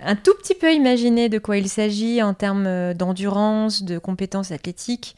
un 0.05 0.15
tout 0.15 0.33
petit 0.35 0.55
peu 0.55 0.71
imaginer 0.71 1.29
de 1.29 1.39
quoi 1.39 1.57
il 1.57 1.67
s'agit 1.67 2.21
en 2.21 2.33
termes 2.33 2.67
euh, 2.67 2.93
d'endurance, 2.93 3.83
de 3.83 3.97
compétences 3.97 4.51
athlétiques. 4.51 5.15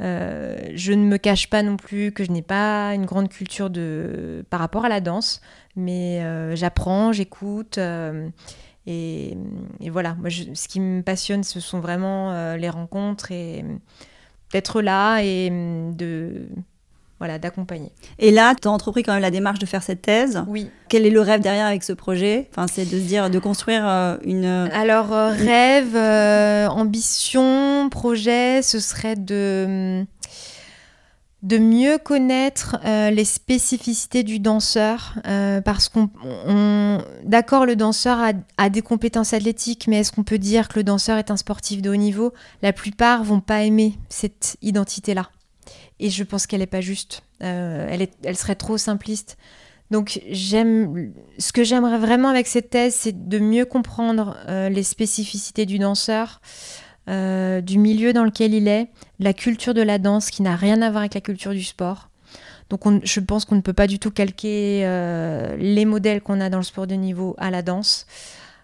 Euh, 0.00 0.56
je 0.74 0.92
ne 0.92 1.04
me 1.04 1.16
cache 1.16 1.50
pas 1.50 1.62
non 1.62 1.76
plus 1.76 2.12
que 2.12 2.22
je 2.22 2.30
n'ai 2.30 2.42
pas 2.42 2.94
une 2.94 3.04
grande 3.04 3.28
culture 3.28 3.68
de... 3.68 4.44
par 4.48 4.60
rapport 4.60 4.84
à 4.84 4.88
la 4.88 5.00
danse, 5.00 5.40
mais 5.74 6.22
euh, 6.22 6.54
j'apprends, 6.54 7.12
j'écoute. 7.12 7.78
et, 8.86 9.36
voilà, 9.90 10.16
ce 10.28 10.68
qui 10.68 10.80
me 10.80 11.02
passionne, 11.02 11.42
ce 11.42 11.58
sont 11.58 11.80
vraiment 11.80 12.54
les 12.54 12.70
rencontres 12.70 13.32
et 13.32 13.64
d'être 14.52 14.80
là 14.80 15.20
et 15.22 15.50
de 15.50 16.48
voilà, 17.18 17.38
d'accompagner. 17.38 17.90
Et 18.18 18.30
là, 18.30 18.54
tu 18.54 18.68
as 18.68 18.70
entrepris 18.70 19.02
quand 19.02 19.12
même 19.12 19.22
la 19.22 19.30
démarche 19.30 19.58
de 19.58 19.66
faire 19.66 19.82
cette 19.82 20.02
thèse. 20.02 20.44
Oui. 20.46 20.70
Quel 20.88 21.04
est 21.04 21.10
le 21.10 21.20
rêve 21.20 21.40
derrière 21.40 21.66
avec 21.66 21.82
ce 21.82 21.92
projet? 21.92 22.48
Enfin, 22.50 22.66
c'est 22.68 22.84
de 22.84 22.98
se 22.98 23.04
dire, 23.04 23.28
de 23.28 23.38
construire 23.38 23.82
euh, 23.86 24.16
une. 24.24 24.44
Alors, 24.44 25.12
euh, 25.12 25.30
rêve, 25.30 25.96
euh, 25.96 26.68
ambition, 26.68 27.88
projet, 27.90 28.62
ce 28.62 28.78
serait 28.78 29.16
de 29.16 30.04
de 31.44 31.56
mieux 31.56 31.98
connaître 31.98 32.78
les 32.84 33.24
spécificités 33.24 34.24
du 34.24 34.40
danseur, 34.40 35.14
parce 35.64 35.88
qu'on, 35.88 36.10
d'accord, 37.22 37.64
le 37.64 37.76
danseur 37.76 38.18
a, 38.18 38.32
a, 38.56 38.68
des 38.68 38.82
compétences 38.82 39.32
athlétiques, 39.32 39.86
mais 39.86 40.00
est-ce 40.00 40.10
qu'on 40.10 40.24
peut 40.24 40.38
dire 40.38 40.66
que 40.66 40.80
le 40.80 40.82
danseur 40.82 41.16
est 41.16 41.30
un 41.30 41.36
sportif 41.36 41.80
de 41.80 41.90
haut 41.90 41.96
niveau? 41.96 42.32
La 42.60 42.72
plupart 42.72 43.22
vont 43.22 43.38
pas 43.38 43.62
aimer 43.62 43.94
cette 44.08 44.56
identité-là. 44.62 45.30
Et 46.00 46.10
je 46.10 46.22
pense 46.24 46.46
qu'elle 46.46 46.60
n'est 46.60 46.66
pas 46.66 46.80
juste. 46.80 47.22
Euh, 47.42 47.88
elle, 48.24 48.36
serait 48.36 48.54
trop 48.54 48.78
simpliste. 48.78 49.36
Donc 49.90 50.20
ce 50.32 51.52
que 51.52 51.64
j'aimerais 51.64 51.98
vraiment 51.98 52.28
avec 52.28 52.46
cette 52.46 52.70
thèse, 52.70 52.94
c'est 52.94 53.28
de 53.28 53.38
mieux 53.38 53.64
comprendre 53.64 54.36
euh, 54.48 54.68
les 54.68 54.82
spécificités 54.82 55.66
du 55.66 55.78
danseur, 55.78 56.40
euh, 57.08 57.60
du 57.62 57.78
milieu 57.78 58.12
dans 58.12 58.24
lequel 58.24 58.52
il 58.52 58.68
est, 58.68 58.88
la 59.18 59.32
culture 59.32 59.72
de 59.72 59.80
la 59.80 59.98
danse 59.98 60.30
qui 60.30 60.42
n'a 60.42 60.56
rien 60.56 60.82
à 60.82 60.90
voir 60.90 61.00
avec 61.00 61.14
la 61.14 61.22
culture 61.22 61.52
du 61.52 61.64
sport. 61.64 62.10
Donc 62.68 62.82
je 63.02 63.20
pense 63.20 63.46
qu'on 63.46 63.54
ne 63.54 63.62
peut 63.62 63.72
pas 63.72 63.86
du 63.86 63.98
tout 63.98 64.10
calquer 64.10 64.82
les 65.58 65.84
modèles 65.86 66.20
qu'on 66.20 66.38
a 66.38 66.50
dans 66.50 66.58
le 66.58 66.64
sport 66.64 66.86
de 66.86 66.96
niveau 66.96 67.34
à 67.38 67.50
la 67.50 67.62
danse 67.62 68.06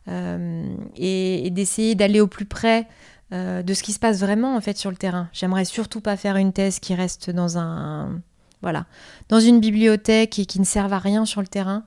et 0.06 1.48
d'essayer 1.50 1.94
d'aller 1.94 2.20
au 2.20 2.26
plus 2.26 2.44
près 2.44 2.86
euh, 3.34 3.62
de 3.62 3.74
ce 3.74 3.82
qui 3.82 3.92
se 3.92 3.98
passe 3.98 4.20
vraiment 4.20 4.54
en 4.54 4.60
fait 4.60 4.78
sur 4.78 4.90
le 4.90 4.96
terrain. 4.96 5.28
J'aimerais 5.32 5.64
surtout 5.64 6.00
pas 6.00 6.16
faire 6.16 6.36
une 6.36 6.52
thèse 6.52 6.78
qui 6.78 6.94
reste 6.94 7.30
dans 7.30 7.58
un 7.58 8.20
voilà 8.62 8.86
dans 9.28 9.40
une 9.40 9.58
bibliothèque 9.58 10.38
et 10.38 10.46
qui 10.46 10.60
ne 10.60 10.64
serve 10.64 10.92
à 10.92 11.00
rien 11.00 11.24
sur 11.24 11.40
le 11.40 11.48
terrain, 11.48 11.82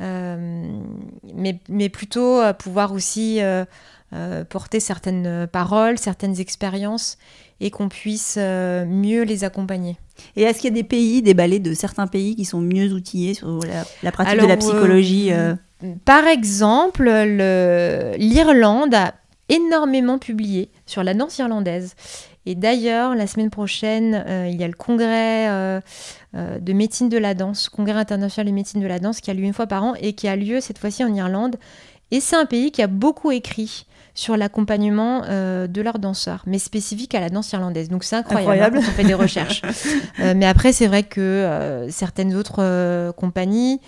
euh, 0.00 0.80
mais, 1.34 1.60
mais, 1.68 1.90
plutôt 1.90 2.40
pouvoir 2.58 2.92
aussi 2.92 3.38
euh, 3.40 3.64
porter 4.48 4.80
certaines 4.80 5.46
paroles, 5.46 5.96
certaines 5.96 6.40
expériences 6.40 7.18
et 7.60 7.70
qu'on 7.70 7.88
puisse 7.88 8.36
mieux 8.38 9.22
les 9.22 9.44
accompagner. 9.44 9.96
Et 10.34 10.42
est-ce 10.42 10.60
qu'il 10.60 10.70
y 10.70 10.72
a 10.72 10.74
des 10.74 10.82
pays, 10.82 11.22
des 11.22 11.34
ballets 11.34 11.60
de 11.60 11.72
certains 11.74 12.06
pays 12.08 12.34
qui 12.34 12.44
sont 12.44 12.60
mieux 12.60 12.92
outillés 12.92 13.34
sur 13.34 13.60
la, 14.02 14.12
pratique 14.12 14.40
de 14.40 14.46
la 14.46 14.56
psychologie 14.56 15.30
Par 16.04 16.26
exemple, 16.26 17.04
l'Irlande 17.04 18.94
a 18.94 19.14
énormément 19.50 20.18
publié 20.18 20.70
sur 20.86 21.02
la 21.02 21.12
danse 21.12 21.38
irlandaise. 21.38 21.94
Et 22.46 22.54
d'ailleurs, 22.54 23.14
la 23.14 23.26
semaine 23.26 23.50
prochaine, 23.50 24.24
euh, 24.26 24.48
il 24.48 24.58
y 24.58 24.64
a 24.64 24.66
le 24.66 24.74
congrès 24.74 25.48
euh, 25.48 25.80
euh, 26.34 26.58
de 26.58 26.72
médecine 26.72 27.10
de 27.10 27.18
la 27.18 27.34
danse, 27.34 27.68
congrès 27.68 27.98
international 27.98 28.50
de 28.50 28.54
médecine 28.54 28.80
de 28.80 28.86
la 28.86 28.98
danse, 28.98 29.20
qui 29.20 29.30
a 29.30 29.34
lieu 29.34 29.42
une 29.42 29.52
fois 29.52 29.66
par 29.66 29.84
an 29.84 29.94
et 30.00 30.14
qui 30.14 30.26
a 30.26 30.36
lieu 30.36 30.60
cette 30.60 30.78
fois-ci 30.78 31.04
en 31.04 31.12
Irlande. 31.12 31.56
Et 32.10 32.20
c'est 32.20 32.36
un 32.36 32.46
pays 32.46 32.72
qui 32.72 32.82
a 32.82 32.86
beaucoup 32.86 33.30
écrit 33.30 33.86
sur 34.14 34.36
l'accompagnement 34.36 35.20
de 35.20 35.80
leurs 35.80 36.00
danseurs, 36.00 36.42
mais 36.44 36.58
spécifique 36.58 37.14
à 37.14 37.20
la 37.20 37.28
danse 37.28 37.52
irlandaise. 37.52 37.88
Donc 37.88 38.02
c'est 38.02 38.16
incroyable, 38.16 38.78
hein, 38.78 38.82
on 38.84 38.90
fait 38.90 39.04
des 39.04 39.14
recherches. 39.14 39.62
mais 40.18 40.46
après, 40.46 40.72
c'est 40.72 40.88
vrai 40.88 41.04
que 41.04 41.86
certaines 41.88 42.34
autres 42.34 43.12
compagnies 43.12 43.80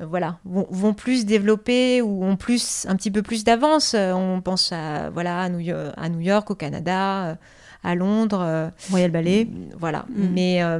voilà, 0.00 0.38
vont, 0.44 0.94
plus 0.94 1.26
développer 1.26 2.00
ou 2.00 2.24
ont 2.24 2.36
plus, 2.36 2.86
un 2.88 2.96
petit 2.96 3.10
peu 3.10 3.22
plus 3.22 3.44
d'avance. 3.44 3.94
Euh, 3.94 4.12
on 4.12 4.40
pense 4.40 4.72
à, 4.72 5.10
voilà, 5.10 5.42
à, 5.42 5.48
New 5.48 6.20
York, 6.20 6.50
au 6.50 6.54
Canada, 6.54 7.26
euh, 7.26 7.34
à 7.84 7.94
Londres. 7.94 8.70
Royal 8.90 9.10
Ballet. 9.10 9.48
Voilà. 9.78 10.06
Mm. 10.08 10.28
Mais, 10.32 10.78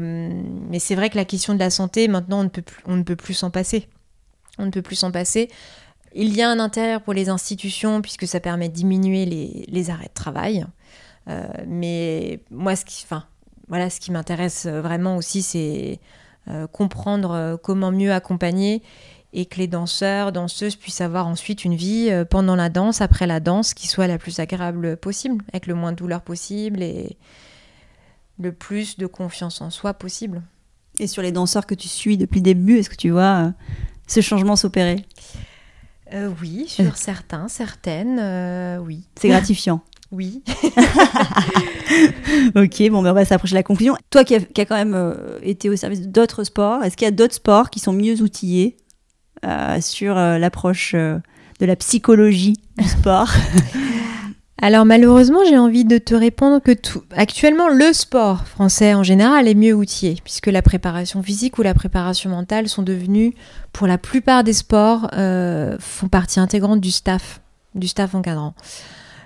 mais 0.71 0.79
c'est 0.79 0.95
vrai 0.95 1.11
que 1.11 1.17
la 1.17 1.25
question 1.25 1.55
de 1.55 1.59
la 1.59 1.71
santé, 1.71 2.09
maintenant, 2.09 2.41
on 2.41 2.45
ne 2.45 2.49
peut 2.49 2.63
plus, 2.63 2.83
on 2.87 2.97
ne 2.97 3.03
peut 3.03 3.17
plus 3.17 3.35
s'en 3.35 3.51
passer. 3.51 3.89
On 4.59 4.67
ne 4.67 4.71
peut 4.71 4.83
plus 4.83 4.97
s'en 4.97 5.11
passer. 5.11 5.51
Il 6.15 6.35
y 6.35 6.43
a 6.43 6.51
un 6.51 6.59
intérêt 6.59 6.99
pour 6.99 7.13
les 7.13 7.29
institutions 7.29 8.03
puisque 8.03 8.27
ça 8.27 8.41
permet 8.41 8.69
de 8.69 8.75
diminuer 8.75 9.27
les, 9.27 9.65
les 9.69 9.91
arrêts 9.91 10.09
de 10.09 10.15
travail. 10.15 10.65
mais 11.67 12.41
moi, 12.51 12.75
ce 12.75 12.85
qui, 12.85 13.05
enfin, 13.05 13.25
voilà, 13.69 13.91
ce 13.91 14.01
qui 14.01 14.11
m'intéresse 14.13 14.67
vraiment 14.67 15.17
aussi, 15.17 15.43
c'est 15.43 16.01
comprendre 16.73 17.59
comment 17.63 17.93
mieux 17.93 18.13
accompagner 18.13 18.83
et 19.33 19.47
que 19.47 19.59
les 19.59 19.69
danseurs, 19.69 20.33
danseuses 20.33 20.77
puissent 20.77 21.01
avoir 21.01 21.27
ensuite 21.27 21.65
une 21.65 21.77
vie 21.77 22.09
euh, 22.11 22.25
pendant 22.25 22.57
la 22.57 22.69
danse, 22.69 23.01
après 23.01 23.27
la 23.27 23.41
danse, 23.41 23.75
qui 23.75 23.87
soit 23.87 24.07
la 24.07 24.19
plus 24.19 24.41
agréable 24.41 24.97
possible, 24.97 25.45
avec 25.53 25.67
le 25.67 25.75
moins 25.75 25.93
de 25.93 25.97
douleur 25.97 26.23
possible 26.23 26.83
et 26.83 27.17
le 28.39 28.53
plus 28.53 28.97
de 28.99 29.07
confiance 29.07 29.61
en 29.61 29.71
soi 29.71 29.95
possible. 29.95 30.43
Et 30.99 31.07
sur 31.07 31.23
les 31.23 31.33
danseurs 31.33 31.67
que 31.67 31.75
tu 31.75 31.89
suis 31.89 32.17
depuis 32.17 32.41
le 32.41 32.45
début, 32.45 32.79
est-ce 32.79 32.91
que 32.91 32.97
tu 32.97 33.11
vois 33.11 33.47
euh, 33.47 33.51
ce 34.07 34.21
changement 34.21 34.57
s'opérer? 34.57 35.05
Euh, 36.13 36.33
Oui, 36.41 36.65
sur 36.67 36.97
certains, 36.97 37.47
certaines, 37.47 38.81
oui. 38.81 39.05
C'est 39.15 39.29
gratifiant. 39.29 39.83
Oui. 40.13 40.43
ok, 42.57 42.91
bon, 42.91 43.03
ben 43.03 43.11
on 43.11 43.15
va 43.15 43.25
s'approcher 43.25 43.53
de 43.53 43.59
la 43.59 43.63
conclusion. 43.63 43.97
Toi 44.11 44.25
qui 44.25 44.35
as, 44.35 44.41
qui 44.41 44.67
quand 44.67 44.77
même 44.77 45.15
été 45.43 45.69
au 45.71 45.77
service 45.77 46.03
d'autres 46.09 46.45
sports, 46.45 46.83
est-ce 46.83 46.97
qu'il 46.97 47.05
y 47.05 47.09
a 47.09 47.13
d'autres 47.13 47.35
sports 47.35 47.71
qui 47.71 47.81
sont 47.81 47.93
mieux 47.93 48.23
outillés 48.23 48.77
euh, 49.47 49.81
sur 49.81 50.19
euh, 50.19 50.37
l'approche 50.37 50.93
euh, 50.95 51.19
de 51.61 51.67
la 51.67 51.75
psychologie 51.75 52.59
du 52.77 52.87
sport 52.87 53.31
Alors 54.61 54.85
malheureusement, 54.85 55.39
j'ai 55.49 55.57
envie 55.57 55.87
de 55.87 55.97
te 55.97 56.15
répondre 56.15 56.61
que 56.61 56.73
tout... 56.73 57.03
actuellement, 57.17 57.69
le 57.69 57.95
sport 57.95 58.47
français 58.47 58.93
en 58.93 59.03
général 59.03 59.49
est 59.49 59.55
mieux 59.55 59.73
outillé, 59.73 60.19
puisque 60.23 60.49
la 60.49 60.61
préparation 60.61 61.23
physique 61.23 61.57
ou 61.57 61.63
la 61.63 61.73
préparation 61.73 62.29
mentale 62.29 62.69
sont 62.69 62.83
devenus, 62.83 63.33
pour 63.73 63.87
la 63.87 63.97
plupart 63.97 64.45
des 64.45 64.53
sports, 64.53 65.09
font 65.79 66.09
partie 66.09 66.41
intégrante 66.41 66.83
du 66.83 66.91
staff, 66.91 67.41
du 67.75 67.89
staff 67.89 68.15
encadrant. 68.15 68.53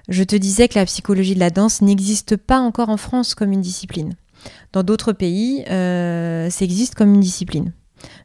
Je 0.09 0.23
te 0.23 0.37
disais 0.37 0.69
que 0.69 0.79
la 0.79 0.85
psychologie 0.87 1.35
de 1.35 1.41
la 1.41 1.51
danse 1.51 1.83
n'existe 1.83 2.37
pas 2.37 2.59
encore 2.59 2.89
en 2.89 2.97
France 2.97 3.35
comme 3.35 3.53
une 3.53 3.61
discipline. 3.61 4.15
Dans 4.73 4.83
d'autres 4.83 5.13
pays, 5.13 5.65
ça 5.67 6.65
existe 6.65 6.95
comme 6.95 7.15
une 7.15 7.21
discipline 7.21 7.73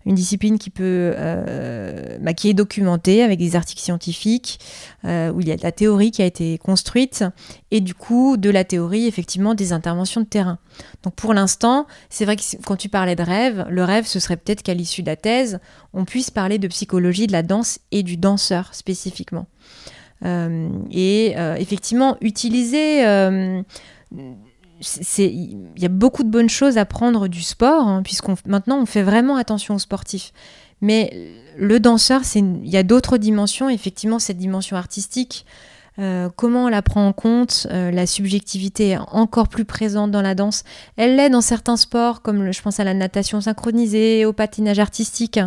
une 0.06 0.16
discipline 0.16 0.58
qui 0.58 0.70
peut, 0.70 1.14
euh, 1.16 2.18
bah, 2.20 2.34
qui 2.34 2.50
est 2.50 2.54
documentée 2.54 3.24
avec 3.24 3.40
des 3.40 3.56
articles 3.56 3.82
scientifiques 3.82 4.60
euh, 5.06 5.32
où 5.32 5.42
il 5.42 5.48
y 5.48 5.52
a 5.52 5.58
de 5.58 5.64
la 5.64 5.72
théorie 5.72 6.12
qui 6.12 6.22
a 6.22 6.26
été 6.26 6.58
construite 6.58 7.24
et 7.72 7.82
du 7.82 7.94
coup 7.94 8.38
de 8.38 8.50
la 8.50 8.64
théorie 8.64 9.08
effectivement 9.08 9.54
des 9.54 9.74
interventions 9.74 10.22
de 10.22 10.26
terrain. 10.26 10.58
Donc 11.04 11.16
pour 11.16 11.34
l'instant, 11.34 11.88
c'est 12.10 12.26
vrai 12.26 12.36
que 12.36 12.42
quand 12.66 12.76
tu 12.76 12.90
parlais 12.90 13.16
de 13.16 13.24
rêve, 13.24 13.66
le 13.70 13.84
rêve 13.84 14.06
ce 14.06 14.20
serait 14.20 14.38
peut-être 14.38 14.64
qu'à 14.64 14.74
l'issue 14.74 15.02
de 15.02 15.08
la 15.08 15.16
thèse, 15.16 15.60
on 15.94 16.06
puisse 16.06 16.32
parler 16.32 16.58
de 16.58 16.68
psychologie 16.68 17.28
de 17.28 17.32
la 17.32 17.44
danse 17.44 17.80
et 17.92 18.04
du 18.04 18.18
danseur 18.18 18.74
spécifiquement. 18.74 19.48
Euh, 20.26 20.70
et 20.92 21.36
effectivement 21.58 22.18
utiliser 22.22 23.04
il 25.18 25.56
y 25.78 25.86
a 25.86 25.90
beaucoup 25.90 26.24
de 26.24 26.30
bonnes 26.30 26.50
choses 26.50 26.78
à 26.78 26.86
prendre 26.86 27.28
du 27.28 27.42
sport, 27.42 27.88
hein, 27.88 28.02
puisqu'on 28.04 28.36
maintenant 28.46 28.80
on 28.82 28.86
fait 28.86 29.04
vraiment 29.04 29.36
attention 29.36 29.76
aux 29.76 29.80
sportifs. 29.80 30.32
Mais 30.82 31.14
le 31.58 31.80
danseur, 31.80 32.22
il 32.36 32.70
y 32.70 32.78
a 32.78 32.84
d'autres 32.84 33.18
dimensions, 33.18 33.70
effectivement 33.70 34.20
cette 34.20 34.38
dimension 34.38 34.78
artistique. 34.78 35.46
Euh, 36.00 36.30
comment 36.34 36.66
on 36.66 36.68
la 36.70 36.82
prend 36.82 37.06
en 37.06 37.12
compte 37.12 37.68
euh, 37.72 37.92
La 37.92 38.06
subjectivité 38.06 38.90
est 38.90 38.98
encore 39.12 39.50
plus 39.50 39.66
présente 39.66 40.12
dans 40.12 40.22
la 40.22 40.34
danse. 40.34 40.64
Elle 40.96 41.18
l'est 41.18 41.30
dans 41.30 41.42
certains 41.42 41.76
sports, 41.76 42.22
comme 42.22 42.52
je 42.52 42.62
pense 42.62 42.80
à 42.80 42.86
la 42.86 42.94
natation 42.94 43.42
synchronisée, 43.42 44.26
au 44.26 44.32
patinage 44.32 44.80
artistique, 44.80 45.40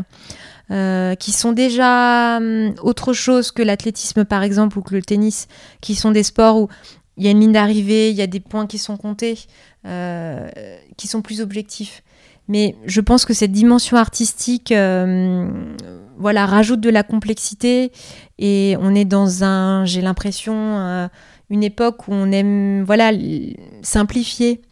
euh, 0.70 1.16
qui 1.16 1.32
sont 1.32 1.52
déjà 1.52 2.36
hum, 2.36 2.74
autre 2.82 3.12
chose 3.12 3.50
que 3.50 3.62
l'athlétisme 3.62 4.24
par 4.24 4.42
exemple 4.42 4.78
ou 4.78 4.82
que 4.82 4.94
le 4.94 5.02
tennis, 5.02 5.48
qui 5.80 5.94
sont 5.94 6.12
des 6.12 6.22
sports 6.22 6.56
où 6.56 6.68
il 7.16 7.24
y 7.24 7.28
a 7.28 7.32
une 7.32 7.40
ligne 7.40 7.52
d'arrivée, 7.52 8.10
il 8.10 8.16
y 8.16 8.22
a 8.22 8.26
des 8.26 8.40
points 8.40 8.66
qui 8.66 8.78
sont 8.78 8.96
comptés, 8.96 9.38
euh, 9.86 10.48
qui 10.96 11.08
sont 11.08 11.20
plus 11.20 11.40
objectifs. 11.40 12.02
Mais 12.48 12.76
je 12.86 13.00
pense 13.00 13.24
que 13.24 13.34
cette 13.34 13.52
dimension 13.52 13.96
artistique, 13.96 14.72
euh, 14.72 15.48
voilà, 16.16 16.46
rajoute 16.46 16.80
de 16.80 16.90
la 16.90 17.02
complexité 17.02 17.92
et 18.38 18.76
on 18.80 18.94
est 18.94 19.04
dans 19.04 19.44
un, 19.44 19.84
j'ai 19.84 20.00
l'impression, 20.00 21.08
une 21.50 21.62
époque 21.62 22.08
où 22.08 22.12
on 22.12 22.30
aime, 22.32 22.84
voilà, 22.84 23.12
simplifier 23.82 24.62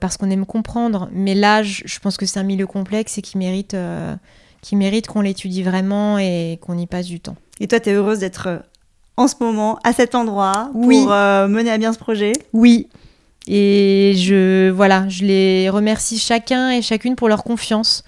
parce 0.00 0.16
qu'on 0.16 0.30
aime 0.30 0.46
comprendre. 0.46 1.08
Mais 1.12 1.34
là, 1.34 1.62
je 1.62 1.98
pense 2.00 2.16
que 2.16 2.26
c'est 2.26 2.38
un 2.38 2.44
milieu 2.44 2.66
complexe 2.66 3.18
et 3.18 3.22
qui 3.22 3.38
mérite, 3.38 3.74
qui 4.62 4.76
mérite 4.76 5.06
qu'on 5.06 5.20
l'étudie 5.20 5.62
vraiment 5.62 6.18
et 6.18 6.58
qu'on 6.60 6.76
y 6.76 6.86
passe 6.86 7.06
du 7.06 7.20
temps. 7.20 7.36
Et 7.60 7.68
toi, 7.68 7.80
tu 7.80 7.90
es 7.90 7.92
heureuse 7.92 8.18
d'être 8.20 8.62
en 9.16 9.28
ce 9.28 9.34
moment, 9.40 9.78
à 9.84 9.92
cet 9.92 10.14
endroit, 10.14 10.70
pour 10.72 11.12
euh, 11.12 11.46
mener 11.46 11.70
à 11.70 11.76
bien 11.76 11.92
ce 11.92 11.98
projet? 11.98 12.32
Oui. 12.54 12.88
Et 13.46 14.14
je, 14.16 14.70
voilà, 14.70 15.06
je 15.08 15.24
les 15.24 15.68
remercie 15.68 16.18
chacun 16.18 16.70
et 16.70 16.80
chacune 16.80 17.16
pour 17.16 17.28
leur 17.28 17.44
confiance. 17.44 18.02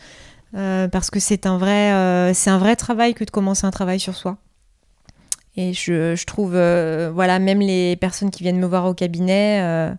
Euh, 0.54 0.88
parce 0.88 1.10
que 1.10 1.20
c'est 1.20 1.44
un, 1.44 1.58
vrai, 1.58 1.92
euh, 1.92 2.32
c'est 2.34 2.50
un 2.50 2.58
vrai 2.58 2.76
travail 2.76 3.12
que 3.12 3.24
de 3.24 3.30
commencer 3.30 3.66
un 3.66 3.70
travail 3.70 4.00
sur 4.00 4.14
soi. 4.14 4.38
Et 5.56 5.74
je, 5.74 6.14
je 6.16 6.24
trouve, 6.24 6.52
voilà, 6.52 7.38
même 7.38 7.60
les 7.60 7.96
personnes 7.96 8.30
qui 8.30 8.42
viennent 8.42 8.58
me 8.58 8.66
voir 8.66 8.86
au 8.86 8.94
cabinet, 8.94 9.92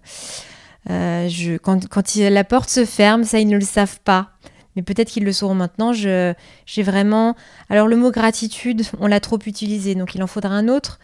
je, 0.88 1.58
quand, 1.58 1.88
quand 1.88 2.16
la 2.16 2.44
porte 2.44 2.70
se 2.70 2.86
ferme, 2.86 3.24
ça, 3.24 3.40
ils 3.40 3.48
ne 3.48 3.58
le 3.58 3.66
savent 3.66 4.00
pas 4.04 4.30
mais 4.76 4.82
peut-être 4.82 5.10
qu'ils 5.10 5.24
le 5.24 5.34
sauront 5.34 5.56
maintenant. 5.56 5.94
j'ai 5.94 6.84
vraiment. 6.84 7.36
Alors, 7.70 7.88
le 7.88 7.96
mot 7.96 8.12
gratitude, 8.12 8.84
on 9.00 9.08
l'a 9.08 9.20
trop 9.20 9.40
utilisé, 9.46 9.96
donc 9.96 10.16
il 10.16 10.24
en 10.24 10.28
faudra 10.28 10.54
un 10.54 10.68
autre. 10.68 11.00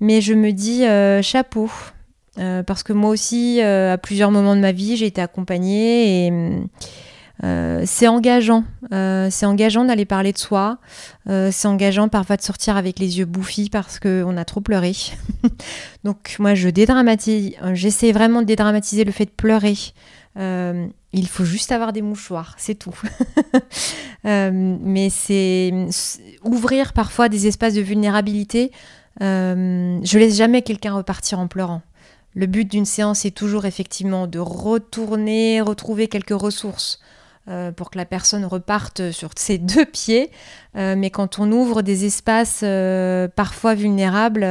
Mais 0.00 0.20
je 0.20 0.34
me 0.34 0.52
dis 0.52 0.84
euh, 0.84 1.22
chapeau. 1.22 1.70
Euh, 2.38 2.64
parce 2.64 2.82
que 2.82 2.92
moi 2.92 3.10
aussi, 3.10 3.62
euh, 3.62 3.92
à 3.92 3.98
plusieurs 3.98 4.32
moments 4.32 4.56
de 4.56 4.60
ma 4.60 4.72
vie, 4.72 4.96
j'ai 4.96 5.06
été 5.06 5.20
accompagnée 5.20 6.26
et 6.26 6.32
c'est 7.84 8.08
engageant. 8.08 8.64
c'est 8.90 9.46
engageant 9.46 9.84
d'aller 9.84 10.04
parler 10.04 10.32
de 10.32 10.38
soi. 10.38 10.78
c'est 11.26 11.66
engageant 11.66 12.08
parfois 12.08 12.36
de 12.36 12.42
sortir 12.42 12.76
avec 12.76 12.98
les 12.98 13.18
yeux 13.18 13.24
bouffis 13.24 13.68
parce 13.70 14.00
qu'on 14.00 14.36
a 14.36 14.44
trop 14.44 14.60
pleuré. 14.60 14.92
Donc 16.04 16.36
moi, 16.38 16.54
je 16.54 16.68
dédramatise. 16.70 17.52
J'essaie 17.74 18.12
vraiment 18.12 18.40
de 18.40 18.46
dédramatiser 18.46 19.04
le 19.04 19.12
fait 19.12 19.26
de 19.26 19.30
pleurer. 19.30 19.76
Il 21.16 21.28
faut 21.28 21.44
juste 21.44 21.70
avoir 21.70 21.92
des 21.92 22.02
mouchoirs, 22.02 22.54
c'est 22.58 22.74
tout. 22.74 22.98
Euh, 24.26 24.50
mais 24.80 25.10
c'est 25.10 25.70
ouvrir 26.44 26.94
parfois 26.94 27.28
des 27.28 27.46
espaces 27.46 27.74
de 27.74 27.82
vulnérabilité. 27.82 28.72
Euh, 29.20 29.98
je 30.02 30.18
laisse 30.18 30.34
jamais 30.34 30.62
quelqu'un 30.62 30.94
repartir 30.94 31.38
en 31.40 31.46
pleurant. 31.46 31.82
Le 32.34 32.46
but 32.46 32.64
d'une 32.64 32.86
séance 32.86 33.26
est 33.26 33.36
toujours 33.36 33.66
effectivement 33.66 34.26
de 34.26 34.38
retourner, 34.38 35.60
retrouver 35.60 36.08
quelques 36.08 36.30
ressources 36.30 37.00
euh, 37.48 37.70
pour 37.70 37.90
que 37.90 37.98
la 37.98 38.06
personne 38.06 38.46
reparte 38.46 39.10
sur 39.10 39.28
ses 39.36 39.58
deux 39.74 39.84
pieds. 39.84 40.30
mais 40.74 41.10
quand 41.10 41.38
on 41.38 41.52
ouvre 41.52 41.82
des 41.82 42.06
espaces 42.06 42.64
parfois 43.36 43.74
vulnérables, 43.74 44.46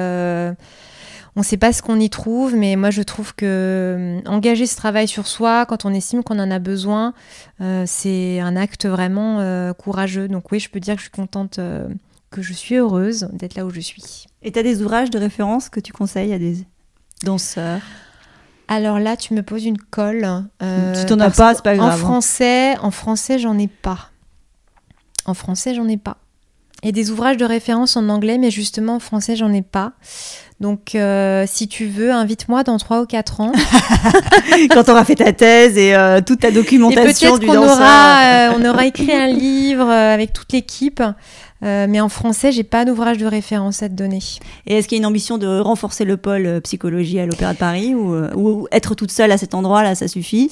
on 1.35 1.39
ne 1.39 1.45
sait 1.45 1.57
pas 1.57 1.73
ce 1.73 1.81
qu'on 1.81 1.99
y 1.99 2.09
trouve, 2.09 2.55
mais 2.55 2.75
moi 2.75 2.91
je 2.91 3.01
trouve 3.01 3.33
que 3.33 3.45
euh, 3.45 4.29
engager 4.29 4.67
ce 4.67 4.75
travail 4.75 5.07
sur 5.07 5.25
soi 5.25 5.65
quand 5.65 5.85
on 5.85 5.93
estime 5.93 6.23
qu'on 6.23 6.37
en 6.39 6.51
a 6.51 6.59
besoin, 6.59 7.13
euh, 7.59 7.85
c'est 7.87 8.39
un 8.39 8.55
acte 8.55 8.85
vraiment 8.85 9.39
euh, 9.39 9.73
courageux. 9.73 10.27
Donc 10.27 10.51
oui, 10.51 10.59
je 10.59 10.69
peux 10.69 10.79
dire 10.79 10.93
que 10.95 10.99
je 10.99 11.05
suis 11.05 11.11
contente, 11.11 11.59
que 12.29 12.41
je 12.41 12.53
suis 12.53 12.75
heureuse 12.75 13.29
d'être 13.33 13.55
là 13.55 13.65
où 13.65 13.71
je 13.71 13.79
suis. 13.79 14.25
Et 14.43 14.51
tu 14.51 14.59
as 14.59 14.63
des 14.63 14.81
ouvrages 14.83 15.09
de 15.09 15.17
référence 15.17 15.69
que 15.69 15.79
tu 15.79 15.91
conseilles 15.91 16.33
à 16.33 16.39
des 16.39 16.57
danseurs? 17.23 17.81
Alors 18.67 18.99
là, 18.99 19.17
tu 19.17 19.33
me 19.33 19.41
poses 19.41 19.65
une 19.65 19.77
colle. 19.77 20.45
tu 20.59 21.05
t'en 21.07 21.19
as 21.19 21.31
pas, 21.31 21.55
c'est 21.55 21.63
pas 21.63 21.75
grave. 21.75 21.93
En 21.93 21.97
français, 21.97 22.77
en 22.77 22.91
français, 22.91 23.39
j'en 23.39 23.57
ai 23.57 23.67
pas. 23.67 24.11
En 25.25 25.33
français, 25.33 25.73
j'en 25.73 25.87
ai 25.87 25.97
pas. 25.97 26.17
Et 26.83 26.91
des 26.91 27.11
ouvrages 27.11 27.37
de 27.37 27.45
référence 27.45 27.95
en 27.95 28.09
anglais, 28.09 28.37
mais 28.37 28.51
justement 28.51 28.95
en 28.95 28.99
français, 28.99 29.35
j'en 29.35 29.51
ai 29.53 29.61
pas. 29.61 29.93
Donc, 30.59 30.95
euh, 30.95 31.45
si 31.47 31.67
tu 31.67 31.87
veux, 31.87 32.11
invite-moi 32.11 32.63
dans 32.63 32.77
3 32.77 33.01
ou 33.01 33.05
4 33.05 33.41
ans. 33.41 33.51
Quand 34.71 34.83
tu 34.83 34.91
auras 34.91 35.03
fait 35.03 35.15
ta 35.15 35.33
thèse 35.33 35.77
et 35.77 35.95
euh, 35.95 36.21
toute 36.25 36.41
ta 36.41 36.51
documentation 36.51 37.37
du 37.37 37.47
danseur. 37.47 37.63
Aura, 37.63 38.23
euh, 38.23 38.53
on 38.57 38.65
aura 38.65 38.85
écrit 38.85 39.11
un 39.11 39.27
livre 39.27 39.89
avec 39.89 40.31
toute 40.33 40.53
l'équipe. 40.53 41.01
mais 41.61 41.99
en 41.99 42.09
français, 42.09 42.51
j'ai 42.51 42.63
pas 42.63 42.85
d'ouvrage 42.85 43.17
de 43.17 43.25
référence 43.25 43.81
à 43.83 43.89
te 43.89 43.93
donner. 43.93 44.19
Et 44.67 44.77
est-ce 44.77 44.87
qu'il 44.87 44.97
y 44.97 44.99
a 44.99 45.01
une 45.01 45.05
ambition 45.05 45.37
de 45.37 45.59
renforcer 45.59 46.05
le 46.05 46.17
pôle 46.17 46.61
psychologie 46.63 47.19
à 47.19 47.25
l'Opéra 47.25 47.53
de 47.53 47.57
Paris 47.57 47.95
ou, 47.95 48.15
ou, 48.35 48.67
être 48.71 48.95
toute 48.95 49.11
seule 49.11 49.31
à 49.31 49.37
cet 49.37 49.53
endroit-là, 49.55 49.95
ça 49.95 50.07
suffit? 50.07 50.49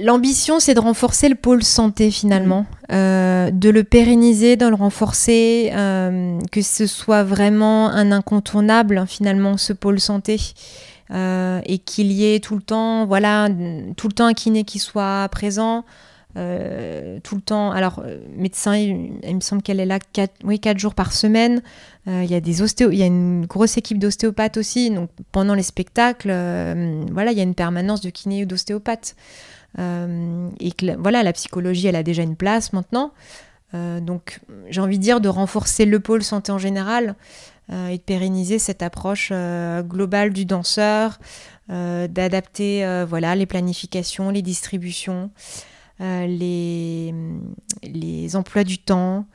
L'ambition, 0.00 0.60
c'est 0.60 0.74
de 0.74 0.80
renforcer 0.80 1.28
le 1.28 1.34
pôle 1.34 1.62
santé 1.62 2.10
finalement, 2.10 2.66
euh, 2.90 3.50
de 3.50 3.70
le 3.70 3.84
pérenniser, 3.84 4.56
de 4.56 4.66
le 4.66 4.74
renforcer, 4.74 5.70
euh, 5.74 6.38
que 6.50 6.62
ce 6.62 6.86
soit 6.86 7.22
vraiment 7.22 7.90
un 7.90 8.12
incontournable 8.12 9.04
finalement 9.06 9.56
ce 9.56 9.72
pôle 9.72 10.00
santé. 10.00 10.40
et 11.10 11.78
qu'il 11.78 12.10
y 12.10 12.34
ait 12.34 12.40
tout 12.40 12.56
le 12.56 12.62
temps, 12.62 13.06
voilà, 13.06 13.48
tout 13.96 14.08
le 14.08 14.14
temps 14.14 14.26
un 14.26 14.34
kiné 14.34 14.64
qui 14.64 14.78
soit 14.78 15.28
présent. 15.30 15.84
Euh, 16.36 17.20
tout 17.22 17.36
le 17.36 17.40
temps. 17.40 17.70
Alors, 17.70 18.02
euh, 18.04 18.18
médecin, 18.36 18.76
il, 18.76 19.34
me 19.34 19.40
semble 19.40 19.62
qu'elle 19.62 19.78
est 19.78 19.86
là 19.86 20.00
4, 20.00 20.32
oui, 20.42 20.58
quatre 20.58 20.78
jours 20.78 20.94
par 20.94 21.12
semaine. 21.12 21.62
Euh, 22.08 22.22
il 22.24 22.30
y 22.30 22.34
a 22.34 22.40
des 22.40 22.60
ostéo, 22.60 22.90
il 22.90 22.98
y 22.98 23.02
a 23.02 23.06
une 23.06 23.46
grosse 23.46 23.76
équipe 23.76 23.98
d'ostéopathes 23.98 24.56
aussi. 24.56 24.90
Donc, 24.90 25.10
pendant 25.30 25.54
les 25.54 25.62
spectacles, 25.62 26.30
voilà, 27.12 27.30
il 27.30 27.38
y 27.38 27.40
a 27.40 27.44
une 27.44 27.54
permanence 27.54 28.00
de 28.00 28.10
kiné 28.10 28.42
ou 28.42 28.46
d'ostéopathe. 28.46 29.14
Et 29.78 30.72
que, 30.72 30.96
voilà, 30.96 31.22
la 31.22 31.32
psychologie, 31.32 31.86
elle 31.86 31.96
a 31.96 32.02
déjà 32.02 32.22
une 32.22 32.36
place 32.36 32.72
maintenant. 32.72 33.12
donc, 33.72 34.40
j'ai 34.70 34.80
envie 34.80 34.98
de 34.98 35.02
dire 35.02 35.20
de 35.20 35.28
renforcer 35.28 35.84
le 35.84 36.00
pôle 36.00 36.22
santé 36.22 36.52
en 36.52 36.58
général 36.58 37.16
et 37.72 37.96
de 37.96 38.02
pérenniser 38.02 38.58
cette 38.58 38.82
approche 38.82 39.32
globale 39.82 40.32
du 40.32 40.44
danseur, 40.44 41.18
d'adapter 41.68 43.04
voilà 43.08 43.34
les 43.34 43.46
planifications, 43.46 44.30
les 44.30 44.42
distributions. 44.42 45.30
Euh, 46.00 46.26
les 46.26 48.36
emplois 48.36 48.64
du 48.64 48.78
temps, 48.78 49.26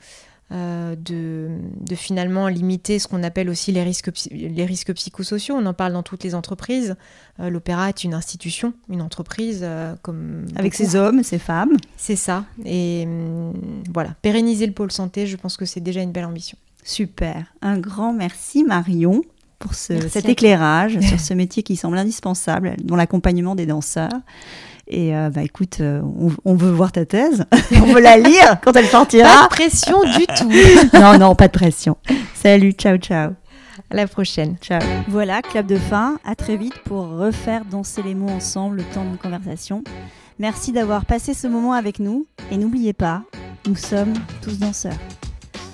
euh, 0.52 0.96
de, 0.96 1.48
de, 1.80 1.94
finalement 1.94 2.48
limiter 2.48 2.98
ce 2.98 3.06
qu'on 3.06 3.22
appelle 3.22 3.48
aussi 3.48 3.70
les 3.70 3.82
risques, 3.82 4.10
les 4.30 4.64
risques 4.64 4.92
psychosociaux. 4.94 5.54
On 5.56 5.64
en 5.66 5.74
parle 5.74 5.92
dans 5.92 6.02
toutes 6.02 6.24
les 6.24 6.34
entreprises. 6.34 6.96
Euh, 7.38 7.50
l'opéra 7.50 7.88
est 7.88 8.02
une 8.02 8.14
institution, 8.14 8.74
une 8.88 9.02
entreprise 9.02 9.64
comme 10.02 10.46
avec 10.56 10.74
ses 10.74 10.96
hommes, 10.96 11.22
ses 11.22 11.38
femmes. 11.38 11.76
C'est 11.96 12.16
ça. 12.16 12.44
Et 12.64 13.04
hum, 13.06 13.52
voilà, 13.92 14.16
pérenniser 14.22 14.66
le 14.66 14.72
pôle 14.72 14.90
santé, 14.90 15.26
je 15.26 15.36
pense 15.36 15.56
que 15.56 15.64
c'est 15.64 15.80
déjà 15.80 16.02
une 16.02 16.12
belle 16.12 16.24
ambition. 16.24 16.58
Super. 16.82 17.44
Un 17.62 17.78
grand 17.78 18.12
merci 18.12 18.64
Marion 18.64 19.22
pour 19.60 19.74
ce, 19.74 20.08
cet 20.08 20.28
éclairage 20.28 20.98
sur 21.00 21.20
ce 21.20 21.34
métier 21.34 21.62
qui 21.62 21.76
semble 21.76 21.98
indispensable, 21.98 22.74
dans 22.82 22.96
l'accompagnement 22.96 23.54
des 23.54 23.66
danseurs. 23.66 24.10
Et 24.92 25.14
euh, 25.14 25.30
bah 25.30 25.42
écoute, 25.44 25.78
euh, 25.80 26.02
on, 26.44 26.54
veut 26.54 26.72
voir 26.72 26.90
ta 26.90 27.06
thèse, 27.06 27.44
on 27.72 27.92
veut 27.92 28.00
la 28.00 28.18
lire 28.18 28.58
quand 28.60 28.74
elle 28.74 28.86
sortira. 28.86 29.28
Pas 29.28 29.44
de 29.44 29.48
pression 29.48 29.98
du 30.02 30.26
tout. 30.26 30.50
non, 31.00 31.16
non, 31.16 31.34
pas 31.36 31.46
de 31.46 31.52
pression. 31.52 31.96
Salut, 32.34 32.72
ciao, 32.72 32.96
ciao. 32.96 33.30
À 33.88 33.94
la 33.94 34.08
prochaine. 34.08 34.56
Ciao. 34.60 34.80
Voilà, 35.08 35.42
clap 35.42 35.66
de 35.66 35.76
fin. 35.76 36.18
À 36.24 36.34
très 36.34 36.56
vite 36.56 36.76
pour 36.84 37.08
refaire 37.08 37.64
danser 37.64 38.02
les 38.02 38.16
mots 38.16 38.30
ensemble 38.30 38.78
le 38.78 38.82
temps 38.82 39.04
de 39.04 39.16
conversation. 39.16 39.84
Merci 40.40 40.72
d'avoir 40.72 41.04
passé 41.04 41.34
ce 41.34 41.46
moment 41.46 41.72
avec 41.72 42.00
nous. 42.00 42.26
Et 42.50 42.56
n'oubliez 42.56 42.92
pas, 42.92 43.22
nous 43.68 43.76
sommes 43.76 44.14
tous 44.42 44.58
danseurs. 44.58 44.98